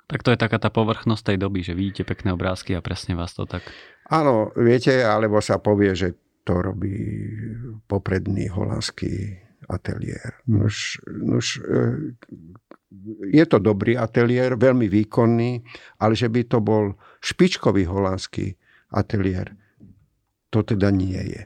Tak 0.04 0.22
to 0.22 0.36
je 0.36 0.38
taká 0.38 0.62
tá 0.62 0.70
povrchnosť 0.70 1.34
tej 1.34 1.38
doby, 1.42 1.66
že 1.66 1.74
vidíte 1.74 2.04
pekné 2.06 2.36
obrázky 2.36 2.78
a 2.78 2.86
presne 2.86 3.18
vás 3.18 3.34
to 3.34 3.50
tak... 3.50 3.66
Áno, 4.12 4.52
viete, 4.54 5.02
alebo 5.02 5.42
sa 5.42 5.58
povie, 5.58 5.96
že 5.96 6.14
to 6.44 6.62
robí 6.62 7.00
popredný 7.88 8.48
holandský 8.52 9.40
ateliér. 9.70 10.44
Nož, 10.48 11.00
nož, 11.08 11.60
e, 11.64 11.80
je 13.32 13.46
to 13.48 13.58
dobrý 13.60 13.98
ateliér, 13.98 14.60
veľmi 14.60 14.92
výkonný, 14.92 15.64
ale 16.00 16.14
že 16.14 16.30
by 16.30 16.44
to 16.46 16.60
bol 16.60 16.94
špičkový 17.24 17.88
holandský 17.88 18.60
ateliér, 18.92 19.56
to 20.54 20.62
teda 20.62 20.94
nie 20.94 21.18
je. 21.18 21.42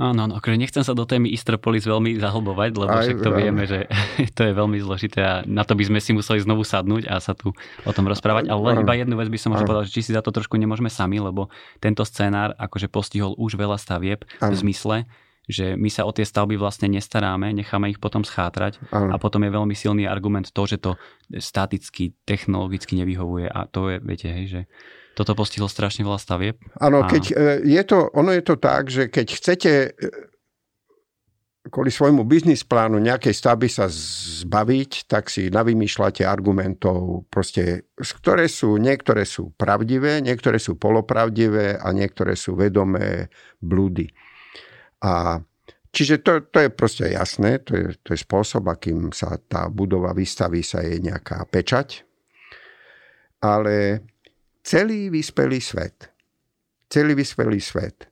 Áno, 0.00 0.24
no, 0.24 0.40
akože 0.40 0.56
nechcem 0.56 0.80
sa 0.80 0.96
do 0.96 1.04
témy 1.04 1.28
Istropolis 1.28 1.84
veľmi 1.84 2.16
zahlbovať, 2.16 2.70
lebo 2.72 2.88
Aj, 2.88 3.04
však 3.04 3.20
to 3.20 3.30
vieme, 3.36 3.68
že 3.68 3.84
to 4.36 4.48
je 4.48 4.52
veľmi 4.56 4.80
zložité 4.80 5.20
a 5.20 5.34
na 5.44 5.60
to 5.60 5.76
by 5.76 5.84
sme 5.84 6.00
si 6.00 6.16
museli 6.16 6.40
znovu 6.40 6.64
sadnúť 6.64 7.04
a 7.04 7.20
sa 7.20 7.36
tu 7.36 7.52
o 7.84 7.92
tom 7.92 8.08
rozprávať. 8.08 8.48
Ale 8.48 8.60
len 8.72 8.80
iba 8.80 8.96
jednu 8.96 9.20
vec 9.20 9.28
by 9.28 9.36
som 9.36 9.52
možno 9.52 9.68
povedal, 9.68 9.84
že 9.84 9.92
či 9.92 10.08
si 10.08 10.16
za 10.16 10.24
to 10.24 10.32
trošku 10.32 10.56
nemôžeme 10.56 10.88
sami, 10.88 11.20
lebo 11.20 11.52
tento 11.84 12.00
scenár 12.08 12.56
akože 12.56 12.88
postihol 12.88 13.36
už 13.36 13.60
veľa 13.60 13.76
stavieb 13.76 14.24
v 14.40 14.54
zmysle, 14.56 15.04
že 15.50 15.76
my 15.76 15.92
sa 15.92 16.08
o 16.08 16.14
tie 16.16 16.24
stavby 16.24 16.56
vlastne 16.56 16.88
nestaráme, 16.88 17.52
necháme 17.52 17.92
ich 17.92 18.00
potom 18.00 18.24
schátrať 18.24 18.80
ano. 18.88 19.12
a 19.12 19.16
potom 19.20 19.44
je 19.44 19.52
veľmi 19.52 19.74
silný 19.76 20.08
argument 20.08 20.48
to, 20.48 20.62
že 20.64 20.80
to 20.80 20.96
staticky, 21.36 22.16
technologicky 22.24 22.96
nevyhovuje 22.96 23.50
a 23.50 23.68
to 23.68 23.92
je, 23.92 23.96
viete, 24.00 24.28
hej, 24.32 24.46
že 24.48 24.60
toto 25.14 25.34
postihlo 25.34 25.66
strašne 25.66 26.06
veľa 26.06 26.20
stavieb. 26.22 26.56
Áno, 26.78 27.04
keď 27.04 27.24
e, 27.30 27.34
je 27.66 27.82
to, 27.84 28.08
ono 28.14 28.30
je 28.32 28.42
to 28.46 28.54
tak, 28.56 28.88
že 28.88 29.10
keď 29.10 29.26
chcete 29.26 29.72
e, 29.72 29.90
kvôli 31.68 31.92
svojmu 31.92 32.24
biznis 32.24 32.64
plánu 32.64 32.96
nejakej 33.02 33.34
stavby 33.36 33.68
sa 33.68 33.90
zbaviť, 33.90 35.10
tak 35.10 35.28
si 35.28 35.52
navymýšľate 35.52 36.24
argumentov, 36.24 37.28
proste, 37.28 37.90
ktoré 38.00 38.48
sú, 38.48 38.80
niektoré 38.80 39.28
sú 39.28 39.52
pravdivé, 39.54 40.24
niektoré 40.24 40.56
sú 40.56 40.80
polopravdivé 40.80 41.76
a 41.76 41.88
niektoré 41.92 42.32
sú 42.38 42.56
vedomé 42.56 43.28
blúdy. 43.60 44.08
A 45.04 45.42
Čiže 45.90 46.22
to, 46.22 46.32
to 46.54 46.58
je 46.62 46.70
proste 46.70 47.02
jasné, 47.10 47.58
to 47.66 47.74
je, 47.74 47.86
to 48.06 48.14
je 48.14 48.22
spôsob, 48.22 48.70
akým 48.70 49.10
sa 49.10 49.34
tá 49.42 49.66
budova 49.66 50.14
vystaví, 50.14 50.62
sa 50.62 50.86
je 50.86 51.02
nejaká 51.02 51.42
pečať. 51.50 52.06
Ale 53.42 54.06
celý 54.62 55.10
vyspelý 55.10 55.60
svet, 55.60 56.10
celý 56.88 57.14
vyspelý 57.14 57.60
svet 57.60 58.10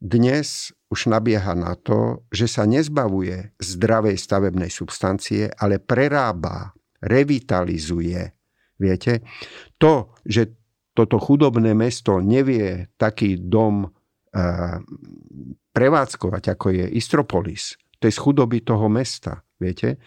dnes 0.00 0.72
už 0.88 1.12
nabieha 1.12 1.52
na 1.52 1.76
to, 1.76 2.24
že 2.32 2.48
sa 2.48 2.64
nezbavuje 2.64 3.52
zdravej 3.60 4.16
stavebnej 4.16 4.72
substancie, 4.72 5.52
ale 5.60 5.78
prerába, 5.78 6.72
revitalizuje. 7.04 8.32
Viete? 8.80 9.20
To, 9.76 10.16
že 10.24 10.56
toto 10.96 11.20
chudobné 11.20 11.76
mesto 11.76 12.18
nevie 12.18 12.90
taký 12.96 13.38
dom 13.38 13.86
uh, 13.86 14.78
prevádzkovať, 15.70 16.44
ako 16.56 16.66
je 16.74 16.86
Istropolis, 16.96 17.76
to 18.00 18.08
je 18.08 18.16
z 18.16 18.18
chudoby 18.18 18.64
toho 18.64 18.88
mesta. 18.88 19.44
Viete? 19.60 20.00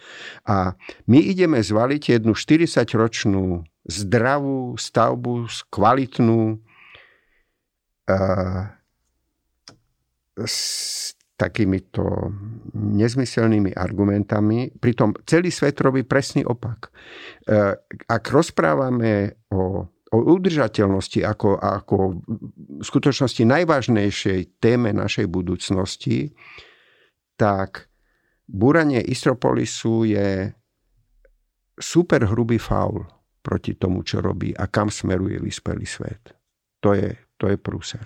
A 0.50 0.74
my 1.06 1.18
ideme 1.22 1.62
zvaliť 1.62 2.18
jednu 2.18 2.34
40-ročnú 2.34 3.62
zdravú 3.86 4.74
stavbu, 4.74 5.46
kvalitnú, 5.70 6.58
s 10.34 10.58
takýmito 11.34 12.30
nezmyselnými 12.74 13.74
argumentami. 13.74 14.70
Pritom 14.78 15.14
celý 15.26 15.50
svet 15.50 15.78
robí 15.82 16.06
presný 16.06 16.46
opak. 16.46 16.94
Ak 18.06 18.24
rozprávame 18.30 19.42
o, 19.50 19.86
o 19.88 20.16
udržateľnosti 20.18 21.26
ako, 21.26 21.58
ako 21.58 21.96
v 22.78 22.84
skutočnosti 22.86 23.42
najvážnejšej 23.42 24.62
téme 24.62 24.94
našej 24.94 25.26
budúcnosti, 25.26 26.34
tak 27.34 27.90
búranie 28.48 29.00
Istropolisu 29.00 30.04
je 30.08 30.52
super 31.78 32.22
hrubý 32.28 32.60
faul 32.60 33.04
proti 33.44 33.76
tomu, 33.76 34.00
čo 34.06 34.24
robí 34.24 34.54
a 34.56 34.68
kam 34.70 34.88
smeruje 34.88 35.36
vyspelý 35.40 35.84
svet. 35.84 36.32
To 36.80 36.96
je, 36.96 37.12
to 37.36 37.50
je 37.52 37.56
prúser. 37.60 38.04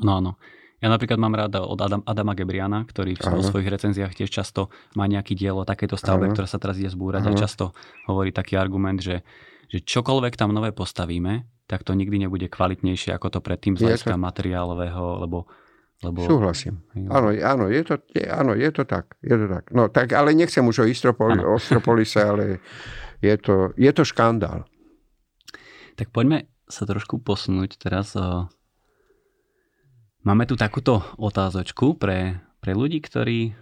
No 0.00 0.20
áno. 0.20 0.40
Ja 0.80 0.88
napríklad 0.88 1.20
mám 1.20 1.36
ráda 1.36 1.60
od 1.60 1.76
Adam, 1.76 2.00
Adama 2.08 2.32
Gebriana, 2.32 2.88
ktorý 2.88 3.12
v 3.20 3.24
ano. 3.28 3.44
svojich 3.44 3.68
recenziách 3.68 4.16
tiež 4.16 4.32
často 4.32 4.72
má 4.96 5.04
nejaký 5.04 5.36
dielo 5.36 5.68
takéto 5.68 6.00
stavbe, 6.00 6.28
ano. 6.28 6.32
ktorá 6.32 6.48
sa 6.48 6.56
teraz 6.56 6.80
ide 6.80 6.88
zbúrať 6.88 7.28
ano. 7.28 7.36
a 7.36 7.40
často 7.40 7.76
hovorí 8.08 8.32
taký 8.32 8.56
argument, 8.56 9.04
že, 9.04 9.20
že 9.68 9.84
čokoľvek 9.84 10.40
tam 10.40 10.56
nové 10.56 10.72
postavíme, 10.72 11.44
tak 11.68 11.84
to 11.84 11.92
nikdy 11.92 12.24
nebude 12.24 12.48
kvalitnejšie 12.48 13.12
ako 13.12 13.28
to 13.28 13.40
predtým 13.44 13.76
z 13.76 13.92
hľadiska 13.92 14.16
materiálového, 14.16 15.20
lebo 15.20 15.52
lebo... 16.00 16.24
Súhlasím. 16.24 16.80
Áno, 17.12 17.28
áno, 17.28 17.68
je 17.68 17.82
to, 17.84 18.00
je, 18.16 18.24
áno, 18.24 18.56
je 18.56 18.70
to 18.72 18.88
tak. 18.88 19.20
Je 19.20 19.36
to 19.36 19.46
tak. 19.52 19.68
No 19.76 19.92
tak, 19.92 20.16
ale 20.16 20.32
nechcem 20.32 20.64
už 20.64 20.84
o 20.84 20.88
Istropoli, 20.88 21.44
Ostropolise, 21.44 22.24
ale 22.24 22.64
je 23.20 23.36
to, 23.36 23.76
je 23.76 23.90
to 23.92 24.02
škandál. 24.08 24.64
Tak 26.00 26.08
poďme 26.08 26.48
sa 26.64 26.88
trošku 26.88 27.20
posunúť 27.20 27.76
teraz. 27.76 28.16
Máme 30.24 30.44
tu 30.48 30.56
takúto 30.56 31.04
otázočku 31.20 32.00
pre, 32.00 32.40
pre 32.64 32.72
ľudí, 32.72 33.04
ktorí 33.04 33.52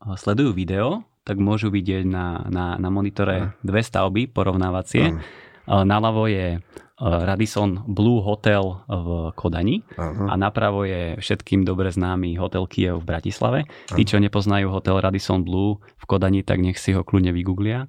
sledujú 0.00 0.56
video, 0.56 1.04
tak 1.26 1.42
môžu 1.42 1.68
vidieť 1.74 2.06
na, 2.06 2.46
na, 2.48 2.78
na 2.78 2.88
monitore 2.88 3.58
dve 3.60 3.82
stavby 3.82 4.30
porovnávacie. 4.30 5.18
Naľavo 5.66 6.30
je 6.30 6.62
Radisson 6.96 7.84
Blue 7.84 8.24
Hotel 8.24 8.64
v 8.88 9.08
Kodani 9.36 9.84
Aha. 10.00 10.32
a 10.32 10.34
napravo 10.40 10.88
je 10.88 11.20
všetkým 11.20 11.60
dobre 11.60 11.92
známy 11.92 12.40
hotel 12.40 12.64
Kiev 12.64 13.04
v 13.04 13.08
Bratislave. 13.12 13.60
Tí, 13.92 14.08
čo 14.08 14.16
nepoznajú 14.16 14.72
hotel 14.72 14.96
Radisson 15.04 15.44
Blue 15.44 15.76
v 16.00 16.04
Kodani, 16.08 16.40
tak 16.40 16.64
nech 16.64 16.80
si 16.80 16.96
ho 16.96 17.04
kľudne 17.04 17.36
vygooglia. 17.36 17.84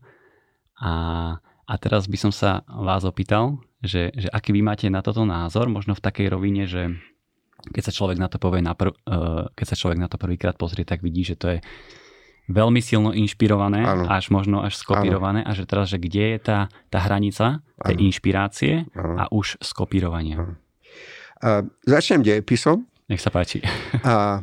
A, 0.83 0.93
a 1.39 1.73
teraz 1.79 2.11
by 2.11 2.17
som 2.19 2.31
sa 2.35 2.67
vás 2.67 3.07
opýtal, 3.07 3.63
že, 3.79 4.11
že 4.11 4.27
aký 4.27 4.51
vy 4.51 4.59
máte 4.59 4.91
na 4.91 4.99
toto 4.99 5.23
názor, 5.23 5.71
možno 5.71 5.95
v 5.95 6.03
takej 6.03 6.27
rovine, 6.27 6.67
že 6.67 6.91
keď 7.71 7.83
sa 7.87 7.95
človek 7.95 8.19
na 8.19 8.27
to 8.27 8.43
povie, 8.43 8.59
na 8.59 8.75
prv, 8.75 8.91
keď 9.55 9.65
sa 9.65 9.79
človek 9.79 10.03
na 10.03 10.11
to 10.11 10.19
prvýkrát 10.19 10.59
pozrie, 10.59 10.83
tak 10.83 10.99
vidí, 10.99 11.23
že 11.23 11.39
to 11.39 11.47
je 11.55 11.59
veľmi 12.47 12.79
silno 12.79 13.11
inšpirované, 13.11 13.83
ano. 13.83 14.07
až 14.07 14.31
možno 14.31 14.63
až 14.63 14.79
skopírované 14.79 15.43
ano. 15.43 15.51
a 15.51 15.57
že 15.57 15.63
teraz, 15.67 15.91
že 15.91 15.99
kde 15.99 16.35
je 16.35 16.39
tá, 16.39 16.59
tá 16.87 16.99
hranica 17.03 17.61
tej 17.83 17.95
ano. 17.99 18.03
inšpirácie 18.07 18.73
ano. 18.95 19.15
a 19.19 19.23
už 19.29 19.59
skopírovania. 19.59 20.57
A 21.43 21.61
začnem 21.85 22.25
dejepisom. 22.25 22.87
Nech 23.07 23.21
sa 23.21 23.29
páči. 23.31 23.61
A 24.03 24.41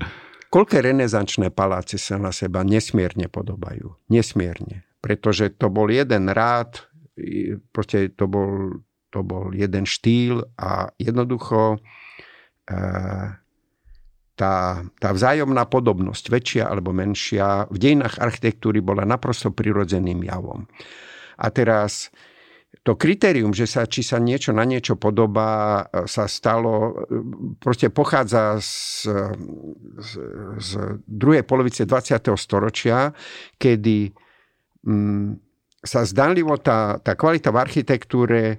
koľké 0.48 0.80
renesančné 0.80 1.50
paláce 1.50 1.98
sa 1.98 2.16
na 2.16 2.30
seba 2.30 2.62
nesmierne 2.62 3.26
podobajú. 3.28 3.98
Nesmierne. 4.09 4.86
Pretože 5.02 5.52
to 5.52 5.68
bol 5.68 5.90
jeden 5.90 6.32
rád, 6.32 6.86
proste 7.74 8.14
to 8.14 8.24
bol, 8.24 8.80
to 9.12 9.20
bol 9.20 9.52
jeden 9.52 9.84
štýl 9.84 10.48
a 10.57 10.88
jednoducho 10.96 11.76
e, 11.76 12.78
tá, 14.35 14.82
tá 14.99 15.11
vzájomná 15.14 15.66
podobnosť, 15.70 16.24
väčšia 16.30 16.64
alebo 16.66 16.91
menšia, 16.91 17.70
v 17.70 17.78
dejinách 17.78 18.18
architektúry 18.18 18.82
bola 18.82 19.07
naprosto 19.07 19.55
prirodzeným 19.55 20.26
javom. 20.26 20.66
A 21.39 21.47
teraz 21.51 22.11
to 22.82 22.99
kritérium, 22.99 23.55
že 23.55 23.70
sa, 23.70 23.87
či 23.87 24.03
sa 24.03 24.18
niečo 24.18 24.51
na 24.51 24.66
niečo 24.66 24.99
podobá, 24.99 25.87
sa 26.11 26.26
stalo, 26.26 27.07
proste 27.62 27.89
pochádza 27.95 28.59
z, 28.59 29.09
z, 30.03 30.11
z 30.59 30.70
druhej 31.07 31.47
polovice 31.47 31.87
20. 31.87 32.35
storočia, 32.35 33.14
kedy 33.57 34.11
mm, 34.82 35.28
sa 35.85 36.03
zdanlivo 36.03 36.59
tá, 36.59 36.99
tá 36.99 37.14
kvalita 37.14 37.55
v 37.55 37.61
architektúre 37.62 38.59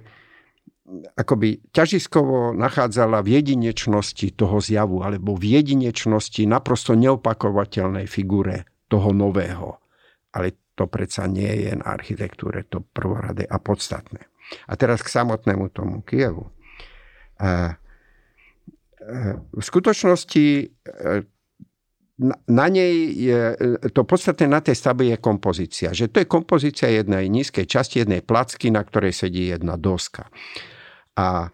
akoby 1.18 1.60
ťažiskovo 1.74 2.54
nachádzala 2.54 3.22
v 3.26 3.42
jedinečnosti 3.42 4.30
toho 4.38 4.62
zjavu 4.62 5.02
alebo 5.02 5.34
v 5.34 5.58
jedinečnosti 5.58 6.46
naprosto 6.46 6.94
neopakovateľnej 6.94 8.06
figure 8.06 8.70
toho 8.86 9.10
nového. 9.10 9.82
Ale 10.30 10.54
to 10.78 10.86
predsa 10.86 11.26
nie 11.26 11.66
je 11.66 11.72
na 11.74 11.96
architektúre 11.96 12.68
to 12.68 12.84
prvoradé 12.84 13.48
a 13.48 13.58
podstatné. 13.58 14.30
A 14.70 14.72
teraz 14.78 15.02
k 15.02 15.10
samotnému 15.10 15.74
tomu 15.74 16.06
Kievu. 16.06 16.54
V 19.56 19.62
skutočnosti 19.62 20.44
e, 20.44 20.66
na 22.48 22.66
nej 22.72 23.12
je, 23.12 23.40
to 23.92 24.02
podstatné 24.02 24.48
na 24.48 24.64
tej 24.64 24.74
stavbe 24.74 25.04
je 25.06 25.18
kompozícia. 25.20 25.92
Že 25.92 26.10
to 26.10 26.16
je 26.22 26.26
kompozícia 26.26 26.88
jednej 26.88 27.28
nízkej 27.28 27.68
časti, 27.68 28.02
jednej 28.02 28.24
placky, 28.24 28.72
na 28.72 28.82
ktorej 28.82 29.12
sedí 29.14 29.52
jedna 29.52 29.78
doska. 29.78 30.26
A 31.16 31.48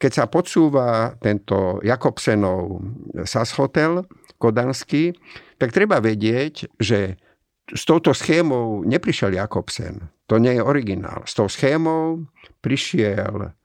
keď 0.00 0.12
sa 0.12 0.24
podsúva 0.26 1.16
tento 1.22 1.78
Jakobsenov 1.80 2.82
SAS 3.24 3.56
Hotel 3.56 4.04
kodanský, 4.36 5.14
tak 5.56 5.70
treba 5.70 6.02
vedieť, 6.02 6.68
že 6.76 7.16
s 7.64 7.82
touto 7.88 8.12
schémou 8.12 8.84
neprišiel 8.84 9.32
Jakobsen. 9.32 10.12
To 10.28 10.36
nie 10.36 10.56
je 10.56 10.62
originál. 10.64 11.24
S 11.24 11.32
tou 11.32 11.48
schémou 11.48 12.28
prišiel 12.60 13.56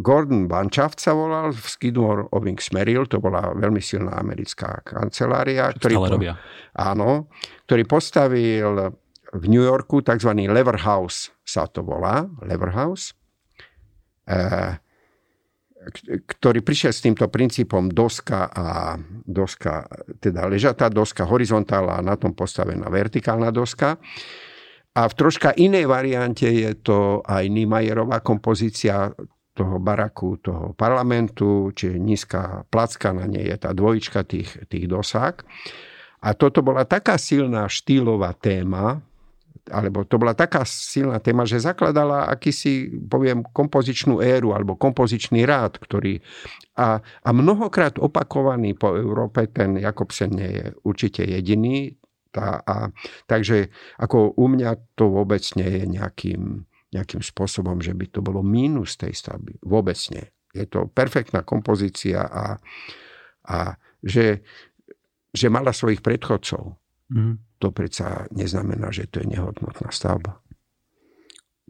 Gordon 0.00 0.48
Banschaft 0.48 1.04
sa 1.04 1.12
volal, 1.12 1.52
v 1.52 1.64
Skidmore 1.68 2.24
Owings 2.32 2.72
Merrill, 2.72 3.04
to 3.04 3.20
bola 3.20 3.52
veľmi 3.52 3.80
silná 3.80 4.16
americká 4.16 4.80
kancelária. 4.88 5.68
Ktorý, 5.76 5.96
po. 6.00 6.16
Áno, 6.80 7.28
ktorý 7.68 7.84
postavil 7.84 8.96
v 9.36 9.44
New 9.48 9.60
Yorku 9.60 10.00
tzv. 10.00 10.32
Lever 10.48 10.80
House 10.80 11.32
sa 11.44 11.68
to 11.68 11.84
volá, 11.84 12.24
Lever 12.40 12.72
House. 12.72 13.12
Eh, 14.28 14.78
ktorý 16.22 16.62
prišiel 16.62 16.92
s 16.94 17.02
týmto 17.02 17.26
princípom 17.26 17.90
doska 17.90 18.46
a 18.54 18.94
doska, 19.26 19.90
teda 20.22 20.46
ležatá 20.46 20.86
doska, 20.86 21.26
horizontálna 21.26 21.98
a 21.98 22.06
na 22.06 22.14
tom 22.14 22.38
postavená 22.38 22.86
vertikálna 22.86 23.50
doska. 23.50 23.98
A 24.92 25.02
v 25.08 25.14
troška 25.16 25.50
inej 25.58 25.90
variante 25.90 26.46
je 26.46 26.70
to 26.78 27.24
aj 27.26 27.48
Niemeyerová 27.50 28.22
kompozícia 28.22 29.10
toho 29.52 29.76
baraku, 29.82 30.38
toho 30.38 30.72
parlamentu, 30.76 31.74
čiže 31.74 31.98
nízka 31.98 32.62
placka, 32.70 33.12
na 33.12 33.26
nej 33.26 33.50
je 33.50 33.56
tá 33.58 33.74
dvojička 33.74 34.24
tých, 34.24 34.64
tých 34.68 34.86
dosák. 34.88 35.44
A 36.22 36.28
toto 36.38 36.62
bola 36.62 36.86
taká 36.86 37.18
silná 37.18 37.66
štýlová 37.66 38.32
téma, 38.38 39.02
alebo 39.70 40.02
to 40.02 40.18
bola 40.18 40.34
taká 40.34 40.66
silná 40.66 41.22
téma, 41.22 41.46
že 41.46 41.62
zakladala 41.62 42.26
akýsi, 42.26 42.90
poviem, 43.06 43.46
kompozičnú 43.46 44.18
éru 44.18 44.50
alebo 44.50 44.74
kompozičný 44.74 45.46
rád, 45.46 45.78
ktorý 45.78 46.18
a, 46.74 46.98
a 46.98 47.28
mnohokrát 47.30 48.00
opakovaný 48.00 48.74
po 48.74 48.96
Európe, 48.96 49.46
ten 49.52 49.78
Jakobsen 49.78 50.34
nie 50.34 50.50
je 50.50 50.66
určite 50.82 51.22
jediný. 51.22 51.94
Tá, 52.32 52.64
a, 52.64 52.88
takže 53.28 53.68
ako 54.00 54.40
u 54.40 54.46
mňa 54.48 54.96
to 54.96 55.12
vôbec 55.12 55.44
nie 55.54 55.68
je 55.68 55.84
nejakým, 55.84 56.64
nejakým 56.96 57.20
spôsobom, 57.20 57.84
že 57.84 57.92
by 57.92 58.08
to 58.08 58.24
bolo 58.24 58.40
mínus 58.40 58.96
tej 58.96 59.12
stavby. 59.12 59.60
Vôbec 59.62 60.00
nie. 60.10 60.24
Je 60.56 60.64
to 60.64 60.88
perfektná 60.88 61.44
kompozícia 61.44 62.24
a, 62.24 62.56
a 63.44 63.76
že, 64.00 64.40
že 65.30 65.52
mala 65.52 65.76
svojich 65.76 66.00
predchodcov. 66.00 66.80
Mm 67.12 67.51
to 67.62 67.70
predsa 67.70 68.26
neznamená, 68.34 68.90
že 68.90 69.06
to 69.06 69.22
je 69.22 69.38
nehodnotná 69.38 69.94
stavba. 69.94 70.42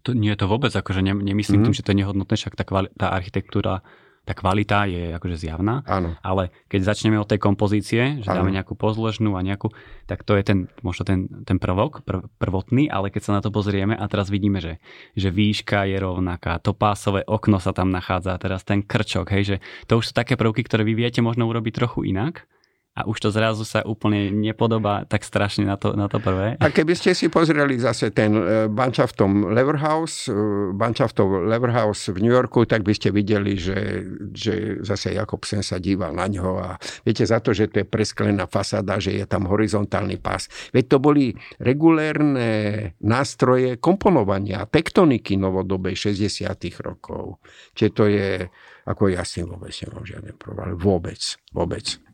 To, 0.09 0.16
nie 0.16 0.32
je 0.32 0.40
to 0.40 0.49
vôbec, 0.49 0.72
akože 0.72 1.05
ne, 1.05 1.12
nemyslím 1.12 1.61
mm. 1.61 1.64
tým, 1.68 1.76
že 1.76 1.84
to 1.84 1.93
je 1.93 2.01
nehodnotné, 2.01 2.34
však 2.34 2.57
tá, 2.57 2.64
kvali, 2.64 2.88
tá 2.97 3.12
architektúra, 3.12 3.84
tá 4.22 4.38
kvalita 4.38 4.86
je 4.86 5.14
akože 5.18 5.47
zjavná, 5.47 5.82
Áno. 5.82 6.14
ale 6.22 6.55
keď 6.70 6.95
začneme 6.95 7.18
od 7.18 7.26
tej 7.26 7.43
kompozície, 7.43 8.22
že 8.22 8.30
dáme 8.30 8.55
nejakú 8.55 8.78
pozložnú 8.78 9.34
a 9.34 9.43
nejakú, 9.43 9.74
tak 10.07 10.22
to 10.22 10.38
je 10.38 10.43
ten, 10.47 10.59
možno 10.82 11.03
ten, 11.03 11.26
ten 11.43 11.59
prvok, 11.59 12.07
prv, 12.07 12.30
prvotný, 12.38 12.86
ale 12.86 13.11
keď 13.11 13.22
sa 13.22 13.32
na 13.38 13.43
to 13.43 13.51
pozrieme 13.51 13.99
a 13.99 14.05
teraz 14.07 14.30
vidíme, 14.30 14.62
že, 14.62 14.78
že 15.18 15.34
výška 15.34 15.90
je 15.90 15.99
rovnaká, 15.99 16.62
to 16.62 16.70
pásové 16.70 17.26
okno 17.26 17.59
sa 17.59 17.74
tam 17.74 17.90
nachádza, 17.90 18.38
teraz 18.38 18.62
ten 18.62 18.82
krčok, 18.82 19.30
hej, 19.34 19.43
že 19.43 19.57
to 19.90 19.99
už 19.99 20.11
sú 20.11 20.12
také 20.14 20.38
prvky, 20.38 20.62
ktoré 20.66 20.86
vy 20.86 20.95
viete 20.95 21.18
možno 21.18 21.51
urobiť 21.51 21.82
trochu 21.82 22.07
inak, 22.11 22.47
a 22.93 23.09
už 23.09 23.24
to 23.24 23.28
zrazu 23.32 23.64
sa 23.64 23.80
úplne 23.88 24.28
nepodobá 24.28 25.09
tak 25.09 25.24
strašne 25.24 25.64
na 25.64 25.80
to, 25.80 25.97
na 25.97 26.12
to 26.12 26.20
prvé. 26.20 26.61
A 26.61 26.68
keby 26.68 26.93
ste 26.93 27.16
si 27.16 27.32
pozreli 27.32 27.80
zase 27.80 28.12
ten 28.12 28.36
e, 28.36 28.68
Banshaftom 28.68 29.49
Leverhouse, 29.49 30.28
e, 30.28 30.36
Banshaftov 30.76 31.49
Leverhouse 31.49 32.12
v 32.12 32.20
New 32.20 32.34
Yorku, 32.36 32.68
tak 32.68 32.84
by 32.84 32.93
ste 32.93 33.09
videli, 33.09 33.57
že, 33.57 34.05
že 34.36 34.84
zase 34.84 35.16
Jakobsen 35.16 35.64
sa 35.64 35.80
díval 35.80 36.12
na 36.12 36.28
ňo 36.28 36.61
a 36.61 36.76
viete 37.01 37.24
za 37.24 37.40
to, 37.40 37.57
že 37.57 37.72
to 37.72 37.80
je 37.80 37.86
presklená 37.88 38.45
fasáda, 38.45 39.01
že 39.01 39.16
je 39.16 39.24
tam 39.24 39.49
horizontálny 39.49 40.20
pás. 40.20 40.53
Veď 40.76 40.84
to 40.93 40.99
boli 41.01 41.32
regulérne 41.64 42.93
nástroje 43.01 43.80
komponovania, 43.80 44.68
tektoniky 44.68 45.40
novodobej 45.40 45.97
60 46.12 46.45
rokov. 46.84 47.40
Čiže 47.72 47.90
to 47.97 48.05
je, 48.05 48.53
ako 48.84 49.09
ja 49.09 49.24
s 49.24 49.40
tým 49.40 49.49
vôbec 49.49 49.72
nemám 49.72 50.05
žiaden 50.05 50.36
problém. 50.36 50.76
Vôbec, 50.76 51.40
vôbec. 51.57 52.12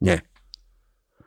Nie. 0.00 0.22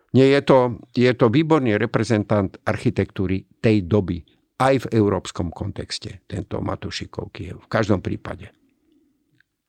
Nie, 0.10 0.26
je 0.26 0.42
to, 0.42 0.58
je 0.98 1.12
to 1.14 1.30
výborný 1.30 1.78
reprezentant 1.78 2.58
architektúry 2.66 3.46
tej 3.62 3.86
doby, 3.86 4.26
aj 4.58 4.90
v 4.90 4.98
európskom 4.98 5.54
kontexte, 5.54 6.26
tento 6.26 6.58
Matušikov 6.60 7.30
Kiev. 7.30 7.62
V 7.62 7.70
každom 7.70 8.02
prípade. 8.02 8.50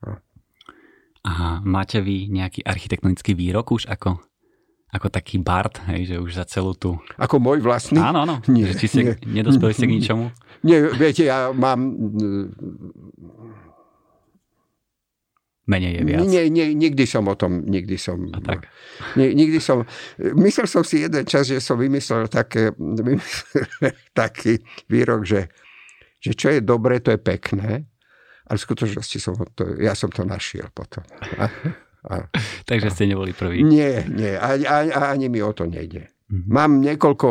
No. 0.01 0.17
A 1.29 1.61
máte 1.61 2.01
vy 2.01 2.33
nejaký 2.33 2.65
architektonický 2.65 3.37
výrok 3.37 3.69
už 3.77 3.85
ako, 3.93 4.17
ako 4.89 5.07
taký 5.13 5.45
Bart, 5.45 5.85
hej, 5.93 6.09
že 6.09 6.17
už 6.17 6.41
za 6.41 6.49
celú 6.49 6.73
tú... 6.73 6.97
Ako 7.21 7.37
môj 7.37 7.61
vlastný? 7.61 8.01
Áno, 8.01 8.25
áno. 8.25 8.41
Nie, 8.49 8.73
či 8.73 8.89
ste 8.89 9.01
nedospeli 9.29 9.77
ste 9.77 9.85
k 9.85 9.97
ničomu? 10.01 10.33
Nie, 10.65 10.89
viete, 10.97 11.29
ja 11.29 11.53
mám 11.53 11.85
menej 15.71 15.93
je 15.95 16.03
viac. 16.03 16.27
Nie, 16.27 16.51
nie, 16.51 16.75
nikdy 16.75 17.07
som 17.07 17.31
o 17.31 17.39
tom, 17.39 17.63
nikdy 17.63 17.95
som... 17.95 18.27
A 18.35 18.43
tak. 18.43 18.67
Nie, 19.15 19.31
nikdy 19.31 19.63
som... 19.63 19.87
Myslel 20.19 20.67
som 20.67 20.83
si 20.83 21.07
jeden 21.07 21.23
čas, 21.23 21.47
že 21.47 21.63
som 21.63 21.79
vymyslel 21.79 22.27
také, 22.27 22.75
vymyslel 22.75 23.95
taký 24.21 24.59
výrok, 24.91 25.23
že, 25.23 25.47
že 26.19 26.35
čo 26.35 26.51
je 26.51 26.61
dobré, 26.61 26.99
to 26.99 27.15
je 27.15 27.21
pekné, 27.23 27.87
ale 28.51 28.57
v 28.59 28.67
skutočnosti 28.67 29.19
som 29.23 29.39
to, 29.55 29.79
ja 29.79 29.95
som 29.95 30.11
to 30.11 30.27
našiel 30.27 30.67
potom. 30.75 31.07
A, 31.39 31.47
a, 32.11 32.15
Takže 32.71 32.91
ste 32.91 33.07
neboli 33.07 33.31
prví. 33.31 33.63
Nie, 33.63 34.03
nie, 34.11 34.35
ani, 34.35 34.67
ani, 34.67 34.91
ani 34.91 35.27
mi 35.31 35.39
o 35.39 35.55
to 35.55 35.71
nejde. 35.71 36.11
Mm-hmm. 36.31 36.51
Mám 36.51 36.71
niekoľko 36.83 37.29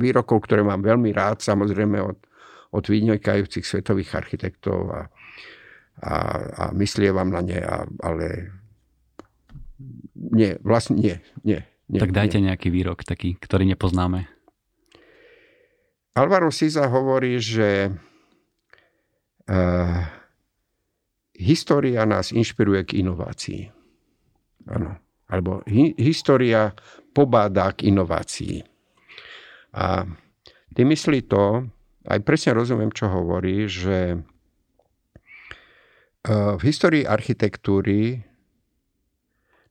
výrokov, 0.00 0.48
ktoré 0.48 0.64
mám 0.64 0.80
veľmi 0.80 1.12
rád, 1.12 1.44
samozrejme 1.44 2.00
od, 2.00 2.18
od 2.72 2.84
vynikajúcich 2.84 3.64
svetových 3.64 4.16
architektov 4.16 4.88
a, 4.88 5.12
a, 6.02 6.14
a 6.54 6.64
myslievam 6.74 7.30
na 7.30 7.40
ne, 7.44 7.58
a, 7.62 7.86
ale 8.02 8.50
nie, 10.14 10.58
vlastne 10.62 10.98
nie, 10.98 11.16
nie. 11.46 11.60
nie 11.90 12.00
tak 12.00 12.10
dajte 12.10 12.42
nie. 12.42 12.50
nejaký 12.50 12.70
výrok 12.70 13.06
taký, 13.06 13.38
ktorý 13.38 13.68
nepoznáme. 13.68 14.26
Alvaro 16.14 16.54
Siza 16.54 16.86
hovorí, 16.86 17.42
že 17.42 17.90
uh, 19.50 20.02
história 21.34 22.06
nás 22.06 22.30
inšpiruje 22.30 22.86
k 22.86 23.02
inovácii. 23.02 23.62
Áno. 24.70 24.94
Alebo 25.26 25.66
hi, 25.66 25.90
história 25.98 26.70
pobáda 27.10 27.74
k 27.74 27.90
inovácii. 27.90 28.62
A 29.74 30.06
ty 30.70 30.86
myslí 30.86 31.26
to, 31.26 31.66
aj 32.06 32.20
presne 32.22 32.54
rozumiem, 32.54 32.94
čo 32.94 33.10
hovorí, 33.10 33.66
že 33.66 34.22
v 36.24 36.60
histórii 36.64 37.04
architektúry 37.04 38.24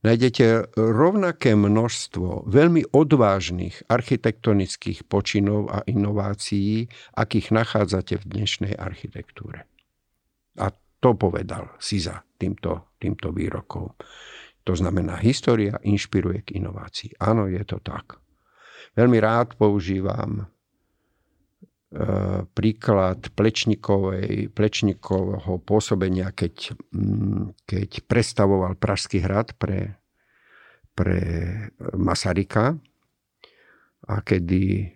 nájdete 0.06 0.78
rovnaké 0.78 1.58
množstvo 1.58 2.46
veľmi 2.46 2.94
odvážnych 2.94 3.90
architektonických 3.90 5.10
počinov 5.10 5.74
a 5.74 5.82
inovácií, 5.90 6.94
akých 7.18 7.48
nachádzate 7.50 8.22
v 8.22 8.26
dnešnej 8.38 8.74
architektúre. 8.78 9.66
A 10.62 10.70
to 11.02 11.18
povedal 11.18 11.74
Siza 11.82 12.22
týmto, 12.38 12.94
týmto 13.02 13.34
výrokom. 13.34 13.98
To 14.64 14.74
znamená, 14.78 15.20
história 15.26 15.76
inšpiruje 15.82 16.46
k 16.48 16.62
inovácii. 16.62 17.18
Áno, 17.20 17.50
je 17.50 17.60
to 17.66 17.82
tak. 17.82 18.22
Veľmi 18.94 19.18
rád 19.18 19.58
používam 19.58 20.48
príklad 22.58 23.30
Plečnikovej, 23.38 24.50
Plečnikovho 24.50 25.62
pôsobenia, 25.62 26.34
keď, 26.34 26.74
mm, 26.90 27.70
keď 27.70 27.90
prestavoval 28.10 28.74
Pražský 28.82 29.22
hrad 29.22 29.54
pre, 29.62 30.02
pre 30.98 31.22
Masarika 31.94 32.74
a 34.10 34.16
kedy 34.26 34.64
e, 34.82 34.88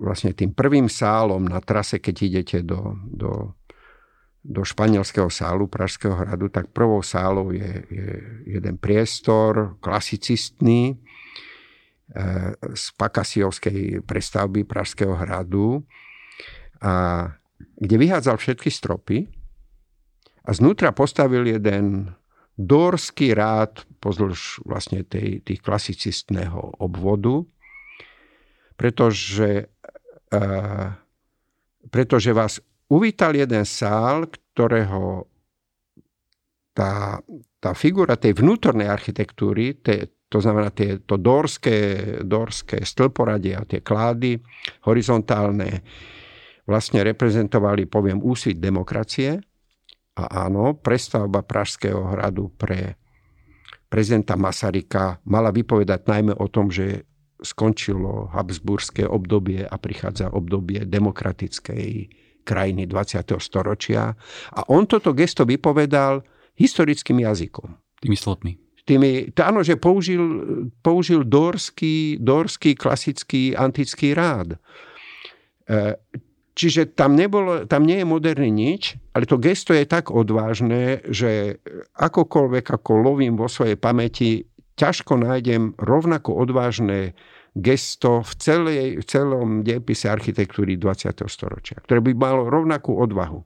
vlastne 0.00 0.32
tým 0.32 0.56
prvým 0.56 0.88
sálom 0.88 1.44
na 1.44 1.60
trase, 1.60 2.00
keď 2.00 2.16
idete 2.16 2.58
do, 2.64 2.96
do 3.04 3.52
do 4.46 4.62
španielského 4.62 5.26
sálu 5.26 5.66
Pražského 5.66 6.14
hradu, 6.14 6.46
tak 6.48 6.70
prvou 6.70 7.02
sálou 7.02 7.50
je, 7.50 7.82
je 7.90 8.10
jeden 8.46 8.78
priestor 8.78 9.74
klasicistný 9.82 10.94
e, 10.94 10.96
z 12.74 12.84
Pakasiovskej 12.94 14.06
prestavby 14.06 14.62
Pražského 14.62 15.18
hradu, 15.18 15.82
a, 16.80 17.34
kde 17.58 17.96
vyhádzal 17.98 18.36
všetky 18.38 18.70
stropy 18.70 19.26
a 20.46 20.50
znútra 20.54 20.94
postavil 20.94 21.50
jeden 21.50 22.14
dorský 22.56 23.36
rád 23.36 23.84
pozdĺž 24.00 24.64
vlastne 24.64 25.04
tej, 25.04 25.44
tých 25.44 25.60
klasicistného 25.60 26.80
obvodu, 26.80 27.44
pretože, 28.78 29.68
e, 30.32 30.42
pretože 31.90 32.30
vás 32.32 32.62
uvítal 32.88 33.34
jeden 33.34 33.66
sál, 33.66 34.30
ktorého 34.30 35.26
tá, 36.76 37.20
tá 37.60 37.72
figura 37.72 38.16
tej 38.20 38.36
vnútornej 38.36 38.88
architektúry, 38.88 39.80
te, 39.80 40.15
to 40.26 40.42
znamená 40.42 40.74
tie, 40.74 40.98
to 40.98 41.14
dorské, 41.16 42.02
dorské 42.26 42.82
stĺporadie 42.82 43.54
a 43.54 43.62
tie 43.62 43.78
klády 43.78 44.42
horizontálne 44.82 45.86
vlastne 46.66 47.06
reprezentovali, 47.06 47.86
poviem, 47.86 48.18
úsvit 48.18 48.58
demokracie. 48.58 49.38
A 50.18 50.48
áno, 50.48 50.74
prestavba 50.74 51.46
Pražského 51.46 52.10
hradu 52.10 52.50
pre 52.58 52.98
prezidenta 53.86 54.34
Masarika 54.34 55.22
mala 55.30 55.54
vypovedať 55.54 56.10
najmä 56.10 56.34
o 56.34 56.50
tom, 56.50 56.74
že 56.74 57.06
skončilo 57.38 58.32
habsburské 58.32 59.06
obdobie 59.06 59.62
a 59.62 59.76
prichádza 59.78 60.32
obdobie 60.32 60.88
demokratickej 60.88 62.10
krajiny 62.42 62.88
20. 62.88 63.36
storočia. 63.38 64.16
A 64.56 64.60
on 64.72 64.88
toto 64.90 65.14
gesto 65.14 65.46
vypovedal 65.46 66.24
historickým 66.56 67.22
jazykom. 67.22 67.76
Tými 68.00 68.16
slotmi. 68.16 68.65
Tými, 68.86 69.34
áno, 69.34 69.66
že 69.66 69.74
použil, 69.74 70.22
použil 70.78 71.26
dorský, 71.26 72.22
dorský 72.22 72.78
klasický 72.78 73.50
antický 73.58 74.14
rád. 74.14 74.54
E, 75.66 75.98
čiže 76.54 76.94
tam, 76.94 77.18
nebolo, 77.18 77.66
tam 77.66 77.82
nie 77.82 77.98
je 77.98 78.06
moderný 78.06 78.50
nič, 78.54 78.94
ale 79.10 79.26
to 79.26 79.42
gesto 79.42 79.74
je 79.74 79.90
tak 79.90 80.14
odvážne, 80.14 81.02
že 81.10 81.58
akokoľvek 81.98 82.62
ako 82.62 82.92
lovím 83.02 83.34
vo 83.34 83.50
svojej 83.50 83.74
pamäti, 83.74 84.46
ťažko 84.78 85.18
nájdem 85.18 85.74
rovnako 85.82 86.38
odvážne 86.38 87.18
gesto 87.56 88.20
v, 88.20 88.32
celej, 88.36 88.84
v 89.00 89.04
celom 89.08 89.64
diepise 89.64 90.06
architektúry 90.12 90.76
20. 90.76 91.16
storočia, 91.26 91.80
ktoré 91.80 92.04
by 92.04 92.12
malo 92.12 92.46
rovnakú 92.52 92.92
odvahu. 93.00 93.40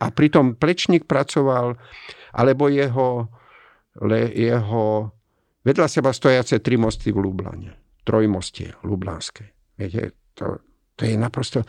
A 0.00 0.10
pritom 0.10 0.56
Plečník 0.58 1.06
pracoval, 1.06 1.76
alebo 2.32 2.66
jeho, 2.72 3.28
le, 4.00 4.32
jeho 4.32 5.12
vedľa 5.62 5.86
seba 5.88 6.10
stojace 6.14 6.64
tri 6.64 6.80
mosty 6.80 7.12
v 7.12 7.20
Lublane. 7.20 8.00
Trojmostie 8.02 8.74
Lublanské. 8.82 9.54
Viete, 9.78 10.32
to, 10.34 10.58
to 10.96 11.02
je 11.06 11.14
naprosto... 11.14 11.62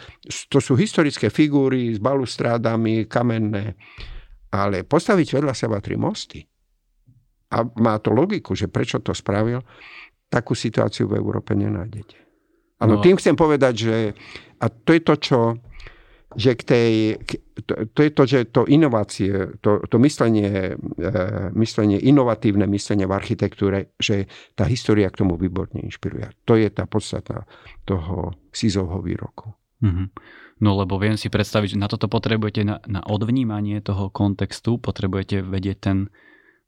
To 0.49 0.57
sú 0.57 0.73
historické 0.73 1.29
figúry 1.29 1.93
s 1.93 1.99
balustrádami, 2.01 3.05
kamenné. 3.05 3.77
Ale 4.53 4.81
postaviť 4.85 5.27
vedľa 5.41 5.53
seba 5.53 5.77
tri 5.77 5.93
mosty 5.93 6.41
a 7.53 7.57
má 7.77 8.01
to 8.01 8.09
logiku, 8.09 8.57
že 8.57 8.65
prečo 8.65 8.97
to 9.05 9.13
spravil, 9.13 9.61
takú 10.33 10.57
situáciu 10.57 11.05
v 11.05 11.21
Európe 11.21 11.53
nenájdete. 11.53 12.17
Áno, 12.81 12.97
no. 12.97 13.03
tým 13.05 13.21
chcem 13.21 13.37
povedať, 13.37 13.73
že 13.77 13.95
a 14.57 14.65
to 14.73 14.97
je 14.97 15.01
to, 15.05 15.15
čo 15.21 15.37
že 16.35 16.57
k 16.57 16.61
tej, 16.63 16.91
to, 17.65 17.73
to 17.93 17.99
je 18.03 18.09
to, 18.11 18.23
že 18.25 18.39
to 18.49 18.61
inovácie, 18.65 19.57
to, 19.61 19.83
to 19.85 19.97
myslenie, 20.01 20.75
e, 20.77 21.13
myslenie, 21.53 21.97
inovatívne 22.01 22.65
myslenie 22.69 23.05
v 23.05 23.13
architektúre, 23.13 23.93
že 24.01 24.25
tá 24.57 24.65
história 24.65 25.09
k 25.09 25.21
tomu 25.21 25.37
výborne 25.37 25.81
inšpiruje. 25.81 26.33
To 26.49 26.57
je 26.57 26.69
tá 26.73 26.89
podstata 26.89 27.45
toho 27.85 28.33
Sizovho 28.49 29.01
výroku. 29.01 29.53
Mm-hmm. 29.83 30.07
No 30.63 30.79
lebo 30.79 30.95
viem 30.95 31.19
si 31.19 31.27
predstaviť, 31.27 31.75
že 31.75 31.81
na 31.81 31.91
toto 31.91 32.07
potrebujete 32.07 32.63
na, 32.63 32.79
na 32.87 33.03
odvnímanie 33.03 33.83
toho 33.83 34.07
kontextu, 34.07 34.79
potrebujete 34.79 35.43
vedieť 35.43 35.77
ten, 35.81 35.97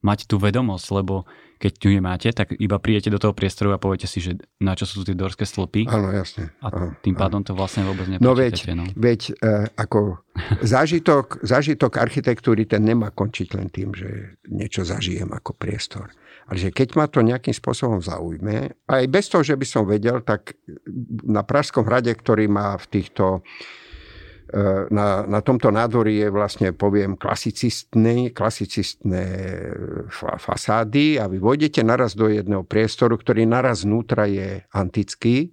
mať 0.06 0.30
tú 0.30 0.38
vedomosť, 0.38 0.88
lebo 0.94 1.26
keď 1.56 1.72
tu 1.82 1.88
nemáte, 1.90 2.30
tak 2.36 2.54
iba 2.60 2.78
prídete 2.78 3.10
do 3.10 3.18
toho 3.18 3.34
priestoru 3.34 3.74
a 3.74 3.82
poviete 3.82 4.06
si, 4.06 4.22
že 4.22 4.38
na 4.62 4.78
čo 4.78 4.86
sú 4.86 5.02
tie 5.02 5.18
dorské 5.18 5.48
stĺpy. 5.48 5.88
Áno, 5.90 6.12
jasne. 6.14 6.54
A 6.62 6.94
tým 7.02 7.16
pádom 7.18 7.42
to 7.42 7.58
vlastne 7.58 7.88
vôbec 7.88 8.06
nepočítate. 8.12 8.22
No 8.28 8.36
veď, 8.36 8.56
no. 8.76 8.86
veď 8.94 9.22
e, 9.32 9.54
ako 9.74 10.22
zážitok, 10.62 11.42
zážitok 11.42 11.98
architektúry 11.98 12.68
ten 12.68 12.84
nemá 12.84 13.10
končiť 13.10 13.48
len 13.56 13.72
tým, 13.72 13.96
že 13.96 14.38
niečo 14.52 14.84
zažijem 14.86 15.32
ako 15.32 15.56
priestor. 15.56 16.12
Ale 16.46 16.62
že 16.62 16.70
keď 16.70 17.00
ma 17.00 17.10
to 17.10 17.26
nejakým 17.26 17.56
spôsobom 17.56 18.04
zaujme, 18.04 18.76
aj 18.86 19.04
bez 19.10 19.26
toho, 19.32 19.42
že 19.42 19.58
by 19.58 19.66
som 19.66 19.90
vedel, 19.90 20.22
tak 20.22 20.60
na 21.26 21.42
Pražskom 21.42 21.88
hrade, 21.88 22.14
ktorý 22.14 22.46
má 22.52 22.78
v 22.78 22.86
týchto 23.00 23.42
E, 23.42 23.85
na, 24.94 25.26
na 25.26 25.40
tomto 25.42 25.74
nádvorí 25.74 26.22
je 26.22 26.30
vlastne, 26.30 26.70
poviem, 26.70 27.18
klasicistné, 27.18 28.30
klasicistné 28.30 29.26
fasády 30.38 31.18
a 31.18 31.26
vy 31.26 31.42
vojdete 31.42 31.82
naraz 31.82 32.14
do 32.14 32.30
jedného 32.30 32.62
priestoru, 32.62 33.18
ktorý 33.18 33.50
naraz 33.50 33.90
vnútra 33.90 34.30
je 34.30 34.62
antický. 34.70 35.50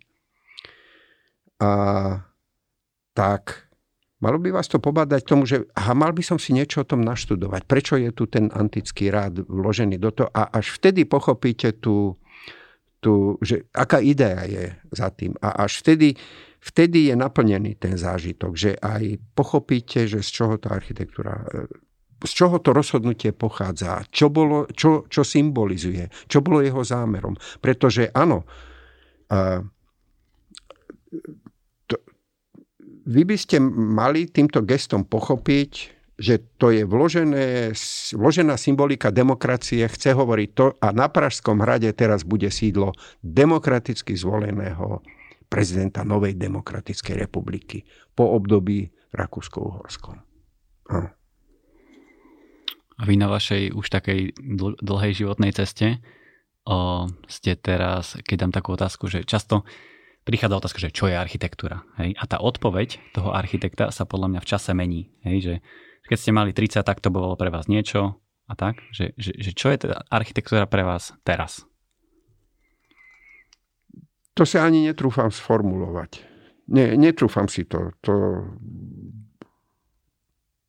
A 1.57 1.73
tak 3.17 3.71
malo 4.21 4.39
by 4.39 4.55
vás 4.55 4.69
to 4.69 4.77
pobádať 4.77 5.23
tomu, 5.25 5.49
že 5.49 5.67
aha, 5.73 5.97
mal 5.97 6.13
by 6.13 6.23
som 6.23 6.37
si 6.37 6.53
niečo 6.53 6.85
o 6.85 6.89
tom 6.89 7.01
naštudovať. 7.01 7.65
Prečo 7.65 7.95
je 7.97 8.11
tu 8.13 8.29
ten 8.29 8.53
antický 8.53 9.09
rád 9.09 9.43
vložený 9.49 9.97
do 9.97 10.13
toho? 10.13 10.29
A 10.37 10.53
až 10.53 10.77
vtedy 10.77 11.09
pochopíte 11.09 11.75
tú, 11.81 12.21
tú 13.03 13.37
že 13.43 13.67
aká 13.75 13.99
idea 13.99 14.47
je 14.47 14.71
za 14.95 15.11
tým. 15.11 15.35
A 15.43 15.67
až 15.67 15.83
vtedy 15.83 16.15
vtedy 16.63 17.11
je 17.11 17.15
naplnený 17.19 17.75
ten 17.75 17.99
zážitok, 17.99 18.55
že 18.55 18.79
aj 18.79 19.19
pochopíte, 19.35 20.07
že 20.07 20.23
z 20.23 20.31
čoho 20.31 20.55
tá 20.63 20.79
architektúra 20.79 21.43
e, 21.51 21.67
z 22.23 22.33
čoho 22.39 22.63
to 22.63 22.71
rozhodnutie 22.71 23.35
pochádza, 23.35 24.07
čo, 24.15 24.31
bolo, 24.31 24.71
čo, 24.71 25.11
čo 25.11 25.27
symbolizuje, 25.27 26.07
čo 26.31 26.39
bolo 26.39 26.63
jeho 26.63 26.87
zámerom. 26.87 27.35
Pretože 27.59 28.15
áno, 28.15 28.47
to, 31.91 31.97
vy 33.11 33.23
by 33.27 33.37
ste 33.37 33.59
mali 33.75 34.31
týmto 34.31 34.63
gestom 34.63 35.03
pochopiť, 35.03 36.02
že 36.23 36.39
to 36.55 36.71
je 36.71 36.87
vložené, 36.87 37.75
vložená 38.15 38.55
symbolika 38.55 39.11
demokracie, 39.11 39.83
chce 39.91 40.15
hovoriť 40.15 40.49
to 40.55 40.71
a 40.79 40.95
na 40.95 41.11
Pražskom 41.11 41.59
hrade 41.59 41.91
teraz 41.99 42.23
bude 42.23 42.47
sídlo 42.47 42.95
demokraticky 43.27 44.15
zvoleného 44.15 45.03
prezidenta 45.51 46.07
Novej 46.07 46.39
demokratickej 46.39 47.27
republiky 47.27 47.83
po 48.15 48.39
období 48.39 48.87
Rakúsko-Uhorskom. 49.11 50.23
A 52.97 53.03
vy 53.03 53.15
na 53.19 53.27
vašej 53.27 53.75
už 53.75 53.91
takej 53.91 54.39
dlhej 54.79 55.13
životnej 55.27 55.51
ceste 55.51 55.99
o, 56.63 57.11
ste 57.27 57.59
teraz, 57.59 58.15
keď 58.23 58.47
dám 58.47 58.53
takú 58.55 58.79
otázku, 58.79 59.11
že 59.11 59.27
často 59.27 59.67
prichádza 60.23 60.55
otázka, 60.63 60.79
že 60.79 60.95
čo 60.95 61.11
je 61.11 61.19
architektúra. 61.19 61.83
Hej? 61.99 62.15
A 62.15 62.31
tá 62.31 62.39
odpoveď 62.39 63.03
toho 63.11 63.35
architekta 63.35 63.91
sa 63.91 64.07
podľa 64.07 64.39
mňa 64.39 64.41
v 64.41 64.49
čase 64.49 64.71
mení. 64.71 65.11
Hej? 65.27 65.37
Že 65.43 65.55
keď 66.13 66.21
ste 66.21 66.37
mali 66.37 66.53
30, 66.53 66.85
tak 66.85 67.01
to 67.01 67.09
bolo 67.09 67.33
pre 67.41 67.49
vás 67.49 67.73
niečo 67.73 68.21
a 68.45 68.53
tak. 68.53 68.85
Že, 68.93 69.17
že, 69.17 69.33
že 69.33 69.51
čo 69.57 69.73
je 69.73 69.89
teda 69.89 70.05
architektúra 70.13 70.69
pre 70.69 70.85
vás 70.85 71.17
teraz? 71.25 71.65
To 74.37 74.45
sa 74.45 74.69
ani 74.69 74.85
netrúfam 74.85 75.33
sformulovať. 75.33 76.21
Nie, 76.69 77.01
netrúfam 77.01 77.49
si 77.49 77.65
to. 77.65 77.97
to 78.05 78.13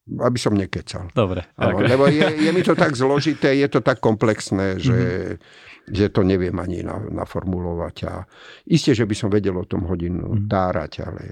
aby 0.07 0.39
som 0.39 0.55
nekecal. 0.55 1.11
Dobre. 1.11 1.47
Áno, 1.59 1.79
lebo 1.79 2.07
je, 2.07 2.23
je 2.23 2.51
mi 2.55 2.63
to 2.63 2.75
tak 2.87 2.95
zložité, 2.95 3.55
je 3.55 3.67
to 3.67 3.83
tak 3.83 3.99
komplexné, 3.99 4.79
že, 4.79 4.99
mm-hmm. 5.35 5.91
že 5.91 6.05
to 6.07 6.23
neviem 6.23 6.55
ani 6.55 6.87
naformulovať. 6.87 7.95
A 8.07 8.23
isté, 8.67 8.95
že 8.95 9.03
by 9.03 9.15
som 9.15 9.27
vedel 9.27 9.59
o 9.59 9.67
tom 9.67 9.87
hodinu 9.91 10.39
mm-hmm. 10.39 10.47
tárať, 10.47 10.91
ale 11.03 11.23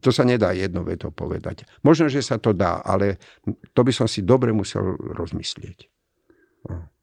to 0.00 0.10
sa 0.10 0.24
nedá 0.26 0.52
jedno 0.56 0.82
veto 0.82 1.12
povedať. 1.12 1.64
Možno, 1.84 2.08
že 2.08 2.24
sa 2.24 2.36
to 2.38 2.52
dá, 2.56 2.80
ale 2.82 3.20
to 3.72 3.80
by 3.84 3.92
som 3.92 4.06
si 4.08 4.24
dobre 4.24 4.50
musel 4.50 4.96
rozmyslieť. 4.96 5.88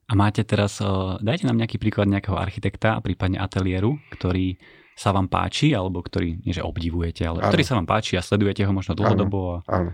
A 0.10 0.14
máte 0.18 0.42
teraz, 0.42 0.82
dajte 1.22 1.46
nám 1.46 1.62
nejaký 1.62 1.78
príklad 1.78 2.10
nejakého 2.10 2.34
architekta, 2.34 2.98
prípadne 3.04 3.38
ateliéru, 3.38 4.02
ktorý 4.18 4.58
sa 4.98 5.16
vám 5.16 5.30
páči, 5.32 5.72
alebo 5.72 6.04
ktorý, 6.04 6.44
nie 6.44 6.52
že 6.52 6.66
obdivujete, 6.66 7.24
ale 7.24 7.40
ano. 7.40 7.48
ktorý 7.54 7.64
sa 7.64 7.78
vám 7.80 7.88
páči 7.88 8.20
a 8.20 8.26
sledujete 8.26 8.68
ho 8.68 8.74
možno 8.76 8.98
dlhodobo. 8.98 9.64
A... 9.64 9.72
Áno. 9.72 9.92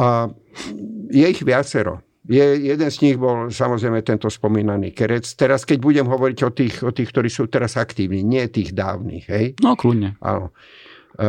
A 0.00 0.32
je 1.12 1.26
ich 1.28 1.42
viacero. 1.44 2.00
Je, 2.22 2.70
jeden 2.70 2.86
z 2.86 2.98
nich 3.02 3.16
bol 3.18 3.50
samozrejme 3.50 3.98
tento 4.06 4.30
spomínaný 4.30 4.94
Kerec. 4.94 5.26
Teraz, 5.34 5.66
keď 5.66 5.78
budem 5.82 6.06
hovoriť 6.06 6.38
o 6.46 6.50
tých, 6.54 6.74
o 6.86 6.94
tých 6.94 7.10
ktorí 7.10 7.26
sú 7.26 7.50
teraz 7.50 7.74
aktívni, 7.74 8.22
nie 8.22 8.46
tých 8.46 8.70
dávnych. 8.70 9.26
Hej? 9.26 9.46
No, 9.58 9.74
kľudne. 9.74 10.14
Áno. 10.22 10.54
E, 11.18 11.28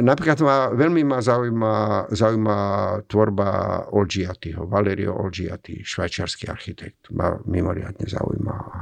napríklad 0.00 0.40
ma, 0.40 0.72
veľmi 0.72 1.04
ma 1.04 1.20
zaujíma, 1.20 1.74
zaujíma 2.08 2.56
tvorba 3.04 3.48
Olgiatiho, 3.92 4.64
Valerio 4.64 5.12
Olgiati, 5.12 5.84
švajčiarsky 5.84 6.48
architekt. 6.48 7.12
Ma 7.12 7.36
mimoriadne 7.44 8.08
zaujíma. 8.08 8.54
A, 8.56 8.80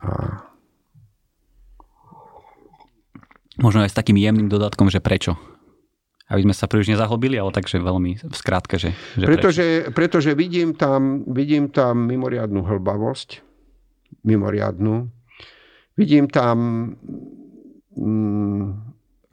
a 0.00 0.10
Možno 3.60 3.84
aj 3.84 3.92
s 3.92 3.98
takým 3.98 4.16
jemným 4.16 4.48
dodatkom, 4.48 4.88
že 4.88 5.04
prečo? 5.04 5.36
Aby 6.30 6.46
sme 6.46 6.54
sa 6.54 6.70
príliš 6.70 6.94
nezahlbili, 6.94 7.34
ale 7.34 7.50
takže 7.50 7.82
veľmi 7.82 8.22
v 8.22 8.36
skrátke, 8.38 8.78
že, 8.78 8.94
že 9.18 9.26
pretože, 9.26 9.66
pretože 9.90 10.30
vidím 10.38 10.78
tam, 10.78 11.26
vidím 11.26 11.66
tam 11.74 12.06
mimoriadnú 12.06 12.62
hlbavosť, 12.62 13.42
mimoriadnú. 14.22 15.10
Vidím 15.98 16.30
tam 16.30 16.56
mm, 17.98 18.66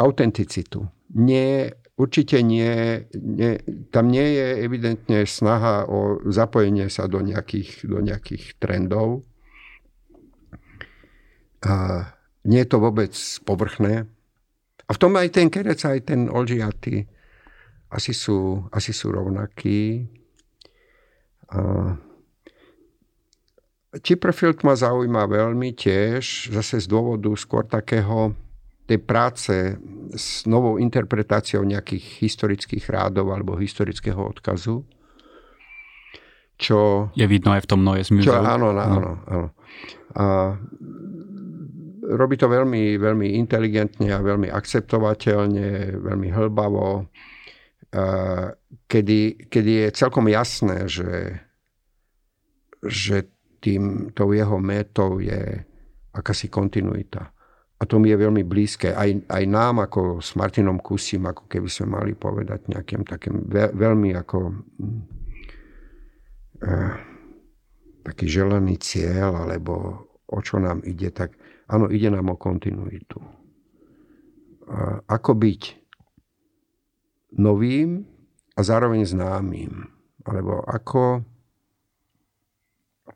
autenticitu. 0.01 0.89
Nie, 1.13 1.77
určite 2.01 2.41
nie, 2.41 3.05
nie, 3.13 3.61
tam 3.93 4.09
nie 4.09 4.25
je 4.33 4.47
evidentne 4.65 5.19
snaha 5.29 5.85
o 5.85 6.17
zapojenie 6.25 6.89
sa 6.89 7.05
do 7.05 7.21
nejakých, 7.21 7.85
do 7.85 8.01
nejakých 8.01 8.57
trendov. 8.57 9.21
A 11.61 12.09
nie 12.41 12.63
je 12.63 12.69
to 12.69 12.81
vôbec 12.81 13.13
povrchné. 13.45 14.09
A 14.87 14.95
v 14.95 14.99
tom 14.99 15.19
aj 15.19 15.35
ten 15.35 15.51
kerec, 15.51 15.83
aj 15.83 15.99
ten 16.07 16.31
olžiaty 16.31 17.03
asi 17.91 18.11
sú, 18.15 18.67
asi 18.71 18.95
sú 18.95 19.11
rovnakí. 19.11 20.07
A 21.51 21.95
Chipperfield 23.99 24.63
ma 24.67 24.75
zaujíma 24.75 25.27
veľmi 25.27 25.75
tiež, 25.75 26.51
zase 26.51 26.83
z 26.83 26.87
dôvodu 26.87 27.31
skôr 27.39 27.63
takého 27.63 28.35
tej 28.87 28.99
práce 29.03 29.75
s 30.15 30.47
novou 30.47 30.79
interpretáciou 30.79 31.63
nejakých 31.67 32.23
historických 32.23 32.87
rádov 32.87 33.35
alebo 33.35 33.59
historického 33.59 34.19
odkazu. 34.19 34.87
Čo, 36.57 37.11
je 37.13 37.27
vidno 37.27 37.53
aj 37.53 37.67
v 37.67 37.69
tom 37.69 37.83
Noise 37.83 38.15
Museum. 38.15 38.39
Čo, 38.39 38.47
áno, 38.47 38.73
áno, 38.73 39.11
áno. 39.27 39.47
A 40.17 40.23
robí 42.07 42.39
to 42.39 42.47
veľmi, 42.47 42.95
veľmi 42.95 43.35
inteligentne 43.35 44.15
a 44.15 44.23
veľmi 44.23 44.47
akceptovateľne, 44.47 45.99
veľmi 45.99 46.29
hlbavo, 46.31 47.11
kedy, 48.87 49.21
kedy 49.51 49.71
je 49.83 49.87
celkom 49.91 50.31
jasné, 50.31 50.87
že, 50.87 51.43
že 52.83 53.27
tým, 53.59 54.15
tou 54.15 54.31
jeho 54.31 54.55
métou 54.61 55.19
je 55.19 55.67
akási 56.15 56.47
kontinuita. 56.47 57.31
A 57.77 57.85
to 57.85 58.01
mi 58.01 58.09
je 58.09 58.17
veľmi 58.17 58.41
blízke. 58.41 58.89
Aj, 58.89 59.05
aj 59.05 59.43
nám, 59.45 59.85
ako 59.85 60.17
s 60.17 60.33
Martinom 60.33 60.81
Kusim, 60.81 61.29
ako 61.29 61.45
keby 61.45 61.69
sme 61.69 61.93
mali 61.93 62.17
povedať 62.17 62.73
nejakým 62.73 63.05
takým 63.05 63.45
veľmi 63.53 64.17
ako 64.17 64.49
uh, 66.65 66.93
taký 68.01 68.25
želaný 68.25 68.81
cieľ, 68.81 69.45
alebo 69.45 69.73
o 70.25 70.39
čo 70.41 70.57
nám 70.57 70.81
ide, 70.89 71.13
tak 71.13 71.36
Áno, 71.67 71.91
ide 71.91 72.07
nám 72.07 72.31
o 72.31 72.39
kontinuitu. 72.39 73.19
A 74.67 75.03
ako 75.07 75.31
byť 75.35 75.61
novým 77.35 78.07
a 78.55 78.59
zároveň 78.63 79.03
známym. 79.03 79.91
Alebo 80.23 80.63
ako, 80.63 81.23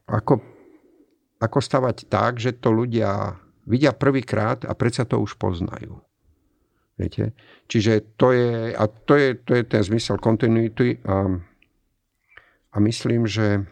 ako, 0.08 0.34
ako 1.40 1.58
stavať 1.60 2.08
tak, 2.12 2.40
že 2.40 2.56
to 2.60 2.72
ľudia 2.72 3.40
vidia 3.68 3.96
prvýkrát 3.96 4.68
a 4.68 4.76
predsa 4.76 5.08
to 5.08 5.20
už 5.20 5.36
poznajú. 5.40 6.00
Viete? 7.00 7.34
Čiže 7.72 8.20
to 8.20 8.36
je, 8.36 8.76
a 8.76 8.84
to 8.88 9.16
je, 9.16 9.30
to 9.42 9.52
je 9.56 9.64
ten 9.64 9.82
zmysel 9.82 10.20
kontinuity 10.20 11.00
a, 11.08 11.40
a 12.72 12.78
myslím, 12.84 13.26
že 13.26 13.66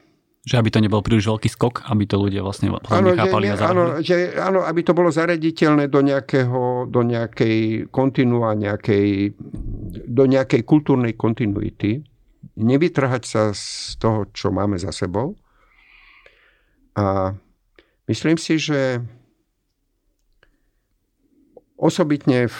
že 0.49 0.57
aby 0.57 0.73
to 0.73 0.81
nebol 0.81 1.05
príliš 1.05 1.29
veľký 1.29 1.45
skok, 1.45 1.85
aby 1.93 2.09
to 2.09 2.17
ľudia 2.17 2.41
vlastne 2.41 2.73
áno, 2.73 3.13
chápali 3.13 3.53
že, 3.53 3.53
a 3.53 3.69
áno, 3.69 3.83
že, 4.01 4.15
áno, 4.33 4.65
aby 4.65 4.81
to 4.81 4.97
bolo 4.97 5.13
zarediteľné 5.13 5.93
do, 5.93 6.01
nejakého, 6.01 6.89
do 6.89 7.01
nejakej 7.05 7.85
kontinua, 7.93 8.57
nejakej, 8.57 9.37
do 10.09 10.23
nejakej 10.25 10.61
kultúrnej 10.65 11.13
kontinuity. 11.13 12.01
Nevytrhať 12.57 13.23
sa 13.29 13.53
z 13.53 13.93
toho, 14.01 14.25
čo 14.33 14.49
máme 14.49 14.81
za 14.81 14.89
sebou. 14.89 15.37
A 16.97 17.37
myslím 18.09 18.41
si, 18.41 18.57
že 18.57 19.05
osobitne 21.77 22.49
v 22.49 22.59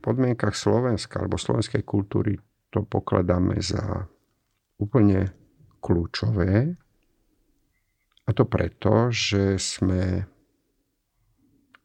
podmienkach 0.00 0.56
Slovenska 0.56 1.20
alebo 1.20 1.36
slovenskej 1.36 1.84
kultúry 1.84 2.40
to 2.72 2.80
pokladáme 2.80 3.60
za 3.60 4.08
úplne 4.80 5.28
kľúčové 5.84 6.80
a 8.26 8.30
to 8.34 8.42
preto, 8.42 9.14
že 9.14 9.54
sme 9.56 10.26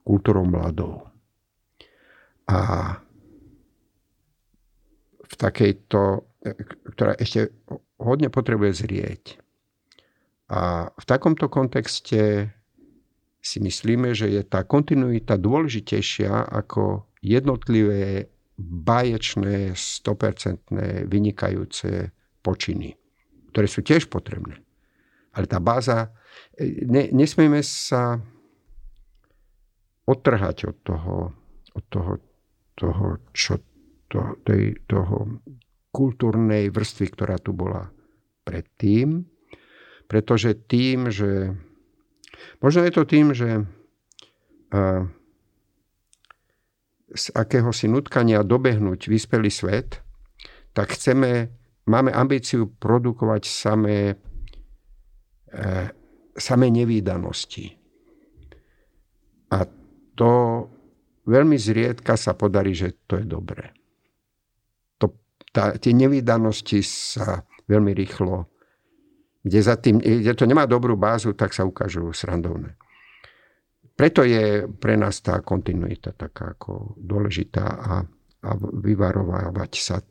kultúrou 0.02 0.46
mladou. 0.46 1.06
A 2.50 2.60
v 5.22 5.34
takejto, 5.38 6.26
ktorá 6.98 7.14
ešte 7.16 7.54
hodne 8.02 8.34
potrebuje 8.34 8.72
zrieť. 8.74 9.24
A 10.52 10.92
v 10.92 11.06
takomto 11.08 11.48
kontexte 11.48 12.52
si 13.40 13.58
myslíme, 13.62 14.12
že 14.12 14.28
je 14.28 14.42
tá 14.44 14.66
kontinuita 14.68 15.40
dôležitejšia 15.40 16.52
ako 16.52 17.08
jednotlivé 17.24 18.28
báječné, 18.60 19.74
100% 19.74 21.08
vynikajúce 21.08 22.12
počiny, 22.42 22.98
ktoré 23.54 23.68
sú 23.70 23.82
tiež 23.82 24.10
potrebné. 24.10 24.60
Ale 25.32 25.46
tá 25.48 25.64
báza 25.64 26.12
ne, 26.60 27.08
nesmieme 27.12 27.64
sa 27.64 28.20
odtrhať 30.06 30.58
od 30.68 30.78
toho, 30.84 31.16
od 31.72 31.86
toho, 31.88 32.12
toho 32.76 33.06
čo 33.32 33.62
to, 34.12 34.36
tej, 34.44 34.76
toho 34.86 35.40
kultúrnej 35.96 36.72
vrstvy, 36.72 37.06
ktorá 37.16 37.40
tu 37.40 37.56
bola 37.56 37.88
predtým. 38.44 39.24
Pretože 40.12 40.68
tým, 40.68 41.08
že 41.08 41.56
možno 42.60 42.84
je 42.84 42.92
to 42.92 43.04
tým, 43.08 43.32
že 43.32 43.64
a, 44.76 45.08
z 47.12 47.26
akéhosi 47.36 47.92
nutkania 47.92 48.44
dobehnúť 48.44 49.08
vyspelý 49.12 49.52
svet, 49.52 50.00
tak 50.72 50.96
chceme, 50.96 51.52
máme 51.88 52.12
ambíciu 52.12 52.72
produkovať 52.80 53.44
samé 53.48 54.16
e, 55.52 55.92
samé 56.36 56.72
nevýdanosti. 56.72 57.76
A 59.52 59.68
to 60.16 60.32
veľmi 61.28 61.60
zriedka 61.60 62.16
sa 62.16 62.34
podarí, 62.34 62.72
že 62.72 63.04
to 63.06 63.20
je 63.20 63.26
dobré. 63.28 63.76
To, 64.98 65.12
tá, 65.52 65.76
tie 65.76 65.92
nevýdanosti 65.92 66.80
sa 66.82 67.44
veľmi 67.68 67.92
rýchlo, 67.92 68.48
kde, 69.44 69.60
za 69.60 69.76
tým, 69.76 70.00
kde 70.00 70.34
to 70.34 70.48
nemá 70.48 70.64
dobrú 70.66 70.96
bázu, 70.96 71.36
tak 71.36 71.52
sa 71.52 71.68
ukážu 71.68 72.12
srandovné. 72.16 72.78
Preto 73.96 74.26
je 74.26 74.66
pre 74.66 74.98
nás 74.98 75.22
tá 75.22 75.44
kontinuita 75.46 76.16
taká 76.16 76.58
ako 76.58 76.98
dôležitá 76.98 77.66
a, 77.66 78.02
a 78.42 78.50
vyvarovávať 78.58 79.72
sa 79.78 80.02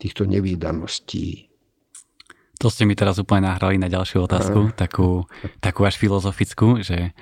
týchto 0.00 0.24
nevýdaností. 0.24 1.45
To 2.60 2.72
ste 2.72 2.88
mi 2.88 2.96
teraz 2.96 3.20
úplne 3.20 3.52
nahrali 3.52 3.76
na 3.76 3.92
ďalšiu 3.92 4.24
otázku, 4.24 4.72
takú, 4.72 5.28
takú 5.60 5.84
až 5.84 6.00
filozofickú, 6.00 6.80
že 6.80 7.12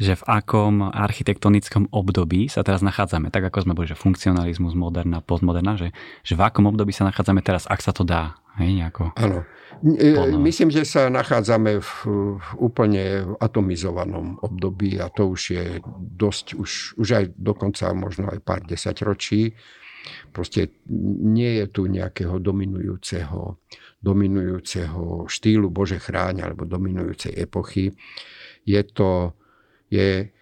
že 0.00 0.16
v 0.18 0.24
akom 0.24 0.88
architektonickom 0.88 1.92
období 1.92 2.48
sa 2.48 2.64
teraz 2.64 2.80
nachádzame, 2.80 3.28
tak 3.28 3.44
ako 3.46 3.68
sme 3.68 3.76
boli, 3.76 3.86
že 3.90 3.98
funkcionalizmus, 3.98 4.72
moderna, 4.72 5.20
postmoderna, 5.20 5.76
že, 5.76 5.92
že 6.24 6.34
v 6.34 6.42
akom 6.42 6.66
období 6.68 6.90
sa 6.90 7.04
nachádzame 7.04 7.44
teraz, 7.44 7.68
ak 7.68 7.80
sa 7.84 7.92
to 7.92 8.02
dá. 8.02 8.40
Hej, 8.60 8.84
nejako 8.84 9.16
Áno. 9.16 9.48
E, 9.80 10.12
myslím, 10.36 10.68
že 10.68 10.84
sa 10.84 11.08
nachádzame 11.08 11.80
v, 11.80 11.92
v 12.36 12.48
úplne 12.60 13.24
atomizovanom 13.40 14.36
období 14.44 15.00
a 15.00 15.08
to 15.08 15.32
už 15.32 15.42
je 15.56 15.64
dosť, 15.96 16.60
už, 16.60 17.00
už 17.00 17.08
aj 17.16 17.24
dokonca 17.32 17.96
možno 17.96 18.28
aj 18.28 18.44
pár 18.44 18.60
desaťročí. 18.68 19.56
Proste 20.32 20.82
nie 21.22 21.62
je 21.62 21.66
tu 21.70 21.86
nejakého 21.86 22.40
dominujúceho, 22.42 23.60
dominujúceho 24.02 25.28
štýlu 25.30 25.70
Bože 25.70 26.02
chráň 26.02 26.42
alebo 26.48 26.66
dominujúcej 26.66 27.36
epochy. 27.38 27.92
Je 28.66 28.82
to 28.86 29.36
je, 29.92 30.32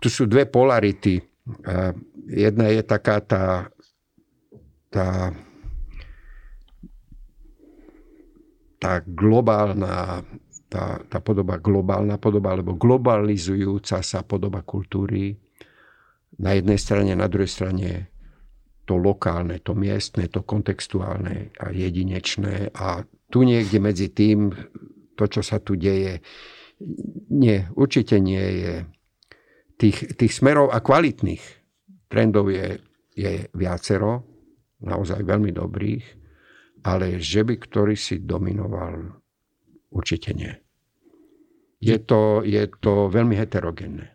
tu 0.00 0.08
sú 0.08 0.24
dve 0.24 0.48
polarity. 0.48 1.20
Jedna 2.24 2.72
je 2.72 2.82
taká 2.82 3.20
tá, 3.20 3.68
tá, 4.88 5.28
tá 8.80 8.92
globálna, 9.04 10.24
tá, 10.72 11.04
tá 11.04 11.18
podoba 11.20 11.60
globálna 11.60 12.16
podoba, 12.16 12.56
alebo 12.56 12.72
globalizujúca 12.74 14.00
sa 14.00 14.24
podoba 14.24 14.64
kultúry. 14.64 15.36
Na 16.40 16.56
jednej 16.56 16.80
strane, 16.80 17.12
na 17.14 17.28
druhej 17.28 17.46
strane 17.46 18.13
to 18.84 19.00
lokálne, 19.00 19.60
to 19.64 19.72
miestne, 19.72 20.28
to 20.28 20.44
kontextuálne 20.44 21.52
a 21.56 21.66
jedinečné. 21.72 22.72
A 22.76 23.02
tu 23.32 23.42
niekde 23.42 23.80
medzi 23.80 24.12
tým, 24.12 24.52
to, 25.16 25.24
čo 25.26 25.40
sa 25.40 25.58
tu 25.60 25.74
deje, 25.74 26.20
nie, 27.32 27.58
určite 27.74 28.20
nie 28.20 28.44
je 28.60 28.74
tých, 29.80 30.14
tých 30.14 30.32
smerov 30.32 30.70
a 30.70 30.84
kvalitných 30.84 31.42
trendov 32.08 32.52
je, 32.52 32.78
je 33.16 33.48
viacero, 33.56 34.22
naozaj 34.84 35.24
veľmi 35.24 35.50
dobrých, 35.50 36.04
ale 36.84 37.18
že 37.18 37.42
by 37.42 37.56
ktorý 37.56 37.96
si 37.96 38.20
dominoval, 38.20 39.18
určite 39.90 40.36
nie. 40.36 40.52
Je 41.80 41.96
to, 42.00 42.44
je 42.44 42.64
to 42.80 43.08
veľmi 43.08 43.34
heterogénne. 43.36 44.14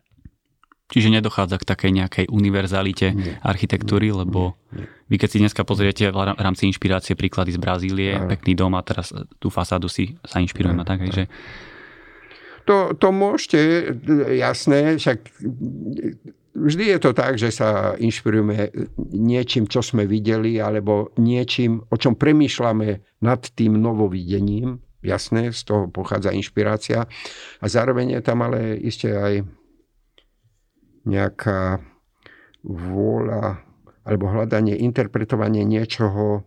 Čiže 0.89 1.13
nedochádza 1.13 1.61
k 1.61 1.69
takej 1.69 1.91
nejakej 1.93 2.25
univerzalite 2.33 3.13
nie, 3.13 3.37
architektúry, 3.45 4.09
lebo 4.09 4.57
nie, 4.73 4.89
vy 5.09 5.15
keď 5.21 5.29
si 5.29 5.37
dneska 5.41 5.61
pozriete 5.61 6.09
v 6.09 6.41
rámci 6.41 6.65
inšpirácie 6.65 7.13
príklady 7.13 7.53
z 7.53 7.59
Brazílie, 7.61 8.17
ale. 8.17 8.25
pekný 8.25 8.57
dom 8.57 8.73
a 8.73 8.81
teraz 8.81 9.13
tú 9.37 9.53
fasádu 9.53 9.85
si 9.85 10.17
sa 10.25 10.41
inšpirujeme 10.41 10.81
tak, 10.81 11.05
že 11.13 11.29
to, 12.69 12.93
to 12.93 13.09
môžete, 13.09 13.61
jasné, 14.37 15.01
však 15.01 15.25
vždy 16.53 16.83
je 16.93 16.99
to 17.01 17.11
tak, 17.17 17.41
že 17.41 17.49
sa 17.49 17.97
inšpirujeme 17.97 18.69
niečím, 19.17 19.65
čo 19.65 19.81
sme 19.81 20.05
videli, 20.05 20.61
alebo 20.61 21.09
niečím, 21.17 21.81
o 21.89 21.95
čom 21.97 22.13
premýšľame 22.13 22.89
nad 23.25 23.41
tým 23.57 23.73
novovidením. 23.73 24.77
Jasné, 24.99 25.55
z 25.55 25.61
toho 25.63 25.87
pochádza 25.89 26.35
inšpirácia. 26.35 27.07
A 27.57 27.65
zároveň 27.65 28.19
je 28.19 28.21
tam 28.21 28.43
ale 28.43 28.77
ešte 28.83 29.09
aj 29.15 29.47
nejaká 31.09 31.81
vôľa 32.63 33.65
alebo 34.05 34.25
hľadanie, 34.31 34.73
interpretovanie 34.79 35.65
niečoho, 35.65 36.41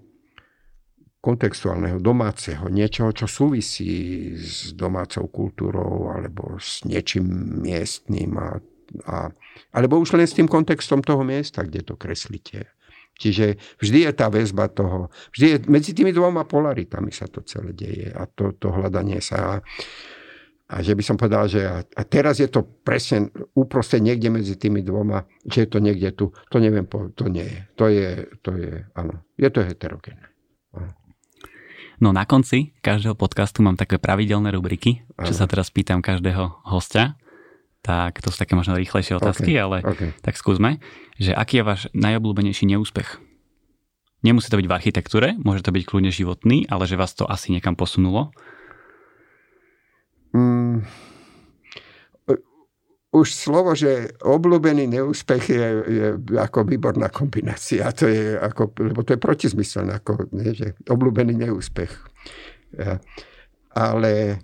kontextuálneho, 1.22 2.02
domáceho, 2.02 2.66
niečoho, 2.66 3.14
čo 3.14 3.30
súvisí 3.30 4.34
s 4.34 4.74
domácou 4.74 5.30
kultúrou 5.30 6.10
alebo 6.10 6.58
s 6.58 6.82
niečím 6.82 7.62
miestným 7.62 8.34
a, 8.34 8.58
a, 9.06 9.30
alebo 9.70 10.02
už 10.02 10.18
len 10.18 10.26
s 10.26 10.34
tým 10.34 10.50
kontextom 10.50 10.98
toho 11.06 11.22
miesta, 11.22 11.62
kde 11.62 11.86
to 11.86 11.94
kreslíte. 11.94 12.66
Čiže 13.22 13.78
vždy 13.78 14.10
je 14.10 14.12
tá 14.18 14.26
väzba 14.26 14.66
toho, 14.66 15.14
vždy 15.30 15.46
je 15.46 15.56
medzi 15.70 15.94
tými 15.94 16.10
dvoma 16.10 16.42
polaritami 16.42 17.14
sa 17.14 17.30
to 17.30 17.46
celé 17.46 17.70
deje 17.70 18.10
a 18.10 18.26
to, 18.26 18.58
to 18.58 18.74
hľadanie 18.74 19.22
sa 19.22 19.62
a 20.72 20.80
že 20.80 20.96
by 20.96 21.02
som 21.04 21.20
povedal, 21.20 21.44
že 21.52 21.60
a, 21.68 21.84
a 21.84 22.02
teraz 22.08 22.40
je 22.40 22.48
to 22.48 22.64
presne 22.64 23.28
uproste 23.52 24.00
niekde 24.00 24.32
medzi 24.32 24.56
tými 24.56 24.80
dvoma, 24.80 25.28
že 25.44 25.64
je 25.64 25.68
to 25.68 25.78
niekde 25.84 26.16
tu, 26.16 26.32
to 26.48 26.56
neviem, 26.56 26.88
to 26.88 27.28
nie 27.28 27.44
je. 27.44 27.60
To 27.76 27.84
je, 27.92 28.08
to 28.40 28.50
je, 28.56 28.72
áno, 28.96 29.20
je 29.36 29.48
to 29.52 29.60
heterogénne. 29.60 30.32
No 32.00 32.10
na 32.10 32.24
konci 32.24 32.72
každého 32.80 33.14
podcastu 33.14 33.60
mám 33.60 33.76
také 33.76 34.00
pravidelné 34.00 34.48
rubriky, 34.50 35.04
čo 35.20 35.36
sa 35.36 35.44
teraz 35.44 35.68
pýtam 35.68 36.00
každého 36.00 36.64
hostia. 36.66 37.20
Tak 37.84 38.22
to 38.24 38.32
sú 38.32 38.38
také 38.40 38.56
možno 38.56 38.78
rýchlejšie 38.78 39.18
otázky, 39.18 39.54
okay, 39.54 39.62
ale 39.62 39.76
okay. 39.82 40.10
tak 40.22 40.38
skúsme, 40.38 40.78
že 41.18 41.34
aký 41.34 41.60
je 41.60 41.66
váš 41.66 41.80
najobľúbenejší 41.92 42.70
neúspech? 42.70 43.18
Nemusí 44.22 44.46
to 44.46 44.58
byť 44.58 44.66
v 44.70 44.76
architektúre, 44.78 45.28
môže 45.42 45.66
to 45.66 45.74
byť 45.74 45.82
kľudne 45.82 46.14
životný, 46.14 46.70
ale 46.70 46.86
že 46.86 46.94
vás 46.94 47.10
to 47.10 47.26
asi 47.26 47.50
niekam 47.50 47.74
posunulo. 47.74 48.30
Už 53.12 53.28
slovo, 53.36 53.76
že 53.76 54.16
obľúbený 54.24 54.88
neúspech 54.88 55.44
je, 55.52 55.66
je 55.84 56.06
ako 56.32 56.64
výborná 56.64 57.12
kombinácia. 57.12 57.92
To 57.92 58.08
je 58.08 58.40
ako, 58.40 58.72
lebo 58.80 59.04
to 59.04 59.12
je 59.12 59.20
protizmyselné, 59.20 60.00
ako, 60.00 60.32
nie, 60.32 60.56
že 60.56 60.72
obľúbený 60.88 61.44
neúspech. 61.44 61.92
Ale, 63.76 64.40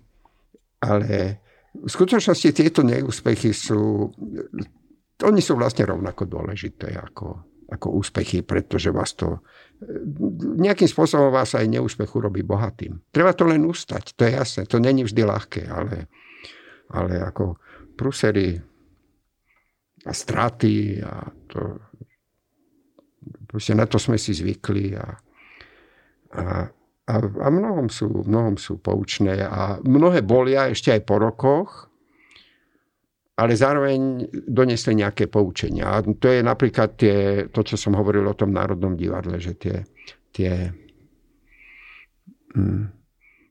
ale 0.84 1.08
v 1.72 1.88
skutočnosti 1.88 2.48
tieto 2.52 2.84
neúspechy 2.84 3.56
sú, 3.56 4.12
oni 5.24 5.40
sú 5.40 5.52
vlastne 5.56 5.88
rovnako 5.88 6.28
dôležité 6.28 6.92
ako, 6.92 7.40
ako 7.72 7.86
úspechy, 7.96 8.44
pretože 8.44 8.92
vás 8.92 9.16
to 9.16 9.40
nejakým 10.60 10.90
spôsobom 10.92 11.32
vás 11.32 11.56
aj 11.56 11.72
neúspech 11.72 12.10
urobí 12.12 12.44
bohatým. 12.44 13.00
Treba 13.08 13.32
to 13.32 13.48
len 13.48 13.64
ustať, 13.64 14.12
to 14.12 14.28
je 14.28 14.32
jasné. 14.36 14.62
To 14.68 14.76
není 14.76 15.08
vždy 15.08 15.24
ľahké, 15.24 15.62
ale, 15.72 16.10
ale 16.92 17.24
ako 17.24 17.56
prúsery 17.98 18.54
a 20.06 20.12
straty 20.14 21.02
a 21.02 21.26
to, 21.50 21.82
proste 23.50 23.74
na 23.74 23.90
to 23.90 23.98
sme 23.98 24.14
si 24.14 24.30
zvykli 24.30 24.94
a, 24.94 25.06
a, 26.38 26.42
a, 27.10 27.14
a 27.18 27.48
mnohom, 27.50 27.90
sú, 27.90 28.22
mnohom 28.22 28.54
sú 28.54 28.78
poučné 28.78 29.42
a 29.42 29.82
mnohé 29.82 30.22
bolia 30.22 30.70
ešte 30.70 30.94
aj 30.94 31.02
po 31.02 31.18
rokoch, 31.18 31.90
ale 33.38 33.54
zároveň 33.54 34.26
donesli 34.50 34.98
nejaké 34.98 35.30
poučenia. 35.30 35.94
A 35.94 36.02
to 36.02 36.26
je 36.26 36.42
napríklad 36.42 36.98
tie, 36.98 37.16
to, 37.50 37.62
čo 37.62 37.78
som 37.78 37.94
hovoril 37.94 38.26
o 38.26 38.34
tom 38.34 38.50
Národnom 38.50 38.98
divadle, 38.98 39.38
že 39.38 39.54
tie, 39.54 39.86
tie 40.34 40.74
mm, 42.54 42.97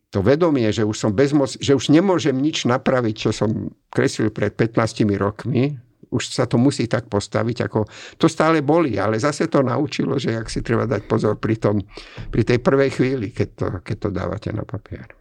to 0.10 0.24
vedomie, 0.24 0.72
že 0.72 0.88
už 0.88 0.96
som 0.96 1.12
bezmoc, 1.12 1.60
že 1.60 1.76
už 1.76 1.92
nemôžem 1.92 2.36
nič 2.36 2.64
napraviť, 2.64 3.16
čo 3.28 3.30
som 3.36 3.76
kreslil 3.92 4.32
pred 4.32 4.56
15 4.56 5.04
rokmi, 5.20 5.76
už 6.08 6.32
sa 6.32 6.48
to 6.48 6.56
musí 6.56 6.88
tak 6.88 7.12
postaviť, 7.12 7.68
ako 7.68 7.84
to 8.16 8.32
stále 8.32 8.64
boli, 8.64 8.96
ale 8.96 9.20
zase 9.20 9.52
to 9.52 9.60
naučilo, 9.60 10.16
že 10.16 10.40
ak 10.40 10.48
si 10.48 10.64
treba 10.64 10.88
dať 10.88 11.04
pozor 11.04 11.36
pri, 11.36 11.60
tom, 11.60 11.84
pri 12.32 12.48
tej 12.48 12.64
prvej 12.64 12.96
chvíli, 12.96 13.36
keď 13.36 13.50
to, 13.60 13.68
keď 13.84 13.98
to 14.00 14.10
dávate 14.16 14.50
na 14.56 14.64
papier. 14.64 15.12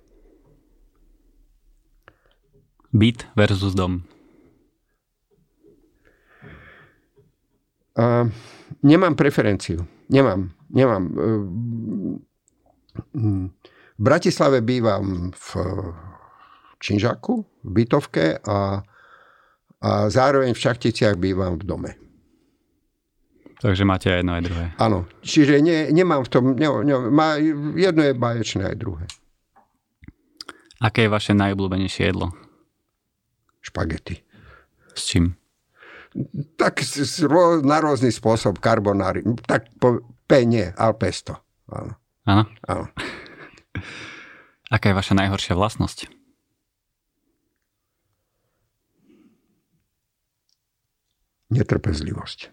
Byt 2.95 3.27
versus 3.35 3.75
dom. 3.75 4.07
Uh, 7.97 8.29
nemám 8.87 9.19
preferenciu. 9.19 9.83
Nemám. 10.07 10.55
Nemám. 10.71 11.05
Uh, 11.17 11.41
v 13.97 14.01
Bratislave 14.01 14.61
bývam 14.61 15.33
v 15.33 15.49
Činžaku, 16.77 17.35
v 17.65 17.71
bytovke 17.73 18.37
a, 18.45 18.85
a 19.81 19.91
zároveň 20.13 20.53
v 20.53 20.63
Šachticiach 20.63 21.17
bývam 21.17 21.57
v 21.57 21.65
dome. 21.65 21.93
Takže 23.57 23.89
máte 23.89 24.13
aj 24.13 24.21
jedno, 24.21 24.33
aj 24.37 24.43
druhé. 24.45 24.65
Áno. 24.77 24.99
Čiže 25.25 25.65
ne, 25.65 25.89
nemám 25.89 26.29
v 26.29 26.29
tom... 26.29 26.45
Ne, 26.53 26.69
ne, 26.85 26.95
má, 27.09 27.41
jedno 27.73 28.05
je 28.05 28.13
báječné, 28.13 28.69
aj 28.69 28.77
druhé. 28.77 29.05
Aké 30.77 31.09
je 31.09 31.15
vaše 31.17 31.33
najobľúbenejšie 31.33 32.13
jedlo? 32.13 32.37
Špagety. 33.65 34.21
S 34.93 35.09
čím? 35.09 35.41
Tak 36.61 36.85
na 37.65 37.81
rôzny 37.81 38.13
spôsob 38.13 38.61
karbonári. 38.61 39.25
Tak 39.49 39.73
po, 39.81 40.05
P 40.29 40.45
nie, 40.45 40.69
ale 40.77 40.93
pesto. 41.01 41.41
Áno. 41.73 41.97
Áno? 42.29 42.45
Áno. 42.69 42.85
Aká 44.67 44.91
je 44.91 44.99
vaša 44.99 45.15
najhoršia 45.15 45.55
vlastnosť? 45.55 46.11
Netrpezlivosť. 51.47 52.51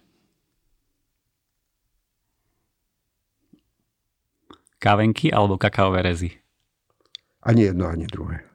Kávenky 4.78 5.34
alebo 5.34 5.58
kakaové 5.58 6.06
rezy? 6.06 6.30
Ani 7.42 7.72
jedno, 7.72 7.90
ani 7.90 8.06
druhé. 8.06 8.46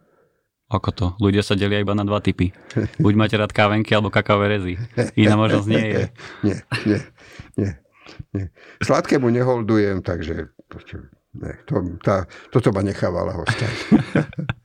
Ako 0.68 0.92
to? 0.92 1.06
Ľudia 1.16 1.40
sa 1.40 1.56
delia 1.56 1.80
iba 1.80 1.96
na 1.96 2.04
dva 2.04 2.20
typy. 2.20 2.52
Buď 3.00 3.14
máte 3.16 3.40
rád 3.40 3.56
kávenky 3.56 3.96
alebo 3.96 4.12
kakaové 4.12 4.60
rezy. 4.60 4.74
Iná 5.16 5.40
možnosť 5.40 5.66
nie 5.68 5.84
je. 5.88 6.02
Nie, 6.44 6.56
nie, 6.84 6.98
nie. 7.56 7.70
nie. 8.36 8.44
Sladkému 8.84 9.32
neholdujem, 9.32 10.04
takže 10.04 10.52
nie, 11.38 11.54
to, 11.64 11.74
tá, 12.02 12.26
toto 12.50 12.74
ma 12.74 12.82
nechávala 12.82 13.34
hostať. 13.38 13.74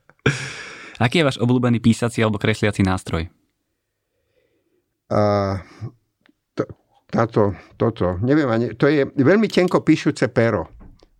Aký 1.04 1.22
je 1.22 1.26
váš 1.26 1.38
obľúbený 1.42 1.78
písací 1.82 2.22
alebo 2.22 2.38
kresliaci 2.38 2.82
nástroj? 2.82 3.30
A, 5.10 5.20
to, 6.54 6.62
táto, 7.10 7.54
toto, 7.78 8.18
neviem 8.22 8.50
ani, 8.50 8.74
to 8.74 8.90
je 8.90 9.06
veľmi 9.06 9.46
tenko 9.46 9.86
píšuce 9.86 10.30
pero 10.34 10.74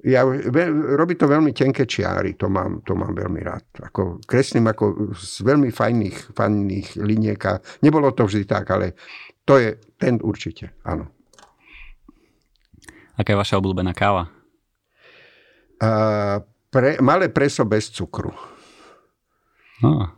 ja, 0.05 0.20
robí 1.01 1.16
to 1.16 1.24
veľmi 1.24 1.56
tenké 1.56 1.89
čiary, 1.89 2.36
to 2.36 2.52
mám, 2.52 2.85
to 2.85 2.93
mám 2.93 3.16
veľmi 3.16 3.40
rád. 3.40 3.64
Ako, 3.89 4.20
kreslím 4.28 4.68
ako 4.68 5.16
z 5.16 5.40
veľmi 5.40 5.72
fajných, 5.72 6.36
fajných 6.36 7.01
liniek 7.01 7.40
a 7.48 7.56
nebolo 7.81 8.12
to 8.12 8.28
vždy 8.28 8.44
tak, 8.44 8.68
ale 8.68 8.93
to 9.48 9.56
je 9.56 9.81
ten 9.97 10.20
určite, 10.20 10.76
áno. 10.85 11.09
Aká 13.16 13.32
je 13.32 13.40
vaša 13.40 13.56
obľúbená 13.56 13.97
káva? 13.97 14.34
Pre, 16.74 16.98
malé 16.98 17.31
preso 17.31 17.62
bez 17.62 17.90
cukru. 17.94 18.35
No. 19.82 20.11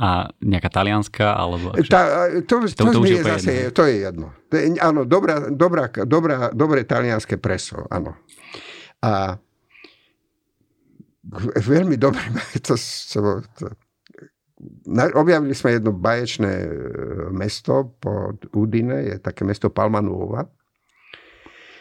A 0.00 0.32
nejaká 0.40 0.72
talianská? 0.72 1.36
Alebo... 1.36 1.76
Tá, 1.86 2.32
to, 2.48 2.64
to, 2.72 2.72
to, 2.72 2.84
to, 2.88 3.04
je 3.04 3.20
zase, 3.20 3.52
jedno. 3.52 3.70
to 3.76 3.82
je 3.84 3.94
jedno. 4.00 4.26
Je, 4.48 4.80
áno, 4.80 5.04
dobrá, 5.04 5.52
dobrá, 5.52 5.92
dobrá, 6.08 6.48
dobré 6.56 6.88
talianské 6.88 7.36
preso, 7.36 7.84
áno. 7.92 8.16
A 9.04 9.36
veľmi 11.60 12.00
dobre, 12.00 12.24
to, 12.66 12.74
to, 13.12 13.20
to, 13.60 13.64
objavili 15.14 15.52
sme 15.52 15.76
jedno 15.76 15.92
baječné 15.92 16.52
e, 16.64 16.70
mesto 17.32 17.96
pod 18.00 18.48
Udine, 18.56 19.04
je 19.04 19.16
také 19.20 19.44
mesto 19.44 19.68
Palmanuova, 19.68 20.48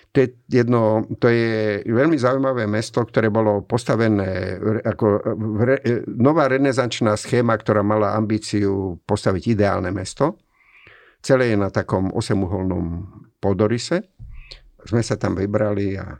to 0.10 0.26
je, 0.26 0.27
jedno, 0.49 1.06
to 1.22 1.30
je 1.30 1.86
veľmi 1.86 2.18
zaujímavé 2.18 2.65
mesto, 2.65 3.06
ktoré 3.06 3.30
bolo 3.30 3.61
postavené 3.61 4.57
ako 4.81 5.06
re, 5.61 5.77
nová 6.10 6.49
renesančná 6.49 7.14
schéma, 7.14 7.53
ktorá 7.53 7.86
mala 7.86 8.18
ambíciu 8.18 8.98
postaviť 9.06 9.53
ideálne 9.53 9.94
mesto. 9.94 10.41
Celé 11.22 11.53
je 11.53 11.57
na 11.61 11.69
takom 11.69 12.10
osemuholnom 12.10 13.06
podorise. 13.38 14.10
Sme 14.81 15.06
sa 15.06 15.14
tam 15.19 15.38
vybrali 15.38 15.94
a, 15.99 16.18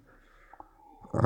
a 1.18 1.26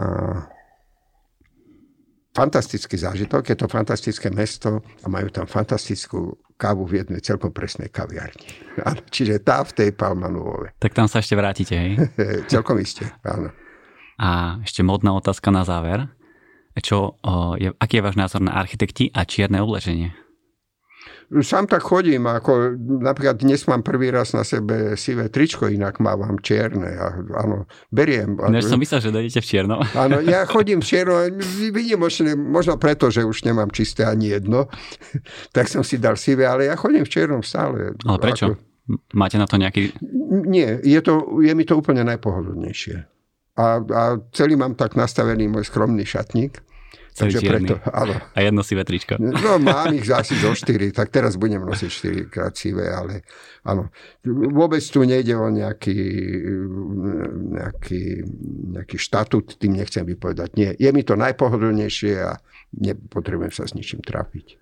fantastický 2.33 2.97
zážitok. 2.97 3.53
Je 3.53 3.57
to 3.57 3.69
fantastické 3.69 4.33
mesto 4.33 4.81
a 4.81 5.05
majú 5.07 5.29
tam 5.29 5.45
fantastickú 5.45 6.41
kávu 6.57 6.89
v 6.89 7.05
jednej 7.05 7.21
celkom 7.21 7.53
presnej 7.53 7.93
kaviarni. 7.93 8.49
Čiže 9.15 9.45
tá 9.45 9.61
v 9.61 9.71
tej 9.71 9.89
Palmanovove. 9.93 10.73
Tak 10.81 10.97
tam 10.97 11.05
sa 11.05 11.21
ešte 11.21 11.37
vrátite, 11.37 11.73
hej? 11.77 11.91
celkom 12.53 12.81
iste, 12.81 13.05
áno. 13.23 13.53
A 14.17 14.61
ešte 14.61 14.85
modná 14.85 15.13
otázka 15.13 15.49
na 15.49 15.65
záver. 15.65 16.09
Čo, 16.73 17.21
o, 17.21 17.53
je, 17.53 17.69
aký 17.77 18.01
je 18.01 18.05
váš 18.05 18.17
názor 18.17 18.41
na 18.41 18.57
architekti 18.57 19.13
a 19.13 19.29
čierne 19.29 19.61
oblečenie? 19.61 20.22
Sám 21.41 21.65
tak 21.65 21.81
chodím, 21.81 22.29
ako 22.29 22.77
napríklad 22.77 23.41
dnes 23.41 23.65
mám 23.65 23.81
prvý 23.81 24.13
raz 24.13 24.37
na 24.37 24.45
sebe 24.45 24.93
sivé 24.93 25.33
tričko, 25.33 25.65
inak 25.65 25.97
mávam 25.97 26.37
čierne. 26.37 26.93
A, 26.93 27.09
áno, 27.41 27.65
beriem. 27.89 28.37
Než 28.37 28.69
som 28.69 28.77
myslel, 28.77 29.01
že 29.01 29.09
dojdete 29.09 29.41
v 29.41 29.47
čierno. 29.47 29.81
Áno, 29.97 30.21
ja 30.21 30.45
chodím 30.53 30.85
v 30.85 30.85
čierno, 30.85 31.25
možno, 31.97 32.37
možno 32.37 32.77
preto, 32.77 33.09
že 33.09 33.25
už 33.25 33.49
nemám 33.49 33.73
čisté 33.73 34.05
ani 34.05 34.29
jedno, 34.29 34.69
tak 35.55 35.65
som 35.73 35.81
si 35.81 35.97
dal 35.97 36.21
sivé, 36.21 36.45
ale 36.45 36.69
ja 36.69 36.77
chodím 36.77 37.01
v 37.01 37.09
čiernom 37.09 37.41
stále. 37.41 37.97
Ale 38.05 38.19
prečo? 38.21 38.53
Ako... 38.53 38.61
Máte 39.15 39.39
na 39.39 39.47
to 39.47 39.55
nejaký... 39.57 39.95
Nie, 40.43 40.77
je, 40.83 40.99
to, 40.99 41.39
je 41.39 41.53
mi 41.55 41.63
to 41.63 41.79
úplne 41.79 42.03
najpohodlnejšie. 42.03 43.09
A, 43.57 43.65
a 43.79 44.01
celý 44.35 44.59
mám 44.59 44.75
tak 44.77 44.99
nastavený 44.99 45.49
môj 45.49 45.65
skromný 45.69 46.03
šatník 46.03 46.61
Takže 47.13 47.39
preto, 47.45 47.77
áno. 47.93 48.17
A 48.33 48.39
jedno 48.41 48.65
sivé 48.65 48.81
tričko. 48.81 49.21
No 49.21 49.61
mám 49.61 49.93
ich 49.93 50.09
asi 50.09 50.33
zo 50.33 50.57
štyri, 50.57 50.89
tak 50.89 51.13
teraz 51.13 51.37
budem 51.37 51.61
nosiť 51.61 51.89
štyri 51.93 52.21
krát 52.25 52.57
sivé, 52.57 52.89
ale 52.89 53.21
áno. 53.61 53.93
Vôbec 54.25 54.81
tu 54.81 55.05
nejde 55.05 55.37
o 55.37 55.45
nejaký, 55.53 55.93
nejaký, 57.53 58.01
nejaký 58.73 58.97
štatút, 58.97 59.61
tým 59.61 59.77
nechcem 59.77 60.01
vypovedať. 60.09 60.49
Nie, 60.57 60.73
je 60.73 60.89
mi 60.89 61.05
to 61.05 61.13
najpohodlnejšie 61.13 62.13
a 62.17 62.41
nepotrebujem 62.81 63.53
sa 63.53 63.69
s 63.69 63.77
ničím 63.77 64.01
trápiť. 64.01 64.57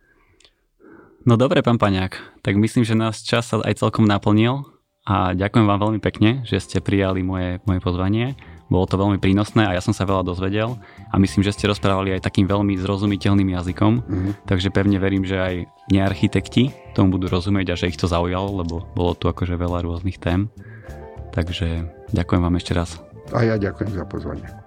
No 1.24 1.40
dobre, 1.40 1.64
pán 1.64 1.80
Paňák, 1.80 2.44
tak 2.44 2.60
myslím, 2.60 2.84
že 2.84 3.00
nás 3.00 3.24
čas 3.24 3.48
sa 3.48 3.64
aj 3.64 3.80
celkom 3.80 4.04
naplnil 4.04 4.68
a 5.08 5.32
ďakujem 5.38 5.70
vám 5.70 5.80
veľmi 5.80 6.00
pekne, 6.04 6.44
že 6.44 6.60
ste 6.60 6.84
prijali 6.84 7.24
moje, 7.24 7.64
moje 7.64 7.80
pozvanie 7.80 8.36
bolo 8.72 8.88
to 8.88 8.96
veľmi 8.96 9.20
prínosné 9.20 9.68
a 9.68 9.76
ja 9.76 9.84
som 9.84 9.92
sa 9.92 10.08
veľa 10.08 10.24
dozvedel 10.24 10.80
a 11.12 11.16
myslím, 11.20 11.44
že 11.44 11.52
ste 11.52 11.68
rozprávali 11.68 12.16
aj 12.16 12.24
takým 12.24 12.48
veľmi 12.48 12.80
zrozumiteľným 12.80 13.52
jazykom, 13.52 13.94
mm-hmm. 14.00 14.32
takže 14.48 14.72
pevne 14.72 14.96
verím, 14.96 15.28
že 15.28 15.36
aj 15.36 15.56
nearchitekti 15.92 16.72
tomu 16.96 17.20
budú 17.20 17.28
rozumieť 17.28 17.76
a 17.76 17.80
že 17.80 17.92
ich 17.92 18.00
to 18.00 18.08
zaujalo, 18.08 18.64
lebo 18.64 18.88
bolo 18.96 19.12
tu 19.12 19.28
akože 19.28 19.60
veľa 19.60 19.84
rôznych 19.84 20.16
tém. 20.24 20.48
Takže 21.36 21.92
ďakujem 22.16 22.42
vám 22.44 22.56
ešte 22.56 22.72
raz. 22.72 23.04
A 23.36 23.44
ja 23.44 23.60
ďakujem 23.60 23.92
za 23.92 24.08
pozvanie. 24.08 24.61